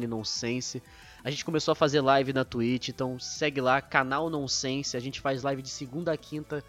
nonsense. 0.09 0.83
A 1.23 1.31
gente 1.31 1.45
começou 1.45 1.71
a 1.71 1.75
fazer 1.75 2.01
live 2.01 2.33
na 2.33 2.43
Twitch, 2.43 2.89
então 2.89 3.17
segue 3.17 3.61
lá, 3.61 3.81
canal 3.81 4.29
Nonsense. 4.29 4.97
A 4.97 4.99
gente 4.99 5.21
faz 5.21 5.41
live 5.41 5.61
de 5.61 5.69
segunda 5.69 6.11
a 6.11 6.17
quinta, 6.17 6.61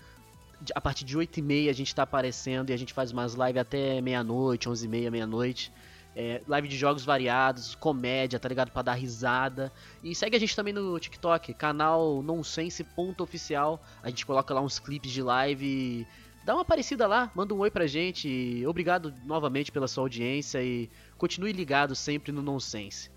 a 0.73 0.81
partir 0.81 1.05
de 1.05 1.19
8 1.19 1.39
e 1.39 1.43
meia 1.43 1.71
a 1.73 1.75
gente 1.75 1.89
está 1.89 2.05
aparecendo 2.05 2.71
e 2.71 2.73
a 2.73 2.77
gente 2.77 2.93
faz 2.93 3.11
umas 3.11 3.35
lives 3.35 3.57
até 3.57 4.01
meia-noite, 4.01 4.69
11 4.69 4.85
e 4.85 4.89
meia, 4.89 5.11
meia-noite. 5.11 5.73
É, 6.15 6.43
live 6.47 6.69
de 6.69 6.77
jogos 6.77 7.05
variados, 7.05 7.75
comédia, 7.75 8.39
tá 8.39 8.49
ligado? 8.49 8.71
Pra 8.71 8.83
dar 8.83 8.95
risada. 8.95 9.73
E 10.03 10.15
segue 10.15 10.37
a 10.37 10.41
gente 10.41 10.55
também 10.55 10.75
no 10.75 10.99
TikTok, 10.99 11.55
canal 11.55 12.23
nonsense.oficial. 12.23 13.83
A 14.03 14.11
gente 14.11 14.27
coloca 14.27 14.53
lá 14.53 14.61
uns 14.61 14.79
clipes 14.79 15.11
de 15.11 15.23
live. 15.23 16.07
Dá 16.45 16.55
uma 16.55 16.65
parecida 16.65 17.07
lá, 17.07 17.31
manda 17.35 17.55
um 17.55 17.59
oi 17.59 17.71
pra 17.71 17.87
gente. 17.87 18.65
Obrigado 18.67 19.15
novamente 19.25 19.71
pela 19.71 19.87
sua 19.87 20.05
audiência 20.05 20.63
e 20.63 20.91
continue 21.17 21.53
ligado 21.53 21.95
sempre 21.95 22.33
no 22.33 22.43
Nonsense. 22.43 23.11